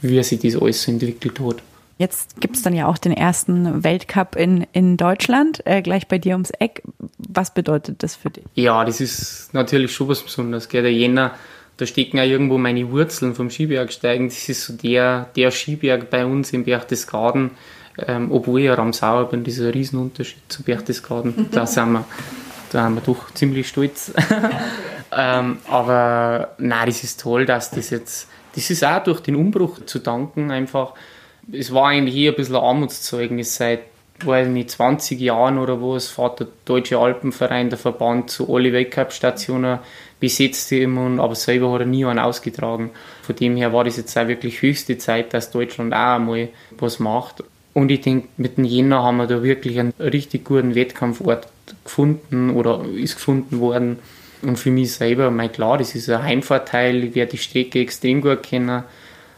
wie 0.01 0.23
sich 0.23 0.41
das 0.41 0.57
alles 0.57 0.83
so 0.83 0.91
entwickelt 0.91 1.39
hat. 1.41 1.57
Jetzt 1.99 2.41
gibt 2.41 2.57
es 2.57 2.63
dann 2.63 2.75
ja 2.75 2.87
auch 2.87 2.97
den 2.97 3.13
ersten 3.13 3.85
Weltcup 3.85 4.35
in, 4.35 4.67
in 4.73 4.97
Deutschland, 4.97 5.61
äh, 5.67 5.83
gleich 5.83 6.09
bei 6.09 6.17
dir 6.17 6.33
ums 6.33 6.51
Eck. 6.59 6.83
Was 7.19 7.53
bedeutet 7.53 8.03
das 8.03 8.17
für 8.17 8.31
dich? 8.31 8.45
Ja, 8.55 8.83
das 8.87 9.03
ist 9.03 9.53
natürlich 9.53 9.93
schon 9.93 10.09
was 10.09 10.23
Besonderes. 10.23 10.71
Gell? 10.71 10.83
Der 10.83 10.93
Jänner, 10.95 11.33
da 11.77 11.85
stecken 11.85 12.17
ja 12.17 12.25
irgendwo 12.25 12.57
meine 12.57 12.91
Wurzeln 12.91 13.35
vom 13.35 13.51
Skibergsteigen. 13.51 14.29
Das 14.29 14.49
ist 14.49 14.65
so 14.65 14.73
der, 14.73 15.29
der 15.37 15.51
Skiberg 15.51 16.09
bei 16.09 16.25
uns 16.25 16.55
im 16.55 16.65
Berchtesgaden. 16.65 17.51
Ähm, 17.99 18.33
obwohl 18.33 18.61
ich 18.61 18.67
ja 18.67 18.75
Ramsauer 18.75 19.29
bin, 19.29 19.41
ein 19.41 19.71
Riesenunterschied 19.71 20.43
zu 20.49 20.63
Berchtesgaden. 20.63 21.49
Da 21.53 21.67
sind 21.67 21.93
wir, 21.93 22.05
da 22.71 22.85
sind 22.85 22.95
wir 22.95 23.03
doch 23.03 23.31
ziemlich 23.35 23.69
stolz. 23.69 24.13
ähm, 25.17 25.59
aber 25.69 26.55
nein, 26.59 26.87
das 26.87 27.05
ist 27.05 27.21
toll, 27.21 27.45
dass 27.45 27.71
das 27.71 27.91
jetzt, 27.91 28.29
das 28.55 28.71
ist 28.71 28.85
auch 28.85 29.03
durch 29.05 29.21
den 29.21 29.37
Umbruch 29.37 29.85
zu 29.85 29.99
danken 29.99 30.51
einfach. 30.51 30.95
Es 31.51 31.73
war 31.75 31.89
eigentlich 31.89 32.17
eher 32.17 32.33
ein 32.33 32.37
bisschen 32.37 32.57
ein 32.57 32.63
Armutszeugnis 32.63 33.57
seit 33.57 33.81
weiß 34.27 34.49
nicht, 34.49 34.71
20 34.71 35.21
Jahren 35.21 35.59
oder 35.59 35.81
was, 35.81 36.09
fährt 36.09 36.41
der 36.41 36.49
Deutsche 36.65 36.99
Alpenverein, 36.99 37.71
der 37.71 37.79
Verband, 37.79 38.31
zu 38.31 38.55
alle 38.55 38.73
Weltcup-Stationen, 38.73 39.79
besetzt 40.21 40.71
immer, 40.73 41.23
aber 41.23 41.35
selber 41.35 41.73
hat 41.73 41.81
er 41.81 41.87
nie 41.87 42.05
einen 42.05 42.19
ausgetragen. 42.19 42.91
Von 43.23 43.37
dem 43.37 43.57
her 43.57 43.73
war 43.73 43.85
das 43.85 43.97
jetzt 43.97 44.17
auch 44.17 44.29
wirklich 44.29 44.63
höchste 44.63 44.99
Zeit, 44.99 45.35
dass 45.35 45.51
Deutschland 45.51 45.93
auch 45.93 46.17
einmal 46.17 46.49
was 46.79 46.99
macht. 46.99 47.43
Und 47.75 47.91
ich 47.91 48.03
denke, 48.03 48.29
mit 48.37 48.59
dem 48.59 48.65
Jänner 48.65 49.03
haben 49.03 49.17
wir 49.17 49.27
da 49.27 49.43
wirklich 49.43 49.81
einen 49.81 49.95
richtig 49.99 50.45
guten 50.45 50.75
Wettkampfort 50.75 51.49
gefunden 51.85 52.51
oder 52.51 52.85
ist 52.85 53.17
gefunden 53.17 53.61
worden. 53.61 53.99
Und 54.43 54.59
für 54.59 54.71
mich 54.71 54.93
selber, 54.93 55.31
mein 55.31 55.53
klar, 55.53 55.79
das 55.79 55.95
ist 55.95 56.11
ein 56.11 56.23
Heimvorteil, 56.23 57.05
ich 57.05 57.15
werde 57.15 57.33
die 57.33 57.39
Strecke 57.39 57.81
extrem 57.81 58.21
gut 58.21 58.43
kennen. 58.43 58.83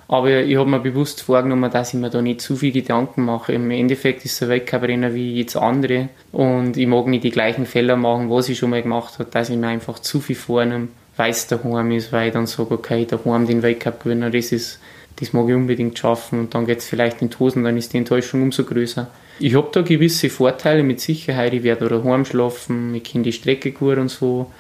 Aber 0.07 0.31
ich 0.31 0.57
habe 0.57 0.69
mir 0.69 0.81
bewusst 0.81 1.23
vorgenommen, 1.23 1.71
dass 1.71 1.95
ich 1.95 2.01
mir 2.01 2.11
da 2.11 2.21
nicht 2.21 2.41
zu 2.41 2.57
viel 2.57 2.73
Gedanken 2.73 3.25
mache. 3.25 3.53
Im 3.53 3.71
Endeffekt 3.71 4.25
ist 4.25 4.35
es 4.35 4.43
ein 4.43 4.49
Weltcuprennen 4.51 5.15
wie 5.15 5.39
jetzt 5.39 5.57
andere 5.57 6.09
und 6.31 6.77
ich 6.77 6.87
mag 6.87 7.07
nicht 7.07 7.25
die 7.25 7.31
gleichen 7.31 7.65
Fehler 7.65 7.97
machen, 7.97 8.29
was 8.31 8.49
ich 8.49 8.59
schon 8.59 8.71
mal 8.71 8.83
gemacht 8.83 9.19
habe, 9.19 9.31
dass 9.31 9.49
ich 9.49 9.57
mir 9.57 9.69
einfach 9.69 9.99
zu 9.99 10.21
viel 10.21 10.37
vornehme, 10.37 10.89
weil 11.17 11.31
es 11.31 11.47
daheim 11.47 11.91
ist, 11.93 12.13
weil 12.13 12.29
ich 12.29 12.35
dann 12.35 12.47
sage, 12.47 12.75
okay, 12.75 13.07
daheim 13.07 13.47
den 13.47 13.63
Weltcup 13.63 14.05
gewinnen, 14.05 14.31
das 14.31 14.53
ist, 14.53 14.79
das 15.17 15.33
mag 15.33 15.49
ich 15.49 15.55
unbedingt 15.55 15.99
schaffen 15.99 16.41
und 16.41 16.55
dann 16.55 16.67
geht 16.67 16.79
es 16.79 16.87
vielleicht 16.87 17.23
in 17.23 17.31
die 17.31 17.39
Hosen, 17.39 17.65
dann 17.65 17.77
ist 17.77 17.93
die 17.93 17.99
Enttäuschung 17.99 18.43
umso 18.43 18.65
größer. 18.65 19.09
Ich 19.41 19.55
habe 19.55 19.69
da 19.73 19.83
gewisse 19.83 20.31
Vorteile 20.31 20.83
mit 20.83 21.01
Sicherheit, 21.01 21.55
ich 21.55 21.63
werde 21.63 21.89
daheim 21.89 22.25
schlafen, 22.25 22.95
ich 22.95 23.05
kenne 23.05 23.25
die 23.25 23.33
Strecke 23.33 23.73
gut 23.73 23.99
und 23.99 24.09
so, 24.09 24.51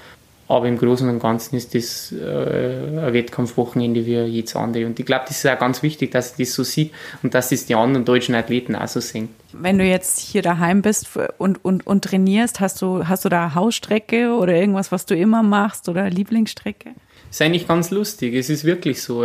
aber 0.46 0.68
im 0.68 0.76
Großen 0.76 1.08
und 1.08 1.20
Ganzen 1.20 1.56
ist 1.56 1.74
das 1.74 2.12
äh, 2.12 3.06
ein 3.06 3.12
Wettkampfwochenende 3.12 4.04
wie 4.04 4.20
jedes 4.24 4.54
andere. 4.56 4.84
Und 4.84 5.00
ich 5.00 5.06
glaube, 5.06 5.24
das 5.26 5.42
ist 5.42 5.50
auch 5.50 5.58
ganz 5.58 5.82
wichtig, 5.82 6.10
dass 6.10 6.32
ich 6.32 6.46
das 6.46 6.54
so 6.54 6.62
sieht 6.64 6.92
und 7.22 7.34
dass 7.34 7.48
das 7.48 7.64
die 7.64 7.74
anderen 7.74 8.04
deutschen 8.04 8.34
Athleten 8.34 8.74
auch 8.76 8.88
so 8.88 9.00
sehen. 9.00 9.30
Wenn 9.52 9.78
du 9.78 9.84
jetzt 9.84 10.18
hier 10.18 10.42
daheim 10.42 10.82
bist 10.82 11.08
und, 11.38 11.64
und, 11.64 11.86
und 11.86 12.04
trainierst, 12.04 12.60
hast 12.60 12.82
du, 12.82 13.08
hast 13.08 13.24
du 13.24 13.30
da 13.30 13.54
Hausstrecke 13.54 14.34
oder 14.34 14.54
irgendwas, 14.54 14.92
was 14.92 15.06
du 15.06 15.16
immer 15.16 15.42
machst 15.42 15.88
oder 15.88 16.10
Lieblingsstrecke? 16.10 16.90
Das 17.28 17.40
ist 17.40 17.42
eigentlich 17.42 17.66
ganz 17.66 17.90
lustig. 17.90 18.34
Es 18.34 18.50
ist 18.50 18.64
wirklich 18.64 19.02
so. 19.02 19.24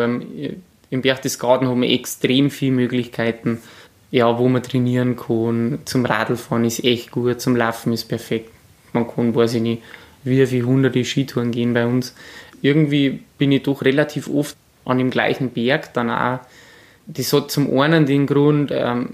Im 0.90 1.02
Berchtesgaden 1.02 1.68
haben 1.68 1.82
wir 1.82 1.90
extrem 1.90 2.50
viele 2.50 2.72
Möglichkeiten, 2.72 3.60
ja, 4.12 4.38
wo 4.40 4.48
man 4.48 4.64
trainieren 4.64 5.16
kann. 5.16 5.80
Zum 5.86 6.06
Radlfahren 6.06 6.66
ist 6.66 6.84
echt 6.84 7.12
gut, 7.12 7.40
zum 7.42 7.56
Laufen 7.56 7.94
ist 7.94 8.06
perfekt. 8.06 8.50
Man 8.94 9.08
kann, 9.08 9.36
weiß 9.36 9.56
ich 9.56 9.62
nicht, 9.62 9.84
wie 10.24 10.46
viele 10.46 10.66
hunderte 10.66 11.06
Skitouren 11.06 11.52
gehen 11.52 11.74
bei 11.74 11.86
uns. 11.86 12.16
Irgendwie 12.62 13.22
bin 13.38 13.52
ich 13.52 13.64
doch 13.64 13.84
relativ 13.84 14.28
oft 14.28 14.58
an 14.86 14.98
dem 14.98 15.12
gleichen 15.12 15.52
Berg 15.52 15.94
dann 15.94 16.10
auch. 16.10 16.40
Das 17.06 17.32
hat 17.34 17.52
zum 17.52 17.80
einen 17.80 18.06
den 18.06 18.26
Grund 18.26 18.72
ähm, 18.74 19.10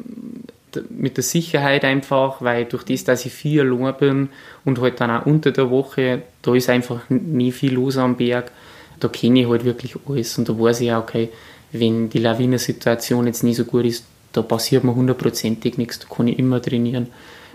mit 0.90 1.18
der 1.18 1.24
Sicherheit 1.24 1.84
einfach, 1.84 2.42
weil 2.42 2.66
durch 2.66 2.84
das, 2.84 3.04
dass 3.04 3.26
ich 3.26 3.34
vier 3.34 3.64
allein 3.64 3.98
bin 3.98 4.30
und 4.64 4.80
halt 4.82 5.00
dann 5.00 5.12
auch 5.12 5.26
unter 5.26 5.52
der 5.52 5.70
Woche, 5.70 6.24
da 6.42 6.56
ist 6.56 6.70
einfach 6.70 7.02
nie 7.10 7.52
viel 7.52 7.74
los 7.74 7.98
am 7.98 8.18
Berg. 8.18 8.52
Da 9.00 9.08
kenne 9.08 9.42
ich 9.42 9.48
halt 9.48 9.66
wirklich 9.66 9.96
alles 10.08 10.38
und 10.38 10.50
da 10.50 10.58
weiß 10.58 10.82
ich 10.82 10.92
auch, 10.92 11.04
okay, 11.04 11.30
wenn 11.72 12.10
die 12.10 12.20
Lawinensituation 12.20 13.28
jetzt 13.28 13.44
nicht 13.44 13.58
so 13.58 13.66
gut 13.66 13.86
ist, 13.86 14.06
da 14.34 14.42
passiert 14.42 14.84
mir 14.84 14.96
hundertprozentig 14.96 15.78
nichts, 15.78 16.00
da 16.00 16.08
kann 16.14 16.28
ich 16.28 16.40
immer 16.40 16.62
trainieren. 16.62 17.08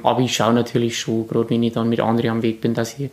Aber 0.02 0.20
ich 0.20 0.34
schaue 0.34 0.54
natürlich 0.54 0.98
schon, 0.98 1.28
gerade 1.28 1.50
wenn 1.50 1.62
ich 1.62 1.74
dann 1.74 1.88
mit 1.88 2.00
anderen 2.00 2.30
am 2.30 2.42
Weg 2.42 2.60
bin, 2.60 2.74
dass 2.74 2.98
ich 2.98 3.10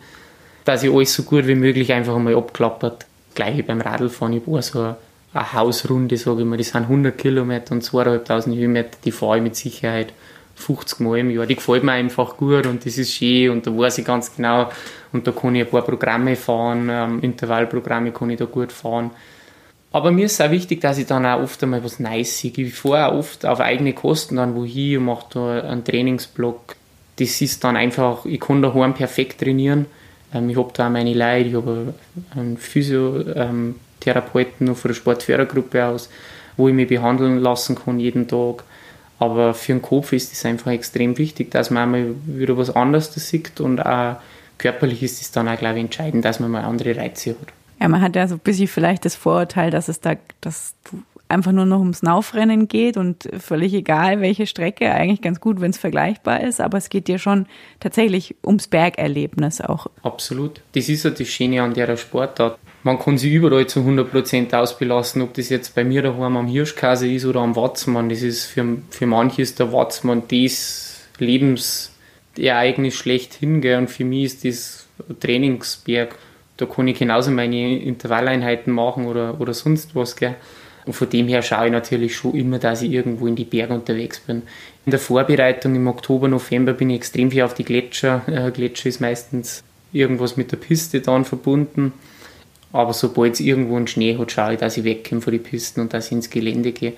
dass 0.68 0.82
ich 0.82 0.92
alles 0.92 1.14
so 1.14 1.22
gut 1.22 1.46
wie 1.46 1.54
möglich 1.54 1.90
einfach 1.94 2.14
einmal 2.14 2.36
abklappert. 2.36 3.06
Gleich 3.34 3.64
beim 3.64 3.80
Radlfahren, 3.80 4.34
ich 4.34 4.46
war 4.46 4.60
so 4.60 4.94
eine 5.32 5.52
Hausrunde, 5.54 6.18
sage 6.18 6.40
ich 6.40 6.46
mal, 6.46 6.58
das 6.58 6.68
sind 6.68 6.82
100 6.82 7.16
Kilometer 7.16 7.72
und 7.72 7.82
2500 7.82 8.60
Höhenmeter, 8.60 8.98
die 9.02 9.10
fahre 9.10 9.38
ich 9.38 9.42
mit 9.42 9.56
Sicherheit 9.56 10.12
50 10.56 11.00
Mal 11.00 11.20
im 11.20 11.30
Jahr. 11.30 11.46
Die 11.46 11.54
gefällt 11.54 11.84
mir 11.84 11.92
einfach 11.92 12.36
gut 12.36 12.66
und 12.66 12.84
das 12.84 12.98
ist 12.98 13.14
schön 13.14 13.50
und 13.50 13.66
da 13.66 13.74
weiß 13.74 13.96
ich 13.96 14.04
ganz 14.04 14.36
genau 14.36 14.70
und 15.14 15.26
da 15.26 15.32
kann 15.32 15.54
ich 15.54 15.64
ein 15.64 15.70
paar 15.70 15.82
Programme 15.82 16.36
fahren, 16.36 16.88
ähm, 16.90 17.20
Intervallprogramme 17.22 18.12
kann 18.12 18.28
ich 18.28 18.38
da 18.38 18.44
gut 18.44 18.70
fahren. 18.70 19.10
Aber 19.90 20.10
mir 20.10 20.26
ist 20.26 20.42
auch 20.42 20.50
wichtig, 20.50 20.82
dass 20.82 20.98
ich 20.98 21.06
dann 21.06 21.24
auch 21.24 21.40
oft 21.40 21.62
einmal 21.62 21.82
was 21.82 21.98
Neues 21.98 22.38
sehe. 22.38 22.52
Ich 22.56 22.74
fahre 22.74 23.12
auch 23.12 23.18
oft 23.18 23.46
auf 23.46 23.60
eigene 23.60 23.94
Kosten 23.94 24.36
dann 24.36 24.54
wohin 24.54 24.98
und 24.98 25.04
mache 25.06 25.26
da 25.32 25.60
einen 25.62 25.84
Trainingsblock. 25.84 26.76
Das 27.16 27.40
ist 27.40 27.64
dann 27.64 27.76
einfach, 27.76 28.26
ich 28.26 28.38
kann 28.38 28.62
daheim 28.62 28.94
perfekt 28.94 29.40
trainieren 29.40 29.86
ähm, 30.34 30.50
ich 30.50 30.56
habe 30.56 30.72
da 30.74 30.86
auch 30.86 30.90
meine 30.90 31.14
Leute, 31.14 31.48
ich 31.48 31.54
habe 31.54 31.94
einen 32.34 32.58
Physiotherapeuten 32.58 34.66
ähm, 34.68 34.74
von 34.74 34.88
der 34.88 34.94
Sportfördergruppe 34.94 35.84
aus, 35.84 36.08
wo 36.56 36.68
ich 36.68 36.74
mich 36.74 36.88
behandeln 36.88 37.38
lassen 37.38 37.76
kann 37.76 38.00
jeden 38.00 38.26
Tag. 38.28 38.64
Aber 39.18 39.54
für 39.54 39.72
den 39.72 39.82
Kopf 39.82 40.12
ist 40.12 40.32
es 40.32 40.44
einfach 40.44 40.70
extrem 40.70 41.18
wichtig, 41.18 41.50
dass 41.50 41.70
man 41.70 41.82
einmal 41.84 42.14
wieder 42.26 42.56
was 42.56 42.74
anderes 42.74 43.12
sieht 43.14 43.60
und 43.60 43.84
auch 43.84 44.16
körperlich 44.58 45.02
ist 45.02 45.20
es 45.20 45.32
dann 45.32 45.48
auch, 45.48 45.58
glaube 45.58 45.78
ich, 45.78 45.84
entscheidend, 45.84 46.24
dass 46.24 46.38
man 46.40 46.52
mal 46.52 46.64
andere 46.64 46.96
Reize 46.96 47.30
hat. 47.30 47.48
Ja, 47.80 47.88
man 47.88 48.00
hat 48.00 48.16
ja 48.16 48.26
so 48.26 48.34
ein 48.34 48.40
bisschen 48.40 48.68
vielleicht 48.68 49.04
das 49.04 49.14
Vorurteil, 49.14 49.70
dass 49.70 49.88
es 49.88 50.00
da, 50.00 50.16
dass 50.40 50.74
du 50.90 51.02
einfach 51.28 51.52
nur 51.52 51.66
noch 51.66 51.78
ums 51.80 52.02
Laufrennen 52.02 52.68
geht 52.68 52.96
und 52.96 53.28
völlig 53.38 53.74
egal, 53.74 54.20
welche 54.20 54.46
Strecke, 54.46 54.92
eigentlich 54.92 55.20
ganz 55.20 55.40
gut, 55.40 55.60
wenn 55.60 55.70
es 55.70 55.78
vergleichbar 55.78 56.42
ist, 56.42 56.60
aber 56.60 56.78
es 56.78 56.88
geht 56.88 57.06
dir 57.06 57.18
schon 57.18 57.46
tatsächlich 57.80 58.36
ums 58.44 58.66
Bergerlebnis 58.66 59.60
auch. 59.60 59.86
Absolut. 60.02 60.62
Das 60.72 60.88
ist 60.88 61.04
ja 61.04 61.10
das 61.10 61.28
Schöne 61.28 61.62
an 61.62 61.74
der 61.74 61.96
Sportart. 61.96 62.58
Man 62.82 62.98
kann 62.98 63.18
sich 63.18 63.32
überall 63.32 63.66
zu 63.66 63.80
100% 63.80 64.54
ausbelassen, 64.54 65.22
ob 65.22 65.34
das 65.34 65.50
jetzt 65.50 65.74
bei 65.74 65.84
mir 65.84 66.02
daheim 66.02 66.36
am 66.36 66.46
Hirschkase 66.46 67.12
ist 67.12 67.26
oder 67.26 67.40
am 67.40 67.56
Watzmann. 67.56 68.08
Das 68.08 68.22
ist 68.22 68.46
für, 68.46 68.78
für 68.90 69.06
manche 69.06 69.42
ist 69.42 69.58
der 69.58 69.72
Watzmann 69.72 70.22
das 70.28 71.02
Lebensereignis 71.18 72.94
schlechthin, 72.94 73.60
gell? 73.60 73.78
und 73.78 73.90
für 73.90 74.04
mich 74.04 74.24
ist 74.24 74.44
das 74.44 74.86
Trainingsberg. 75.20 76.16
Da 76.58 76.66
kann 76.66 76.88
ich 76.88 76.98
genauso 76.98 77.30
meine 77.30 77.78
Intervalleinheiten 77.78 78.72
machen 78.72 79.06
oder, 79.06 79.40
oder 79.40 79.54
sonst 79.54 79.94
was. 79.94 80.16
Gell? 80.16 80.34
Und 80.84 80.92
von 80.92 81.08
dem 81.08 81.28
her 81.28 81.42
schaue 81.42 81.66
ich 81.66 81.72
natürlich 81.72 82.16
schon 82.16 82.34
immer, 82.34 82.58
dass 82.58 82.82
ich 82.82 82.90
irgendwo 82.90 83.26
in 83.26 83.36
die 83.36 83.44
Berge 83.44 83.74
unterwegs 83.74 84.20
bin. 84.20 84.42
In 84.84 84.90
der 84.90 84.98
Vorbereitung 84.98 85.74
im 85.76 85.86
Oktober, 85.86 86.28
November 86.28 86.72
bin 86.72 86.90
ich 86.90 86.96
extrem 86.96 87.30
viel 87.30 87.42
auf 87.42 87.54
die 87.54 87.64
Gletscher. 87.64 88.22
Äh, 88.26 88.50
Gletscher 88.50 88.88
ist 88.88 89.00
meistens 89.00 89.62
irgendwas 89.92 90.36
mit 90.36 90.50
der 90.50 90.56
Piste 90.56 91.00
dann 91.00 91.24
verbunden. 91.24 91.92
Aber 92.72 92.92
sobald 92.92 93.34
es 93.34 93.40
irgendwo 93.40 93.76
einen 93.76 93.86
Schnee 93.86 94.18
hat, 94.18 94.32
schaue 94.32 94.54
ich, 94.54 94.58
dass 94.58 94.76
ich 94.76 94.84
wegkomme 94.84 95.20
von 95.20 95.32
den 95.32 95.42
Pisten 95.42 95.80
und 95.80 95.94
dass 95.94 96.06
ich 96.06 96.12
ins 96.12 96.28
Gelände 96.28 96.72
gehe. 96.72 96.94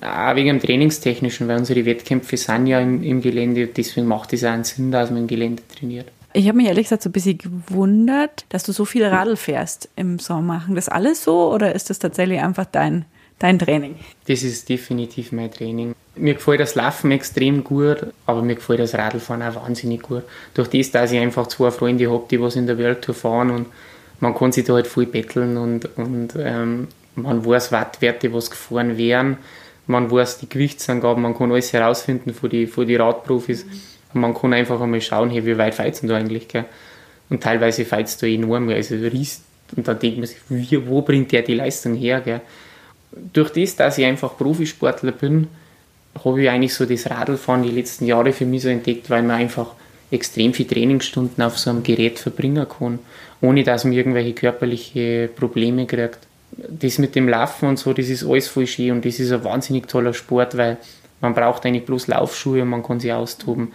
Auch 0.00 0.34
wegen 0.34 0.48
dem 0.48 0.60
Trainingstechnischen, 0.60 1.48
weil 1.48 1.58
unsere 1.58 1.84
Wettkämpfe 1.84 2.36
sind 2.36 2.66
ja 2.66 2.80
im, 2.80 3.02
im 3.02 3.20
Gelände. 3.20 3.66
Deswegen 3.66 4.06
macht 4.06 4.32
es 4.32 4.42
auch 4.42 4.48
einen 4.48 4.64
Sinn, 4.64 4.90
dass 4.90 5.10
man 5.10 5.20
im 5.20 5.26
Gelände 5.26 5.62
trainiert. 5.68 6.06
Ich 6.34 6.48
habe 6.48 6.56
mich 6.56 6.66
ehrlich 6.66 6.86
gesagt 6.86 7.02
so 7.02 7.08
ein 7.08 7.12
bisschen 7.12 7.38
gewundert, 7.38 8.46
dass 8.48 8.62
du 8.62 8.72
so 8.72 8.84
viel 8.84 9.04
Radl 9.04 9.36
fährst 9.36 9.88
im 9.96 10.18
Sommer. 10.18 10.54
Machen 10.54 10.74
das 10.74 10.88
alles 10.88 11.24
so 11.24 11.52
oder 11.52 11.74
ist 11.74 11.90
das 11.90 11.98
tatsächlich 11.98 12.40
einfach 12.40 12.66
dein 12.70 13.04
dein 13.38 13.58
Training? 13.58 13.96
Das 14.26 14.42
ist 14.42 14.68
definitiv 14.68 15.32
mein 15.32 15.50
Training. 15.50 15.94
Mir 16.14 16.34
gefällt 16.34 16.60
das 16.60 16.74
Laufen 16.74 17.10
extrem 17.10 17.64
gut, 17.64 18.06
aber 18.26 18.42
mir 18.42 18.54
gefällt 18.54 18.80
das 18.80 18.94
Radlfahren 18.94 19.42
auch 19.42 19.56
wahnsinnig 19.56 20.02
gut. 20.02 20.22
Durch 20.54 20.68
das, 20.68 20.90
dass 20.90 21.12
ich 21.12 21.18
einfach 21.18 21.46
zwei 21.48 21.70
Freunde 21.70 22.10
habe, 22.10 22.24
die 22.30 22.40
was 22.40 22.56
in 22.56 22.66
der 22.66 22.78
Welttour 22.78 23.14
fahren 23.14 23.50
und 23.50 23.66
man 24.20 24.34
kann 24.34 24.52
sich 24.52 24.64
da 24.64 24.74
halt 24.74 24.86
viel 24.86 25.06
betteln 25.06 25.56
und, 25.56 25.96
und 25.96 26.34
ähm, 26.38 26.88
man 27.16 27.44
weiß 27.44 27.72
Wattwerte, 27.72 28.32
was 28.32 28.50
gefahren 28.50 28.96
wären. 28.96 29.38
Man 29.86 30.10
weiß 30.10 30.38
die 30.38 30.48
Gewichtsangaben, 30.48 31.22
man 31.22 31.36
kann 31.36 31.50
alles 31.50 31.72
herausfinden 31.72 32.32
von 32.32 32.48
den 32.48 32.68
von 32.68 32.86
die 32.86 32.94
Radprofis. 32.94 33.64
Und 33.64 33.72
man 34.14 34.34
kann 34.34 34.52
einfach 34.52 34.80
einmal 34.80 35.00
schauen, 35.00 35.30
hey, 35.30 35.44
wie 35.44 35.58
weit 35.58 35.74
feizt 35.74 36.02
du 36.02 36.14
eigentlich? 36.14 36.48
Gell? 36.48 36.64
Und 37.30 37.42
teilweise 37.42 37.84
feizt 37.84 38.20
du 38.22 38.26
enorm, 38.26 38.68
also 38.68 38.94
riesig. 38.94 39.40
Und 39.74 39.88
dann 39.88 39.98
denkt 39.98 40.18
man 40.18 40.26
sich, 40.26 40.38
wie, 40.48 40.86
wo 40.86 41.00
bringt 41.00 41.32
der 41.32 41.42
die 41.42 41.54
Leistung 41.54 41.94
her? 41.94 42.20
Gell? 42.20 42.42
durch 43.32 43.50
das, 43.50 43.76
dass 43.76 43.98
ich 43.98 44.04
einfach 44.04 44.36
Profisportler 44.36 45.12
bin, 45.12 45.48
habe 46.24 46.42
ich 46.42 46.50
eigentlich 46.50 46.74
so 46.74 46.84
das 46.84 47.08
Radlfahren 47.08 47.62
die 47.62 47.70
letzten 47.70 48.06
Jahre 48.06 48.32
für 48.32 48.44
mich 48.44 48.62
so 48.62 48.68
entdeckt, 48.68 49.08
weil 49.10 49.22
man 49.22 49.36
einfach 49.36 49.72
extrem 50.10 50.52
viele 50.52 50.68
Trainingsstunden 50.68 51.42
auf 51.42 51.58
so 51.58 51.70
einem 51.70 51.82
Gerät 51.82 52.18
verbringen 52.18 52.66
kann, 52.68 52.98
ohne 53.40 53.64
dass 53.64 53.84
man 53.84 53.94
irgendwelche 53.94 54.34
körperliche 54.34 55.30
Probleme 55.34 55.86
kriegt. 55.86 56.18
Das 56.50 56.98
mit 56.98 57.14
dem 57.14 57.28
Laufen 57.28 57.66
und 57.66 57.78
so, 57.78 57.94
das 57.94 58.10
ist 58.10 58.24
alles 58.24 58.48
voll 58.48 58.66
schön 58.66 58.90
und 58.90 59.04
das 59.06 59.18
ist 59.18 59.32
ein 59.32 59.42
wahnsinnig 59.42 59.88
toller 59.88 60.12
Sport, 60.12 60.56
weil 60.58 60.76
man 61.22 61.32
braucht 61.32 61.64
eigentlich 61.64 61.86
bloß 61.86 62.08
Laufschuhe 62.08 62.60
und 62.60 62.68
man 62.68 62.82
kann 62.82 63.00
sich 63.00 63.12
austoben. 63.12 63.72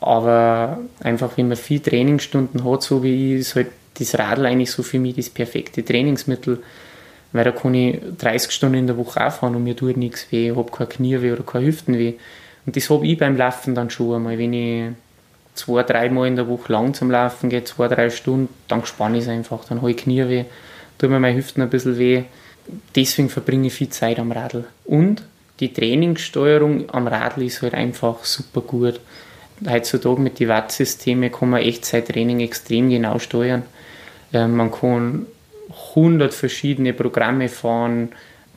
Aber 0.00 0.78
einfach, 1.00 1.36
wenn 1.36 1.48
man 1.48 1.56
viele 1.56 1.82
Trainingsstunden 1.82 2.64
hat, 2.64 2.82
so 2.82 3.02
wie 3.02 3.34
ich, 3.34 3.40
ist 3.40 3.56
halt 3.56 3.68
das 3.98 4.18
Radl 4.18 4.46
eigentlich 4.46 4.70
so 4.70 4.82
für 4.82 4.98
mich 4.98 5.16
das 5.16 5.30
perfekte 5.30 5.84
Trainingsmittel 5.84 6.62
weil 7.34 7.44
da 7.44 7.50
kann 7.50 7.74
ich 7.74 7.98
30 8.18 8.52
Stunden 8.52 8.78
in 8.78 8.86
der 8.86 8.96
Woche 8.96 9.26
auffahren 9.26 9.56
und 9.56 9.64
mir 9.64 9.76
tut 9.76 9.96
nichts 9.96 10.30
weh, 10.30 10.50
ich 10.50 10.56
habe 10.56 10.70
kein 10.70 10.88
Knieweh 10.88 11.32
oder 11.32 11.42
kein 11.42 11.64
Hüftenweh. 11.64 12.14
Und 12.64 12.76
das 12.76 12.88
habe 12.88 13.04
ich 13.04 13.18
beim 13.18 13.36
Laufen 13.36 13.74
dann 13.74 13.90
schon 13.90 14.14
einmal. 14.14 14.38
Wenn 14.38 14.52
ich 14.52 14.92
zwei, 15.54 15.82
dreimal 15.82 16.28
in 16.28 16.36
der 16.36 16.46
Woche 16.46 16.72
lang 16.72 16.94
zum 16.94 17.10
Laufen 17.10 17.50
gehe, 17.50 17.64
zwei, 17.64 17.88
drei 17.88 18.08
Stunden, 18.08 18.48
dann 18.68 18.86
spanne 18.86 19.18
ich 19.18 19.24
es 19.24 19.28
einfach, 19.28 19.64
dann 19.64 19.80
habe 19.80 19.90
ich 19.90 19.96
Knieweh, 19.96 20.44
tut 20.96 21.10
mir 21.10 21.18
meine 21.18 21.36
Hüften 21.36 21.60
ein 21.60 21.70
bisschen 21.70 21.98
weh. 21.98 22.22
Deswegen 22.94 23.28
verbringe 23.28 23.66
ich 23.66 23.74
viel 23.74 23.88
Zeit 23.88 24.20
am 24.20 24.30
Radl. 24.30 24.66
Und 24.84 25.24
die 25.58 25.72
Trainingssteuerung 25.72 26.88
am 26.90 27.08
Radl 27.08 27.42
ist 27.42 27.62
halt 27.62 27.74
einfach 27.74 28.24
super 28.24 28.60
gut. 28.60 29.00
Heutzutage 29.68 30.20
mit 30.20 30.40
den 30.40 30.48
Wattsystemen 30.48 31.32
kann 31.32 31.50
man 31.50 31.62
Echtzeittraining 31.62 32.40
extrem 32.40 32.90
genau 32.90 33.18
steuern. 33.18 33.62
Ähm, 34.32 34.56
man 34.56 34.70
kann 34.70 35.26
100 35.90 36.34
verschiedene 36.34 36.92
Programme 36.92 37.48
fahren, 37.48 38.10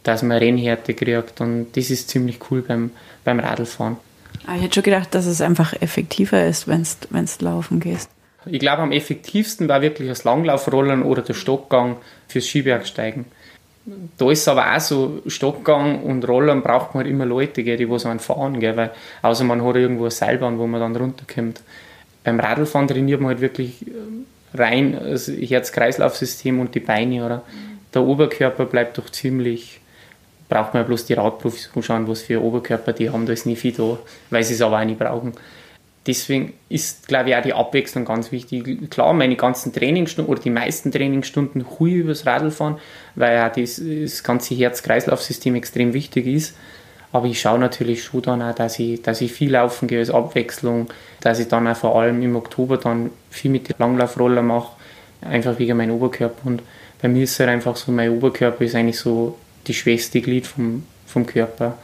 dass 0.04 0.24
man 0.24 0.38
Rennhärte 0.38 0.94
kriegt 0.94 1.42
und 1.42 1.68
das 1.76 1.90
ist 1.90 2.10
ziemlich 2.10 2.40
cool 2.50 2.62
beim, 2.62 2.92
beim 3.24 3.40
Radlfahren. 3.40 3.98
Ah, 4.46 4.56
ich 4.56 4.64
hätte 4.64 4.76
schon 4.76 4.84
gedacht, 4.84 5.14
dass 5.14 5.26
es 5.26 5.42
einfach 5.42 5.74
effektiver 5.82 6.46
ist, 6.46 6.68
wenn 6.68 6.84
du 6.84 7.46
laufen 7.46 7.80
gehst. 7.80 8.10
Ich 8.46 8.60
glaube, 8.60 8.82
am 8.82 8.92
effektivsten 8.92 9.68
war 9.68 9.82
wirklich 9.82 10.08
das 10.08 10.24
Langlaufrollen 10.24 11.04
oder 11.04 11.22
der 11.22 11.34
Stockgang 11.34 11.98
fürs 12.28 12.48
Skibergsteigen. 12.48 13.26
Da 14.18 14.32
ist 14.32 14.48
aber 14.48 14.76
auch 14.76 14.80
so, 14.80 15.22
Stockgang 15.28 16.02
und 16.04 16.28
Rollern 16.28 16.62
braucht 16.62 16.94
man 16.94 17.04
halt 17.04 17.12
immer 17.12 17.26
Leute, 17.26 17.64
gell, 17.64 17.78
die 17.78 17.90
was 17.90 18.06
einen 18.06 18.20
fahren, 18.20 18.60
gell, 18.60 18.76
weil, 18.76 18.92
außer 19.22 19.46
man 19.46 19.64
hat 19.64 19.76
irgendwo 19.76 20.04
eine 20.04 20.12
Seilbahn, 20.12 20.60
wo 20.60 20.68
man 20.68 20.82
dann 20.82 20.96
runterkommt. 20.96 21.62
Beim 22.24 22.40
Radlfahren 22.40 22.88
trainiert 22.88 23.22
man 23.22 23.30
halt 23.30 23.42
wirklich 23.42 23.88
äh, 23.88 24.58
rein 24.58 25.00
das 25.02 25.28
Herz-Kreislauf-System 25.30 26.60
und 26.60 26.76
die 26.76 26.82
Beine, 26.82 27.26
oder? 27.26 27.44
Der 27.94 28.04
Oberkörper 28.04 28.66
bleibt 28.66 28.98
doch 28.98 29.10
ziemlich, 29.10 29.80
braucht 30.50 30.74
man 30.74 30.84
ja 30.84 30.88
bloß 30.88 31.06
die 31.06 31.14
Radprofis 31.14 31.70
anschauen, 31.74 32.08
was 32.10 32.24
für 32.24 32.44
Oberkörper 32.44 32.92
die 32.92 33.10
haben, 33.10 33.26
da 33.26 33.34
ist 33.34 33.46
nicht 33.46 33.62
viel 33.62 33.72
da, 33.72 33.98
weil 34.30 34.44
sie 34.44 34.56
es 34.56 34.62
aber 34.62 34.82
auch 34.82 34.86
nicht 34.86 35.00
brauchen 35.00 35.34
deswegen 36.08 36.54
ist, 36.70 37.08
glaube 37.08 37.30
ich, 37.30 37.36
auch 37.36 37.42
die 37.42 37.54
Abwechslung 37.54 38.06
ganz 38.06 38.32
wichtig. 38.32 38.90
Klar, 38.90 39.14
meine 39.14 39.36
ganzen 39.36 39.74
Trainingsstunden 39.74 40.32
oder 40.32 40.42
die 40.42 40.50
meisten 40.50 40.92
Trainingsstunden 40.92 41.66
hui 41.78 41.94
übers 41.94 42.26
Radlfahren, 42.26 42.78
weil 43.16 43.36
ja 43.36 43.50
das, 43.50 43.82
das 43.84 44.24
ganze 44.24 44.56
Herz-Kreislauf-System 44.56 45.56
extrem 45.56 45.94
wichtig 45.94 46.26
ist. 46.28 46.56
Aber 47.12 47.28
ich 47.28 47.40
schaue 47.40 47.60
natürlich 47.60 48.04
schon 48.04 48.22
dann 48.22 48.42
auch, 48.42 48.56
dass 48.56 48.80
ich, 48.80 49.02
dass 49.02 49.22
ich 49.22 49.32
viel 49.32 49.52
laufen 49.52 49.88
gehe 49.88 50.00
als 50.00 50.10
Abwechslung, 50.10 50.88
dass 51.22 51.40
ich 51.40 51.48
dann 51.48 51.68
auch 51.68 51.78
vor 51.78 52.00
allem 52.00 52.22
im 52.22 52.36
Oktober 52.36 52.78
dann 52.78 53.12
viel 53.30 53.52
mit 53.52 53.70
den 53.70 53.76
Langlaufroller 53.80 54.42
mache, 54.42 54.72
einfach 55.22 55.58
wegen 55.60 55.78
meinem 55.78 55.96
Oberkörper. 55.96 56.48
Und 56.48 56.64
bei 57.02 57.08
mir 57.08 57.24
ist 57.24 57.32
es 57.32 57.40
halt 57.40 57.50
einfach 57.50 57.76
so, 57.76 57.92
mein 57.92 58.12
Oberkörper 58.12 58.64
ist 58.66 58.76
eigentlich 58.76 59.00
so 59.00 59.38
die 59.68 59.74
schwächste 59.74 60.22
Glied 60.22 60.48
vom, 60.48 60.84
vom 61.06 61.26
Körper. 61.26 61.78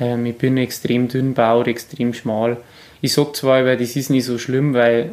Ähm, 0.00 0.26
ich 0.26 0.36
bin 0.36 0.56
extrem 0.56 1.08
dünn 1.08 1.34
baut, 1.34 1.66
extrem 1.66 2.14
schmal 2.14 2.58
ich 3.00 3.12
sage 3.12 3.32
zwar, 3.32 3.64
weil 3.64 3.76
das 3.76 3.96
ist 3.96 4.10
nicht 4.10 4.24
so 4.24 4.38
schlimm, 4.38 4.74
weil 4.74 5.10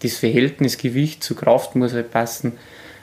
das 0.00 0.16
Verhältnis 0.16 0.78
Gewicht 0.78 1.22
zu 1.22 1.34
Kraft 1.34 1.76
muss 1.76 1.92
halt 1.92 2.10
passen, 2.10 2.52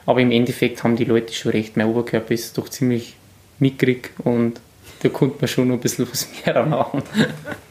aber 0.05 0.21
im 0.21 0.31
Endeffekt 0.31 0.83
haben 0.83 0.95
die 0.95 1.05
Leute 1.05 1.33
schon 1.33 1.51
recht. 1.51 1.77
Mein 1.77 1.87
Oberkörper 1.87 2.33
ist 2.33 2.57
doch 2.57 2.69
ziemlich 2.69 3.15
mickrig 3.59 4.11
und 4.23 4.59
da 5.01 5.09
konnte 5.09 5.37
man 5.39 5.47
schon 5.47 5.67
noch 5.69 5.75
ein 5.75 5.81
bisschen 5.81 6.09
was 6.11 6.27
mehr 6.45 6.65
machen. 6.65 7.03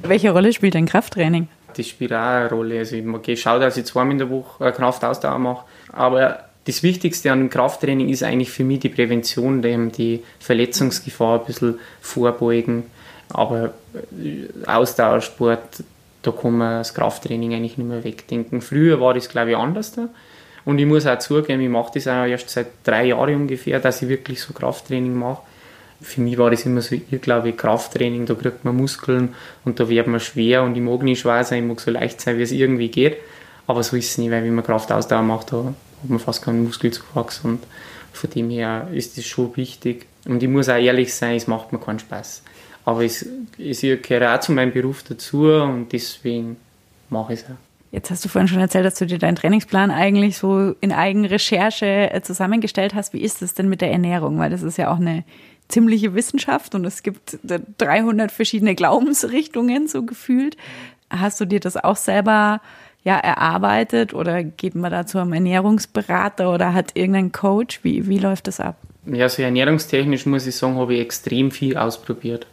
Welche 0.01 0.31
Rolle 0.31 0.53
spielt 0.53 0.75
dein 0.75 0.87
Krafttraining? 0.87 1.49
Das 1.77 1.87
spielt 1.87 2.13
auch 2.13 2.19
eine 2.19 2.49
Rolle. 2.49 2.79
Also 2.79 2.97
ich 2.97 3.41
schaue, 3.41 3.61
dass 3.61 3.77
ich 3.77 3.85
zweimal 3.85 4.13
in 4.13 4.19
der 4.19 4.31
Woche 4.31 4.73
Kraftausdauer 4.73 5.39
mache, 5.39 5.65
aber 5.93 6.45
das 6.65 6.83
Wichtigste 6.83 7.33
an 7.33 7.39
dem 7.39 7.51
Krafttraining 7.51 8.11
ist 8.11 8.23
eigentlich 8.23 8.51
für 8.51 8.65
mich 8.65 8.81
die 8.81 8.91
Prävention, 8.91 9.63
die 9.63 10.23
Verletzungsgefahr 10.39 11.41
ein 11.41 11.47
bisschen 11.47 11.79
vorbeugen. 12.03 12.85
Aber 13.31 13.73
Ausdauersport, 14.67 15.83
da 16.23 16.33
kann 16.33 16.59
man 16.59 16.79
das 16.79 16.95
Krafttraining 16.95 17.55
eigentlich 17.55 17.79
nicht 17.79 17.89
mehr 17.89 18.05
wegdenken. 18.05 18.61
Früher 18.61 19.01
war 19.01 19.15
das, 19.15 19.29
glaube 19.29 19.51
ich, 19.51 19.57
anders 19.57 19.93
da. 19.93 20.09
Und 20.65 20.79
ich 20.79 20.87
muss 20.87 21.07
auch 21.07 21.19
zugeben, 21.19 21.63
ich 21.63 21.69
mache 21.69 21.93
das 21.95 22.09
auch 22.09 22.25
erst 22.25 22.51
seit 22.51 22.67
drei 22.85 23.07
Jahren 23.07 23.35
ungefähr, 23.35 23.81
dass 23.81 24.03
ich 24.03 24.09
wirklich 24.09 24.41
so 24.43 24.53
Krafttraining 24.53 25.15
mache. 25.15 25.43
Für 26.01 26.21
mich 26.21 26.39
war 26.39 26.51
das 26.51 26.67
immer 26.67 26.83
so, 26.83 26.95
ich 26.95 27.21
glaube, 27.23 27.53
Krafttraining, 27.53 28.27
da 28.27 28.35
kriegt 28.35 28.65
man 28.65 28.77
Muskeln 28.77 29.35
und 29.65 29.81
da 29.81 29.89
wird 29.89 30.07
man 30.07 30.21
schwer 30.21 30.63
und 30.63 30.77
ich 30.77 30.83
mag 30.83 31.03
nicht 31.03 31.21
schwer 31.21 31.43
sein, 31.43 31.65
ich 31.65 31.69
mag 31.69 31.81
so 31.81 31.91
leicht 31.91 32.21
sein, 32.21 32.39
wie 32.39 32.43
es 32.43 32.53
irgendwie 32.53 32.89
geht. 32.89 33.17
Aber 33.67 33.83
so 33.83 33.97
ist 33.97 34.11
es 34.11 34.19
nicht, 34.19 34.31
weil 34.31 34.45
wenn 34.45 34.55
man 34.55 34.65
Kraftausdauer 34.65 35.23
macht, 35.23 35.53
da 35.53 35.65
hat 36.03 36.11
man 36.11 36.19
fast 36.19 36.43
keinen 36.43 36.65
Muskelzuwachs 36.65 37.41
und 37.45 37.61
von 38.13 38.31
dem 38.31 38.51
her 38.51 38.89
ist 38.93 39.17
das 39.17 39.25
schon 39.25 39.57
wichtig. 39.57 40.07
Und 40.25 40.43
ich 40.43 40.49
muss 40.49 40.69
auch 40.69 40.77
ehrlich 40.77 41.15
sein, 41.15 41.37
es 41.37 41.47
macht 41.47 41.73
mir 41.73 41.79
keinen 41.79 41.99
Spaß. 41.99 42.43
Aber 42.89 43.05
es, 43.05 43.27
es 43.59 43.83
gehört 43.83 44.23
auch 44.23 44.41
zu 44.41 44.53
meinem 44.53 44.73
Beruf 44.73 45.03
dazu 45.03 45.43
und 45.43 45.93
deswegen 45.93 46.57
mache 47.11 47.35
ich 47.35 47.41
es 47.41 47.45
auch. 47.45 47.57
Jetzt 47.93 48.11
hast 48.11 48.25
du 48.25 48.31
vorhin 48.31 48.49
schon 48.49 48.61
erzählt, 48.61 48.87
dass 48.87 48.95
du 48.95 49.05
dir 49.05 49.19
deinen 49.19 49.37
Trainingsplan 49.37 49.91
eigentlich 49.91 50.39
so 50.39 50.75
in 50.81 50.93
Eigenrecherche 50.93 52.11
äh, 52.11 52.23
zusammengestellt 52.23 52.95
hast. 52.95 53.13
Wie 53.13 53.21
ist 53.21 53.43
es 53.43 53.53
denn 53.53 53.69
mit 53.69 53.83
der 53.83 53.93
Ernährung? 53.93 54.39
Weil 54.39 54.49
das 54.49 54.63
ist 54.63 54.79
ja 54.79 54.91
auch 54.91 54.97
eine 54.97 55.25
ziemliche 55.69 56.15
Wissenschaft 56.15 56.75
und 56.75 56.87
es 56.87 57.03
gibt 57.03 57.39
300 57.77 58.33
verschiedene 58.33 58.75
Glaubensrichtungen 58.75 59.87
so 59.87 60.07
gefühlt. 60.07 60.57
Hast 61.11 61.43
du 61.43 61.45
dir 61.45 61.61
das 61.61 61.77
auch 61.77 61.97
selber 61.97 62.63
ja 63.05 63.19
erarbeitet 63.19 64.15
oder 64.15 64.43
geht 64.45 64.75
man 64.75 64.91
da 64.91 65.05
zu 65.05 65.19
einem 65.19 65.35
Ernährungsberater 65.35 66.51
oder 66.51 66.73
hat 66.73 66.93
irgendein 66.95 67.33
Coach? 67.33 67.81
Wie, 67.83 68.09
wie 68.09 68.19
läuft 68.19 68.47
das 68.47 68.61
ab? 68.61 68.77
Ja, 69.05 69.29
so 69.29 69.43
ernährungstechnisch 69.43 70.25
muss 70.25 70.47
ich 70.47 70.57
sagen, 70.57 70.77
habe 70.77 70.95
ich 70.95 71.01
extrem 71.01 71.51
viel 71.51 71.77
ausprobiert 71.77 72.47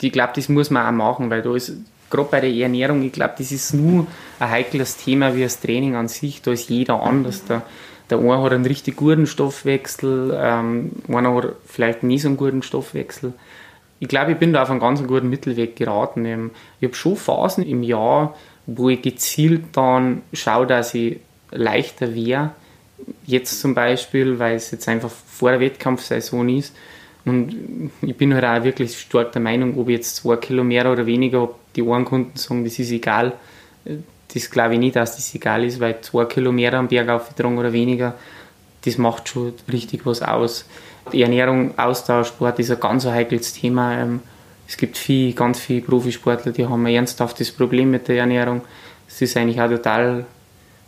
ich 0.00 0.12
glaube, 0.12 0.32
das 0.36 0.48
muss 0.48 0.70
man 0.70 0.86
auch 0.86 0.96
machen, 0.96 1.30
weil 1.30 1.42
da 1.42 1.54
ist, 1.54 1.72
gerade 2.10 2.28
bei 2.30 2.40
der 2.40 2.50
Ernährung, 2.50 3.02
ich 3.02 3.12
glaube, 3.12 3.34
das 3.38 3.52
ist 3.52 3.74
nur 3.74 4.06
ein 4.38 4.50
heikles 4.50 4.96
Thema 4.96 5.34
wie 5.34 5.42
das 5.42 5.60
Training 5.60 5.96
an 5.96 6.08
sich, 6.08 6.42
da 6.42 6.52
ist 6.52 6.70
jeder 6.70 7.02
anders. 7.02 7.44
Der, 7.44 7.62
der 8.10 8.18
eine 8.18 8.42
hat 8.42 8.52
einen 8.52 8.66
richtig 8.66 8.96
guten 8.96 9.26
Stoffwechsel, 9.26 10.36
ähm, 10.40 10.92
einer 11.08 11.34
hat 11.34 11.52
vielleicht 11.66 12.02
nicht 12.02 12.22
so 12.22 12.28
einen 12.28 12.36
guten 12.36 12.62
Stoffwechsel. 12.62 13.32
Ich 14.00 14.08
glaube, 14.08 14.32
ich 14.32 14.38
bin 14.38 14.52
da 14.52 14.62
auf 14.62 14.70
einen 14.70 14.80
ganz 14.80 15.02
guten 15.04 15.28
Mittelweg 15.28 15.74
geraten. 15.74 16.52
Ich 16.80 16.86
habe 16.86 16.94
schon 16.94 17.16
Phasen 17.16 17.64
im 17.64 17.82
Jahr, 17.82 18.36
wo 18.66 18.88
ich 18.88 19.02
gezielt 19.02 19.64
dann 19.72 20.22
schaue, 20.32 20.66
dass 20.66 20.94
ich 20.94 21.18
leichter 21.50 22.14
wäre. 22.14 22.50
Jetzt 23.26 23.60
zum 23.60 23.74
Beispiel, 23.74 24.38
weil 24.38 24.56
es 24.56 24.70
jetzt 24.70 24.88
einfach 24.88 25.10
vor 25.10 25.50
der 25.50 25.60
Wettkampfsaison 25.60 26.48
ist, 26.48 26.74
und 27.24 27.90
ich 28.02 28.16
bin 28.16 28.34
halt 28.34 28.44
auch 28.44 28.64
wirklich 28.64 28.98
stark 28.98 29.32
der 29.32 29.42
Meinung, 29.42 29.78
ob 29.78 29.88
ich 29.88 29.96
jetzt 29.96 30.16
zwei 30.16 30.36
Kilo 30.36 30.64
mehr 30.64 30.90
oder 30.90 31.06
weniger 31.06 31.42
habe, 31.42 31.54
die 31.76 31.82
einen 31.82 32.04
Kunden 32.04 32.36
sagen, 32.36 32.64
das 32.64 32.78
ist 32.78 32.90
egal. 32.90 33.34
Das 34.32 34.50
glaube 34.50 34.74
ich 34.74 34.80
nicht, 34.80 34.96
dass 34.96 35.16
das 35.16 35.34
egal 35.34 35.64
ist, 35.64 35.80
weil 35.80 36.00
zwei 36.00 36.24
Kilo 36.24 36.52
mehr 36.52 36.74
am 36.74 36.88
Berg 36.88 37.08
aufgetragen 37.08 37.58
oder 37.58 37.72
weniger, 37.72 38.14
das 38.84 38.98
macht 38.98 39.28
schon 39.28 39.54
richtig 39.70 40.06
was 40.06 40.22
aus. 40.22 40.64
Die 41.12 41.22
Ernährung, 41.22 41.76
Austauschsport 41.78 42.58
ist 42.58 42.70
ein 42.70 42.80
ganz 42.80 43.06
heikles 43.06 43.52
Thema. 43.54 43.98
Ähm, 43.98 44.20
es 44.66 44.76
gibt 44.76 44.98
viel, 44.98 45.32
ganz 45.32 45.58
viele 45.58 45.80
Profisportler, 45.80 46.52
die 46.52 46.66
haben 46.66 46.84
ein 46.86 46.94
ernsthaftes 46.94 47.50
Problem 47.50 47.90
mit 47.90 48.08
der 48.08 48.18
Ernährung. 48.18 48.62
Es 49.08 49.22
ist 49.22 49.36
eigentlich 49.36 49.60
auch 49.60 49.68
total 49.68 50.26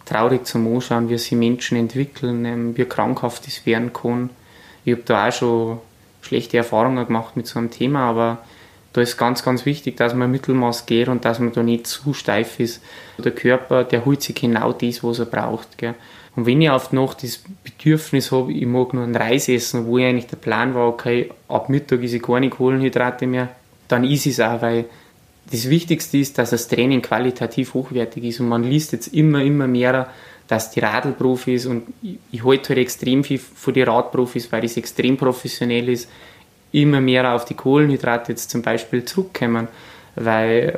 traurig 0.05 0.47
zum 0.47 0.73
Anschauen, 0.73 1.09
wie 1.09 1.17
sich 1.17 1.33
Menschen 1.33 1.79
entwickeln, 1.79 2.45
ähm, 2.45 2.77
wie 2.77 2.85
krankhaft 2.85 3.47
das 3.47 3.65
werden 3.65 3.93
kann. 3.93 4.31
Ich 4.85 4.93
habe 4.93 5.03
da 5.05 5.29
auch 5.29 5.33
schon 5.33 5.79
schlechte 6.21 6.57
Erfahrungen 6.57 7.07
gemacht 7.07 7.37
mit 7.37 7.47
so 7.47 7.59
einem 7.59 7.71
Thema, 7.71 8.09
aber 8.09 8.39
da 8.93 9.01
ist 9.01 9.17
ganz, 9.17 9.45
ganz 9.45 9.67
wichtig, 9.67 9.97
dass 9.97 10.15
man 10.15 10.31
Mittelmaß 10.31 10.87
geht 10.87 11.09
und 11.09 11.25
dass 11.25 11.39
man 11.39 11.53
da 11.53 11.63
nicht 11.63 11.87
zu 11.87 12.13
steif 12.13 12.59
ist. 12.59 12.83
Der 13.19 13.33
Körper, 13.33 13.85
der 13.85 14.05
holt 14.05 14.23
sich 14.23 14.35
genau 14.35 14.73
das, 14.73 15.05
was 15.05 15.21
er 15.21 15.27
braucht. 15.27 15.79
Gell. 15.79 15.95
Und 16.35 16.47
wenn 16.47 16.61
ich 16.61 16.71
auf 16.71 16.93
noch 16.93 17.15
das 17.15 17.43
Bedürfnis 17.63 18.33
habe, 18.33 18.53
ich 18.53 18.67
mag 18.67 18.93
nur 18.93 19.05
einen 19.05 19.15
Reis 19.15 19.49
essen, 19.49 19.87
wo 19.87 19.99
eigentlich 19.99 20.27
der 20.27 20.37
Plan 20.37 20.75
war, 20.75 20.89
okay, 20.89 21.31
ab 21.49 21.69
Mittag 21.69 22.03
ist 22.03 22.15
ich 22.15 22.23
keine 22.23 22.51
Kohlenhydrate 22.51 23.27
mehr, 23.27 23.49
dann 23.89 24.05
ist 24.05 24.27
es 24.27 24.41
auch, 24.41 24.63
weil 24.63 24.87
das 25.51 25.69
Wichtigste 25.69 26.19
ist, 26.19 26.39
dass 26.39 26.51
das 26.51 26.69
Training 26.69 27.03
qualitativ 27.03 27.75
hochwertig 27.75 28.25
ist 28.25 28.41
und 28.41 28.49
man 28.49 28.63
liest 28.63 28.93
jetzt 28.93 29.09
immer, 29.09 29.43
immer 29.43 29.67
mehr, 29.67 30.09
dass 30.51 30.73
die 30.73 30.81
Radlprofis 30.81 31.67
und 31.67 31.85
ich, 32.03 32.19
ich 32.33 32.45
halte 32.45 32.71
halt 32.71 32.79
extrem 32.79 33.23
viel 33.23 33.39
von 33.39 33.73
den 33.73 33.89
Radprofis, 33.89 34.51
weil 34.51 34.63
das 34.63 34.77
extrem 34.77 35.17
professionell 35.17 35.89
ist, 35.89 36.11
immer 36.73 37.01
mehr 37.01 37.33
auf 37.33 37.45
die 37.45 37.55
Kohlenhydrate 37.55 38.33
jetzt 38.33 38.51
zum 38.51 38.61
Beispiel 38.61 39.05
zurückkommen, 39.05 39.69
weil, 40.17 40.77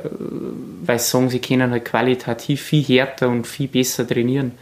weil 0.85 0.99
sie 0.99 1.09
sagen, 1.09 1.31
sie 1.31 1.39
können 1.39 1.71
halt 1.71 1.87
qualitativ 1.87 2.61
viel 2.61 2.85
härter 2.85 3.31
und 3.31 3.47
viel 3.47 3.67
besser 3.67 4.07
trainieren. 4.07 4.53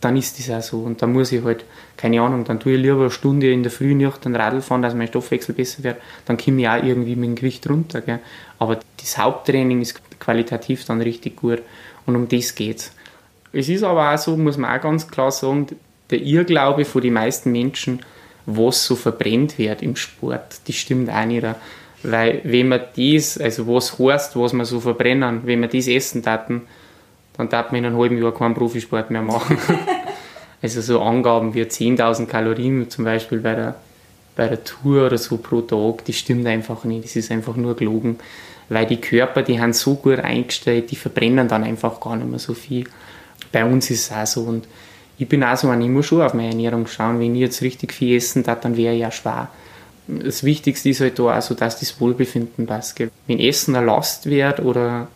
Dann 0.00 0.16
ist 0.16 0.38
das 0.38 0.50
auch 0.50 0.62
so. 0.62 0.78
Und 0.82 1.02
dann 1.02 1.12
muss 1.12 1.32
ich 1.32 1.42
halt, 1.42 1.64
keine 1.96 2.20
Ahnung, 2.22 2.44
dann 2.44 2.60
tue 2.60 2.74
ich 2.74 2.80
lieber 2.80 3.00
eine 3.00 3.10
Stunde 3.10 3.52
in 3.52 3.64
der 3.64 3.72
Früh 3.72 3.94
nüchtern 3.94 4.36
Radl 4.36 4.62
fahren, 4.62 4.82
dass 4.82 4.94
mein 4.94 5.08
Stoffwechsel 5.08 5.56
besser 5.56 5.82
wird. 5.82 5.96
Dann 6.24 6.36
komme 6.36 6.60
ich 6.60 6.68
auch 6.68 6.82
irgendwie 6.82 7.16
mit 7.16 7.30
dem 7.30 7.34
Gewicht 7.34 7.68
runter. 7.68 8.00
Gell? 8.00 8.20
Aber 8.60 8.78
das 9.00 9.18
Haupttraining 9.18 9.80
ist 9.80 10.00
qualitativ 10.20 10.84
dann 10.84 11.00
richtig 11.00 11.34
gut. 11.34 11.62
Und 12.06 12.14
um 12.14 12.28
das 12.28 12.54
geht's. 12.54 12.92
Es 13.52 13.68
ist 13.68 13.82
aber 13.82 14.12
auch 14.12 14.18
so, 14.18 14.36
muss 14.36 14.56
man 14.56 14.76
auch 14.76 14.82
ganz 14.82 15.08
klar 15.08 15.30
sagen, 15.30 15.66
der 16.10 16.20
Irrglaube 16.20 16.84
von 16.84 17.02
den 17.02 17.14
meisten 17.14 17.52
Menschen, 17.52 18.00
was 18.46 18.84
so 18.84 18.96
verbrennt 18.96 19.58
wird 19.58 19.82
im 19.82 19.96
Sport, 19.96 20.60
das 20.66 20.76
stimmt 20.76 21.10
auch 21.10 21.24
nicht. 21.24 21.46
Weil 22.02 22.40
wenn 22.44 22.68
man 22.68 22.80
das, 22.96 23.38
also 23.38 23.66
was 23.68 23.98
heißt, 23.98 24.36
was 24.36 24.52
man 24.52 24.66
so 24.66 24.80
verbrennen, 24.80 25.42
wenn 25.44 25.60
wir 25.60 25.68
das 25.68 25.86
essen 25.86 26.22
taten, 26.22 26.62
dann 27.36 27.48
darf 27.48 27.70
man 27.70 27.78
in 27.78 27.86
einem 27.86 27.98
halben 27.98 28.20
Jahr 28.20 28.34
keinen 28.34 28.54
Profisport 28.54 29.10
mehr 29.10 29.22
machen. 29.22 29.56
also 30.62 30.80
so 30.80 31.00
Angaben 31.00 31.54
wie 31.54 31.62
10.000 31.62 32.26
Kalorien 32.26 32.90
zum 32.90 33.04
Beispiel 33.04 33.38
bei 33.38 33.54
der, 33.54 33.76
bei 34.36 34.48
der 34.48 34.64
Tour 34.64 35.06
oder 35.06 35.18
so 35.18 35.36
pro 35.36 35.60
Tag, 35.60 36.04
das 36.04 36.16
stimmt 36.16 36.46
einfach 36.46 36.84
nicht. 36.84 37.04
Das 37.04 37.16
ist 37.16 37.30
einfach 37.30 37.56
nur 37.56 37.76
gelogen. 37.76 38.18
Weil 38.68 38.86
die 38.86 39.00
Körper, 39.00 39.42
die 39.42 39.60
haben 39.60 39.72
so 39.72 39.94
gut 39.94 40.18
eingestellt, 40.18 40.90
die 40.90 40.96
verbrennen 40.96 41.48
dann 41.48 41.64
einfach 41.64 42.00
gar 42.00 42.16
nicht 42.16 42.28
mehr 42.28 42.38
so 42.38 42.54
viel 42.54 42.86
bei 43.52 43.64
uns 43.64 43.90
ist 43.90 44.10
es 44.10 44.16
auch 44.16 44.26
so. 44.26 44.42
Und 44.42 44.66
ich 45.18 45.28
bin 45.28 45.44
auch 45.44 45.56
so, 45.56 45.72
ich 45.72 45.88
muss 45.88 46.06
schon 46.06 46.22
auf 46.22 46.34
meine 46.34 46.50
Ernährung 46.50 46.86
schauen. 46.86 47.20
Wenn 47.20 47.34
ich 47.34 47.42
jetzt 47.42 47.62
richtig 47.62 47.92
viel 47.92 48.16
essen 48.16 48.42
darf, 48.42 48.60
dann 48.60 48.76
wäre 48.76 48.94
ich 48.94 49.00
ja 49.00 49.10
schwer. 49.10 49.48
Das 50.08 50.42
Wichtigste 50.42 50.88
ist 50.88 51.00
halt 51.00 51.18
da 51.18 51.38
auch 51.38 51.42
so, 51.42 51.54
dass 51.54 51.78
das 51.78 52.00
Wohlbefinden 52.00 52.66
passt. 52.66 52.98
Wenn 53.26 53.38
Essen 53.38 53.76
eine 53.76 53.86
Last 53.86 54.26
wird 54.26 54.60
oder 54.60 55.06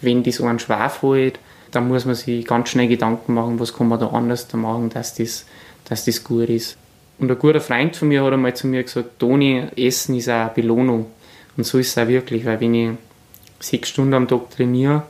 wenn 0.00 0.22
das 0.22 0.40
einen 0.40 0.58
schwer 0.58 0.90
fällt, 0.90 1.38
dann 1.70 1.88
muss 1.88 2.04
man 2.04 2.14
sich 2.14 2.44
ganz 2.44 2.68
schnell 2.68 2.88
Gedanken 2.88 3.34
machen, 3.34 3.58
was 3.58 3.72
kann 3.72 3.88
man 3.88 3.98
da 3.98 4.08
anders 4.08 4.52
machen, 4.52 4.90
dass 4.90 5.14
das, 5.14 5.46
dass 5.84 6.04
das 6.04 6.22
gut 6.22 6.48
ist. 6.48 6.76
Und 7.18 7.30
ein 7.30 7.38
guter 7.38 7.60
Freund 7.60 7.96
von 7.96 8.08
mir 8.08 8.24
hat 8.24 8.32
einmal 8.32 8.54
zu 8.54 8.66
mir 8.66 8.82
gesagt, 8.82 9.18
Toni, 9.18 9.64
Essen 9.76 10.16
ist 10.16 10.28
auch 10.28 10.32
eine 10.32 10.50
Belohnung. 10.54 11.06
Und 11.56 11.64
so 11.64 11.78
ist 11.78 11.96
es 11.96 11.98
auch 11.98 12.08
wirklich, 12.08 12.44
weil 12.44 12.60
wenn 12.60 12.74
ich 12.74 12.90
sechs 13.60 13.90
Stunden 13.90 14.14
am 14.14 14.28
Tag 14.28 14.50
trainiere 14.50 15.04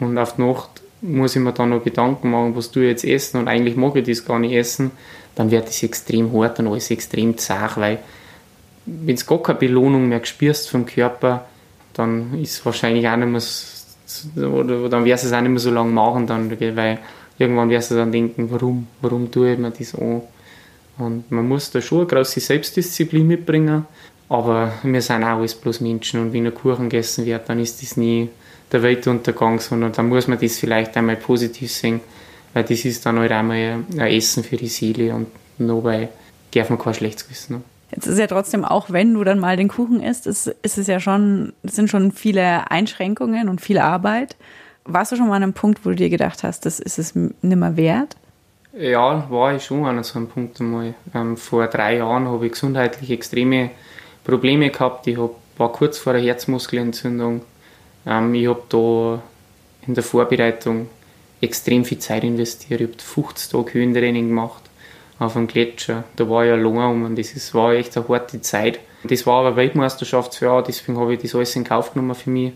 und 0.00 0.18
auf 0.18 0.36
die 0.36 0.42
Nacht 0.42 0.82
muss 1.04 1.36
ich 1.36 1.42
mir 1.42 1.52
dann 1.52 1.70
noch 1.70 1.84
Gedanken 1.84 2.30
machen, 2.30 2.56
was 2.56 2.70
du 2.70 2.80
jetzt 2.80 3.04
essen 3.04 3.38
und 3.38 3.48
eigentlich 3.48 3.76
mag 3.76 3.94
ich 3.96 4.06
das 4.06 4.24
gar 4.24 4.38
nicht 4.38 4.54
essen, 4.54 4.90
dann 5.34 5.50
wird 5.50 5.68
das 5.68 5.82
extrem 5.82 6.32
hart 6.32 6.58
und 6.60 6.68
alles 6.68 6.90
extrem 6.90 7.36
zart, 7.36 7.76
weil 7.76 7.98
wenn 8.86 9.16
du 9.16 9.24
gar 9.24 9.42
keine 9.42 9.58
Belohnung 9.58 10.08
mehr 10.08 10.24
spürst 10.24 10.70
vom 10.70 10.86
Körper, 10.86 11.46
dann 11.92 12.38
ist 12.40 12.64
wahrscheinlich 12.64 13.06
auch 13.08 13.16
nicht 13.16 13.28
mehr 13.28 13.40
so, 13.40 14.46
oder 14.46 14.88
dann 14.88 15.04
wirst 15.04 15.24
du 15.24 15.28
es 15.28 15.32
auch 15.32 15.40
nicht 15.40 15.50
mehr 15.50 15.60
so 15.60 15.70
lange 15.70 15.92
machen, 15.92 16.26
dann, 16.26 16.50
weil 16.50 16.98
irgendwann 17.38 17.70
wirst 17.70 17.90
du 17.90 17.96
dann 17.96 18.12
denken, 18.12 18.50
warum, 18.50 18.86
warum 19.00 19.30
tue 19.30 19.52
ich 19.52 19.58
mir 19.58 19.70
das 19.70 19.94
an? 19.94 20.22
Und 20.96 21.30
man 21.30 21.48
muss 21.48 21.70
da 21.70 21.80
schon 21.80 22.00
eine 22.00 22.06
große 22.06 22.40
Selbstdisziplin 22.40 23.26
mitbringen, 23.26 23.86
aber 24.28 24.72
wir 24.82 25.02
sind 25.02 25.24
auch 25.24 25.38
alles 25.38 25.54
bloß 25.54 25.80
Menschen 25.80 26.20
und 26.20 26.32
wenn 26.32 26.46
ein 26.46 26.54
Kuchen 26.54 26.88
gegessen 26.88 27.26
wird, 27.26 27.48
dann 27.48 27.58
ist 27.58 27.82
das 27.82 27.96
nie 27.96 28.30
der 28.74 28.82
Weltuntergang, 28.82 29.60
sondern 29.60 29.92
dann 29.92 30.08
muss 30.08 30.28
man 30.28 30.38
das 30.38 30.58
vielleicht 30.58 30.96
einmal 30.96 31.16
positiv 31.16 31.72
sehen, 31.72 32.00
weil 32.52 32.64
das 32.64 32.84
ist 32.84 33.06
dann 33.06 33.18
halt 33.18 33.32
einmal 33.32 33.84
ein 33.92 33.98
Essen 33.98 34.44
für 34.44 34.56
die 34.56 34.68
Seele 34.68 35.14
und 35.14 35.28
dabei 35.58 36.08
darf 36.54 36.68
man 36.70 36.78
kein 36.78 36.94
schlechtes 36.94 37.26
Gewissen 37.26 37.56
haben. 37.56 37.64
Jetzt 37.90 38.06
ist 38.06 38.18
ja 38.18 38.26
trotzdem 38.26 38.64
auch, 38.64 38.90
wenn 38.90 39.14
du 39.14 39.22
dann 39.22 39.38
mal 39.38 39.56
den 39.56 39.68
Kuchen 39.68 40.02
isst, 40.02 40.26
ist, 40.26 40.48
ist 40.62 40.78
es 40.78 40.86
ja 40.88 40.98
schon, 40.98 41.52
es 41.62 41.76
sind 41.76 41.88
schon 41.88 42.10
viele 42.10 42.70
Einschränkungen 42.70 43.48
und 43.48 43.60
viel 43.60 43.78
Arbeit. 43.78 44.36
Warst 44.84 45.12
du 45.12 45.16
schon 45.16 45.28
mal 45.28 45.36
an 45.36 45.44
einem 45.44 45.52
Punkt, 45.52 45.84
wo 45.84 45.90
du 45.90 45.96
dir 45.96 46.10
gedacht 46.10 46.42
hast, 46.42 46.66
das 46.66 46.80
ist 46.80 46.98
es 46.98 47.14
nimmer 47.42 47.76
wert? 47.76 48.16
Ja, 48.76 49.30
war 49.30 49.54
ich 49.54 49.64
schon 49.64 49.84
an 49.86 50.02
so 50.02 50.18
einem 50.18 50.28
Punkt 50.28 50.60
einmal. 50.60 50.94
Ähm, 51.14 51.36
vor 51.36 51.68
drei 51.68 51.98
Jahren 51.98 52.26
habe 52.26 52.46
ich 52.46 52.52
gesundheitlich 52.52 53.10
extreme 53.10 53.70
Probleme 54.24 54.70
gehabt. 54.70 55.06
Ich 55.06 55.16
hab, 55.16 55.30
war 55.56 55.70
kurz 55.70 55.98
vor 55.98 56.14
der 56.14 56.22
Herzmuskelentzündung. 56.22 57.42
Ähm, 58.06 58.34
ich 58.34 58.48
habe 58.48 58.62
da 58.68 59.22
in 59.86 59.94
der 59.94 60.02
Vorbereitung 60.02 60.88
extrem 61.40 61.84
viel 61.84 61.98
Zeit 61.98 62.24
investiert. 62.24 62.80
Ich 62.80 62.88
habe 62.88 62.98
50 62.98 63.50
Tage 63.50 63.74
Höhentraining 63.74 64.28
gemacht 64.28 64.62
auf 65.18 65.34
dem 65.34 65.46
Gletscher. 65.46 66.04
Da 66.16 66.28
war 66.28 66.44
ich 66.44 66.52
allein 66.52 67.04
und 67.04 67.18
das 67.18 67.32
ist, 67.32 67.54
war 67.54 67.72
echt 67.72 67.96
eine 67.96 68.08
harte 68.08 68.40
Zeit. 68.40 68.80
Das 69.04 69.26
war 69.26 69.44
aber 69.44 69.56
Weltmeisterschaftsjahr, 69.56 70.62
deswegen 70.62 70.98
habe 70.98 71.14
ich 71.14 71.20
das 71.20 71.34
alles 71.34 71.54
in 71.56 71.64
Kauf 71.64 71.92
genommen 71.92 72.14
für 72.14 72.30
mich 72.30 72.52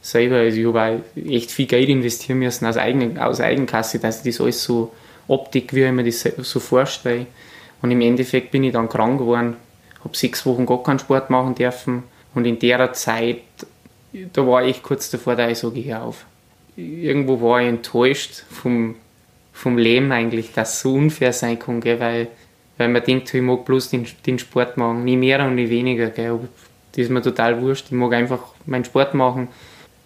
selber. 0.00 0.36
Also 0.36 0.58
ich 0.58 0.66
habe 0.66 1.02
echt 1.28 1.50
viel 1.50 1.66
Geld 1.66 1.88
investieren 1.88 2.38
müssen 2.38 2.66
aus, 2.66 2.76
eigen, 2.76 3.18
aus 3.18 3.40
Eigenkasse, 3.40 3.98
dass 3.98 4.24
ich 4.24 4.32
das 4.32 4.40
alles 4.40 4.62
so 4.62 4.92
Optik, 5.26 5.74
wie 5.74 5.84
ich 5.84 5.92
mir 5.92 6.04
das 6.04 6.20
so 6.22 6.60
vorstelle. 6.60 7.26
Und 7.82 7.90
im 7.90 8.00
Endeffekt 8.00 8.52
bin 8.52 8.64
ich 8.64 8.72
dann 8.72 8.88
krank 8.88 9.18
geworden, 9.18 9.56
habe 10.04 10.16
sechs 10.16 10.46
Wochen 10.46 10.66
gar 10.66 10.82
keinen 10.82 10.98
Sport 11.00 11.30
machen 11.30 11.54
dürfen 11.54 12.04
und 12.34 12.44
in 12.44 12.58
der 12.58 12.92
Zeit, 12.92 13.42
da 14.12 14.46
war 14.46 14.64
ich 14.64 14.82
kurz 14.82 15.10
davor, 15.10 15.36
da 15.36 15.48
ich 15.48 15.58
sage, 15.58 15.80
ich 15.80 15.94
auf. 15.94 16.24
Irgendwo 16.76 17.40
war 17.40 17.60
ich 17.60 17.68
enttäuscht 17.68 18.44
vom 18.50 18.94
vom 19.58 19.76
Leben 19.76 20.12
eigentlich, 20.12 20.52
dass 20.52 20.74
es 20.74 20.80
so 20.82 20.94
unfair 20.94 21.32
sein 21.32 21.58
kann, 21.58 21.80
gell? 21.80 21.98
Weil, 21.98 22.28
weil 22.76 22.88
man 22.88 23.02
denkt, 23.02 23.34
ich 23.34 23.42
mag 23.42 23.64
bloß 23.64 23.90
den, 23.90 24.06
den 24.24 24.38
Sport 24.38 24.76
machen, 24.76 25.04
nie 25.04 25.16
mehr 25.16 25.44
und 25.44 25.56
nie 25.56 25.68
weniger. 25.68 26.10
Gell? 26.10 26.38
Das 26.92 27.04
ist 27.04 27.10
mir 27.10 27.22
total 27.22 27.60
wurscht. 27.60 27.86
Ich 27.86 27.92
mag 27.92 28.12
einfach 28.12 28.40
meinen 28.66 28.84
Sport 28.84 29.14
machen 29.14 29.48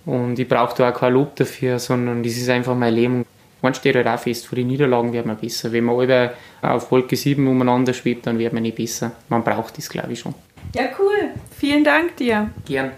und 0.06 0.38
ich 0.38 0.48
brauche 0.48 0.74
da 0.76 0.90
auch 0.90 0.94
kein 0.98 1.12
Lob 1.12 1.36
dafür, 1.36 1.78
sondern 1.78 2.22
das 2.22 2.32
ist 2.32 2.48
einfach 2.48 2.74
mein 2.74 2.94
Leben. 2.94 3.26
Man 3.60 3.74
steht 3.74 3.94
halt 3.94 4.06
auch 4.06 4.18
fest, 4.18 4.46
vor 4.46 4.56
den 4.56 4.68
Niederlagen 4.68 5.12
wird 5.12 5.26
man 5.26 5.36
besser. 5.36 5.70
Wenn 5.70 5.84
man 5.84 5.96
alle 6.00 6.32
auf 6.62 6.90
Wolke 6.90 7.14
7 7.14 7.46
umeinander 7.46 7.92
schwebt, 7.92 8.26
dann 8.26 8.38
wird 8.38 8.54
man 8.54 8.62
nicht 8.62 8.76
besser. 8.76 9.12
Man 9.28 9.44
braucht 9.44 9.76
das, 9.76 9.88
glaube 9.88 10.14
ich, 10.14 10.20
schon. 10.20 10.34
Ja, 10.74 10.84
cool. 10.98 11.28
Vielen 11.58 11.84
Dank 11.84 12.16
dir. 12.16 12.50
Gern. 12.66 12.92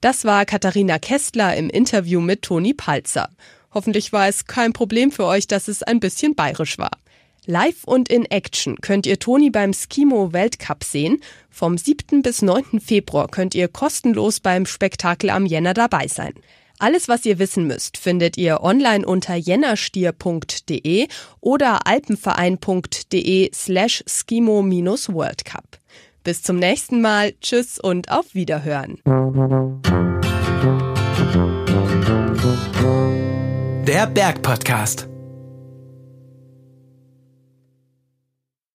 Das 0.00 0.24
war 0.24 0.44
Katharina 0.44 1.00
Kästler 1.00 1.56
im 1.56 1.68
Interview 1.70 2.20
mit 2.20 2.42
Toni 2.42 2.72
Palzer. 2.72 3.30
Hoffentlich 3.74 4.12
war 4.12 4.28
es 4.28 4.46
kein 4.46 4.72
Problem 4.72 5.10
für 5.10 5.24
euch, 5.24 5.48
dass 5.48 5.66
es 5.66 5.82
ein 5.82 5.98
bisschen 5.98 6.36
bayerisch 6.36 6.78
war. 6.78 6.92
Live 7.46 7.82
und 7.84 8.08
in 8.08 8.24
Action 8.26 8.76
könnt 8.80 9.06
ihr 9.06 9.18
Toni 9.18 9.50
beim 9.50 9.72
Skimo 9.72 10.32
Weltcup 10.32 10.84
sehen. 10.84 11.20
Vom 11.50 11.76
7. 11.78 12.22
bis 12.22 12.42
9. 12.42 12.78
Februar 12.78 13.26
könnt 13.26 13.54
ihr 13.56 13.66
kostenlos 13.66 14.38
beim 14.38 14.66
Spektakel 14.66 15.30
am 15.30 15.46
Jänner 15.46 15.74
dabei 15.74 16.06
sein. 16.06 16.34
Alles, 16.78 17.08
was 17.08 17.24
ihr 17.24 17.40
wissen 17.40 17.66
müsst, 17.66 17.96
findet 17.96 18.36
ihr 18.36 18.62
online 18.62 19.04
unter 19.04 19.34
jennerstier.de 19.34 21.08
oder 21.40 21.86
alpenverein.de 21.86 23.50
slash 23.52 24.04
skimo-world 24.06 25.44
Cup. 25.44 25.77
Bis 26.28 26.42
zum 26.42 26.56
nächsten 26.56 27.00
Mal. 27.00 27.32
Tschüss 27.40 27.80
und 27.80 28.12
auf 28.12 28.34
Wiederhören. 28.34 28.98
Der 33.86 34.06
Berg 34.08 34.42
Podcast. 34.42 35.08